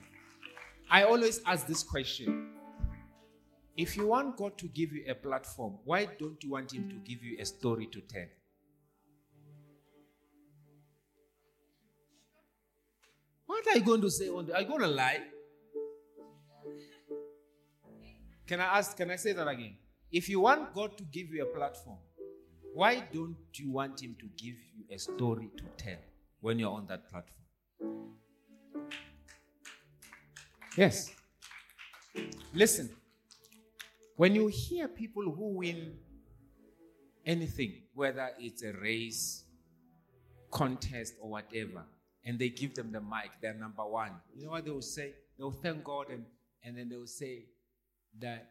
I 0.88 1.02
always 1.02 1.40
ask 1.44 1.66
this 1.66 1.82
question. 1.82 2.50
If 3.76 3.96
you 3.96 4.06
want 4.06 4.36
God 4.36 4.56
to 4.58 4.68
give 4.68 4.92
you 4.92 5.04
a 5.08 5.16
platform, 5.16 5.78
why 5.82 6.04
don't 6.04 6.40
you 6.44 6.52
want 6.52 6.72
Him 6.72 6.88
to 6.88 6.94
give 6.94 7.24
you 7.24 7.38
a 7.40 7.44
story 7.44 7.86
to 7.86 8.00
tell? 8.02 8.28
What 13.46 13.66
are 13.66 13.76
you 13.76 13.84
going 13.84 14.02
to 14.02 14.10
say? 14.12 14.28
Are 14.28 14.60
you 14.60 14.68
going 14.68 14.82
to 14.82 14.86
lie? 14.86 15.22
Can 18.46 18.60
I 18.60 18.78
ask? 18.78 18.96
Can 18.96 19.10
I 19.10 19.16
say 19.16 19.32
that 19.32 19.48
again? 19.48 19.74
If 20.12 20.28
you 20.28 20.40
want 20.40 20.74
God 20.74 20.98
to 20.98 21.04
give 21.04 21.30
you 21.30 21.42
a 21.42 21.46
platform, 21.46 21.98
why 22.74 23.04
don't 23.12 23.36
you 23.54 23.70
want 23.70 24.02
Him 24.02 24.16
to 24.18 24.26
give 24.36 24.56
you 24.74 24.84
a 24.90 24.98
story 24.98 25.50
to 25.56 25.64
tell 25.76 25.98
when 26.40 26.58
you're 26.58 26.72
on 26.72 26.86
that 26.88 27.08
platform? 27.08 27.36
Yes. 30.76 31.12
Listen. 32.52 32.90
When 34.16 34.34
you 34.34 34.48
hear 34.48 34.88
people 34.88 35.22
who 35.22 35.58
win 35.58 35.94
anything, 37.24 37.82
whether 37.94 38.30
it's 38.38 38.62
a 38.62 38.72
race, 38.72 39.44
contest, 40.50 41.14
or 41.20 41.30
whatever, 41.30 41.84
and 42.24 42.38
they 42.38 42.48
give 42.48 42.74
them 42.74 42.92
the 42.92 43.00
mic, 43.00 43.30
they're 43.40 43.54
number 43.54 43.84
one. 43.86 44.10
You 44.34 44.46
know 44.46 44.50
what 44.50 44.64
they 44.64 44.70
will 44.70 44.82
say? 44.82 45.14
They 45.38 45.44
will 45.44 45.52
thank 45.52 45.84
God 45.84 46.10
and, 46.10 46.24
and 46.64 46.76
then 46.76 46.88
they 46.88 46.96
will 46.96 47.06
say 47.06 47.44
that 48.18 48.50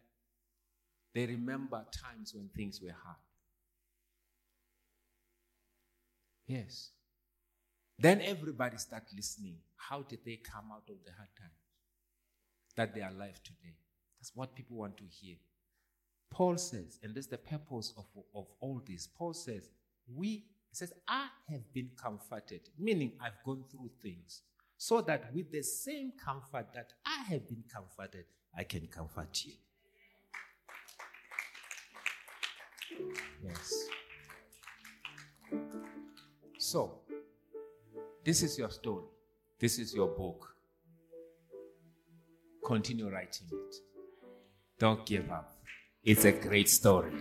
they 1.14 1.26
remember 1.26 1.86
times 1.92 2.34
when 2.34 2.50
things 2.56 2.82
were 2.82 2.96
hard. 3.04 3.18
Yes. 6.48 6.92
Then 7.98 8.22
everybody 8.22 8.78
start 8.78 9.04
listening. 9.16 9.58
How 9.76 10.04
did 10.04 10.20
they 10.26 10.38
come 10.38 10.66
out 10.72 10.90
of 10.90 10.98
the 11.06 11.12
hard 11.12 11.30
times? 11.38 11.52
That 12.76 12.96
they 12.96 13.02
are 13.02 13.12
alive 13.12 13.42
today. 13.44 13.76
That's 14.20 14.32
what 14.36 14.56
people 14.56 14.78
want 14.78 14.98
to 14.98 15.04
hear. 15.10 15.36
Paul 16.32 16.58
says, 16.58 17.00
and 17.04 17.14
this 17.16 17.26
is 17.26 17.32
the 17.32 17.38
purpose 17.38 17.94
of, 17.98 18.06
of 18.36 18.46
all 18.60 18.82
this. 18.88 19.08
Paul 19.08 19.34
says, 19.34 19.70
we 20.16 20.46
says, 20.72 20.94
I 21.08 21.28
have 21.50 21.74
been 21.74 21.90
comforted, 22.02 22.62
meaning 22.78 23.14
I've 23.20 23.44
gone 23.44 23.64
through 23.72 23.90
things, 24.02 24.44
so 24.78 25.02
that 25.02 25.34
with 25.34 25.52
the 25.52 25.64
same 25.64 26.14
comfort 26.24 26.68
that 26.74 26.94
I 27.06 27.24
have 27.30 27.48
been 27.48 27.64
comforted, 27.74 28.26
I 28.56 28.64
can 28.64 28.88
comfort 28.88 29.44
you. 29.46 29.54
Yes. 33.44 33.86
So, 36.58 37.00
this 38.24 38.44
is 38.44 38.58
your 38.58 38.70
story. 38.70 39.06
This 39.60 39.80
is 39.80 39.94
your 39.94 40.08
book. 40.08 40.56
Continue 42.66 43.10
writing 43.10 43.48
it. 43.52 43.76
Don't 44.78 45.06
give 45.06 45.30
up. 45.32 45.58
It's 46.04 46.26
a 46.26 46.32
great 46.32 46.70
story. 46.70 47.12